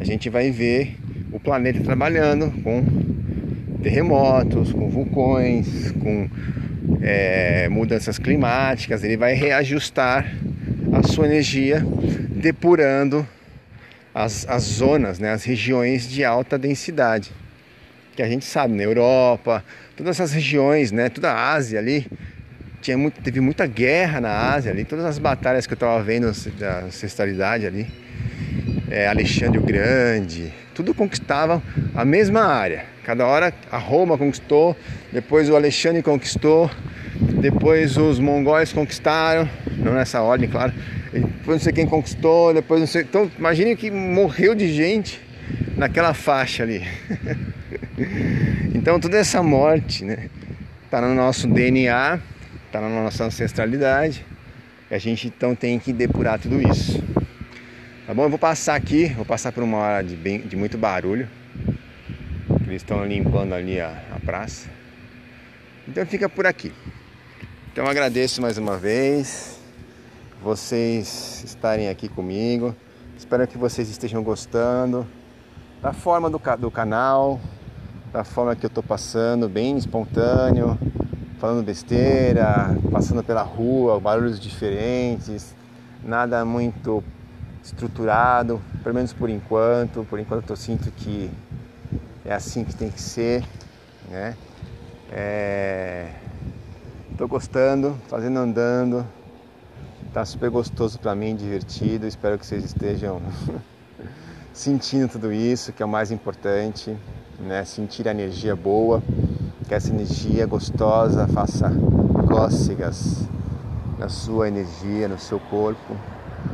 a 0.00 0.04
gente 0.04 0.28
vai 0.28 0.50
ver 0.50 0.96
o 1.32 1.40
planeta 1.40 1.80
trabalhando 1.80 2.50
com 2.62 2.84
terremotos, 3.82 4.72
com 4.72 4.88
vulcões, 4.88 5.92
com 5.92 6.28
é, 7.00 7.68
mudanças 7.68 8.18
climáticas. 8.18 9.02
Ele 9.02 9.16
vai 9.16 9.34
reajustar 9.34 10.32
a 10.92 11.02
sua 11.02 11.26
energia, 11.26 11.84
depurando 12.30 13.26
as, 14.14 14.46
as 14.48 14.62
zonas, 14.62 15.18
né, 15.18 15.32
as 15.32 15.44
regiões 15.44 16.08
de 16.08 16.24
alta 16.24 16.58
densidade. 16.58 17.30
Que 18.14 18.22
a 18.22 18.28
gente 18.28 18.44
sabe, 18.44 18.74
na 18.74 18.82
Europa, 18.82 19.64
todas 19.96 20.16
essas 20.20 20.32
regiões, 20.32 20.92
né, 20.92 21.08
toda 21.08 21.32
a 21.32 21.52
Ásia 21.52 21.78
ali, 21.78 22.06
tinha 22.80 22.98
muito, 22.98 23.20
teve 23.22 23.40
muita 23.40 23.66
guerra 23.66 24.20
na 24.20 24.52
Ásia 24.52 24.72
ali, 24.72 24.84
todas 24.84 25.04
as 25.04 25.18
batalhas 25.18 25.66
que 25.66 25.72
eu 25.72 25.76
estava 25.76 26.02
vendo 26.02 26.30
da 26.58 26.80
ancestralidade 26.80 27.66
ali, 27.66 27.86
é, 28.90 29.06
Alexandre 29.06 29.58
o 29.58 29.62
Grande, 29.62 30.52
tudo 30.74 30.92
conquistava 30.92 31.62
a 31.94 32.04
mesma 32.04 32.42
área. 32.42 32.84
Cada 33.04 33.26
hora 33.26 33.52
a 33.70 33.78
Roma 33.78 34.18
conquistou, 34.18 34.76
depois 35.12 35.48
o 35.48 35.56
Alexandre 35.56 36.02
conquistou, 36.02 36.70
depois 37.40 37.96
os 37.96 38.18
mongóis 38.18 38.72
conquistaram, 38.72 39.48
não 39.78 39.94
nessa 39.94 40.20
ordem, 40.20 40.48
claro. 40.48 40.72
Depois 41.12 41.58
não 41.58 41.58
sei 41.58 41.72
quem 41.72 41.86
conquistou, 41.86 42.54
depois 42.54 42.80
não 42.80 42.86
sei. 42.86 43.02
Então 43.02 43.30
imagine 43.38 43.76
que 43.76 43.90
morreu 43.90 44.54
de 44.54 44.72
gente 44.72 45.20
naquela 45.76 46.14
faixa 46.14 46.62
ali. 46.62 46.82
então 48.74 48.98
toda 48.98 49.18
essa 49.18 49.42
morte, 49.42 50.04
né, 50.04 50.30
tá 50.90 51.00
no 51.00 51.14
nosso 51.14 51.46
DNA 51.46 52.20
está 52.72 52.80
na 52.80 52.88
nossa 52.88 53.24
ancestralidade. 53.24 54.24
E 54.90 54.94
a 54.94 54.98
gente 54.98 55.28
então 55.28 55.54
tem 55.54 55.78
que 55.78 55.92
depurar 55.92 56.38
tudo 56.38 56.66
isso. 56.66 57.02
Tá 58.06 58.14
bom? 58.14 58.24
Eu 58.24 58.30
vou 58.30 58.38
passar 58.38 58.74
aqui, 58.74 59.08
vou 59.08 59.26
passar 59.26 59.52
por 59.52 59.62
uma 59.62 59.76
hora 59.76 60.02
de, 60.02 60.16
bem, 60.16 60.40
de 60.40 60.56
muito 60.56 60.78
barulho. 60.78 61.28
Eles 62.66 62.80
estão 62.82 63.04
limpando 63.04 63.54
ali 63.54 63.78
a, 63.78 64.02
a 64.10 64.18
praça. 64.20 64.70
Então 65.86 66.06
fica 66.06 66.28
por 66.28 66.46
aqui. 66.46 66.72
Então 67.70 67.86
agradeço 67.86 68.40
mais 68.40 68.56
uma 68.56 68.78
vez 68.78 69.61
vocês 70.42 71.44
estarem 71.44 71.88
aqui 71.88 72.08
comigo. 72.08 72.74
Espero 73.16 73.46
que 73.46 73.56
vocês 73.56 73.88
estejam 73.88 74.24
gostando 74.24 75.06
da 75.80 75.92
forma 75.92 76.28
do, 76.28 76.40
do 76.58 76.70
canal, 76.70 77.40
da 78.12 78.24
forma 78.24 78.56
que 78.56 78.66
eu 78.66 78.68
estou 78.68 78.82
passando, 78.82 79.48
bem 79.48 79.76
espontâneo, 79.76 80.76
falando 81.38 81.64
besteira, 81.64 82.76
passando 82.90 83.22
pela 83.22 83.42
rua, 83.42 84.00
barulhos 84.00 84.40
diferentes, 84.40 85.54
nada 86.02 86.44
muito 86.44 87.04
estruturado, 87.62 88.60
pelo 88.82 88.96
menos 88.96 89.12
por 89.12 89.30
enquanto. 89.30 90.04
Por 90.10 90.18
enquanto 90.18 90.50
eu 90.50 90.56
sinto 90.56 90.90
que 90.90 91.30
é 92.24 92.34
assim 92.34 92.64
que 92.64 92.74
tem 92.74 92.90
que 92.90 93.00
ser, 93.00 93.44
né? 94.10 94.36
É... 95.10 96.10
tô 97.16 97.28
gostando, 97.28 97.96
fazendo 98.08 98.40
andando. 98.40 99.06
Tá 100.12 100.26
super 100.26 100.50
gostoso 100.50 100.98
para 100.98 101.14
mim, 101.14 101.34
divertido. 101.34 102.06
Espero 102.06 102.38
que 102.38 102.44
vocês 102.44 102.62
estejam 102.66 103.22
sentindo 104.52 105.08
tudo 105.08 105.32
isso, 105.32 105.72
que 105.72 105.82
é 105.82 105.86
o 105.86 105.88
mais 105.88 106.10
importante, 106.10 106.94
né? 107.40 107.64
Sentir 107.64 108.06
a 108.06 108.10
energia 108.10 108.54
boa, 108.54 109.02
que 109.66 109.74
essa 109.74 109.88
energia 109.88 110.44
gostosa 110.44 111.26
faça 111.28 111.72
cócegas 112.28 113.26
na 113.98 114.10
sua 114.10 114.48
energia, 114.48 115.08
no 115.08 115.18
seu 115.18 115.40
corpo, 115.40 115.96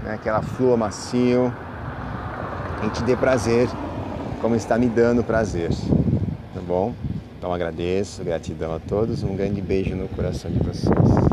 né? 0.05 0.20
que 0.22 0.28
ela 0.28 0.40
flua 0.40 0.76
macio 0.76 1.52
e 2.86 2.90
te 2.90 3.02
dê 3.02 3.16
prazer, 3.16 3.68
como 4.40 4.55
está 4.55 4.78
me 4.78 4.89
dando 4.89 5.24
prazer, 5.24 5.70
tá 6.55 6.60
bom? 6.64 6.94
Então 7.36 7.52
agradeço, 7.52 8.22
gratidão 8.22 8.72
a 8.72 8.78
todos, 8.78 9.24
um 9.24 9.35
grande 9.35 9.60
beijo 9.60 9.97
no 9.97 10.06
coração 10.06 10.48
de 10.48 10.59
vocês. 10.60 11.27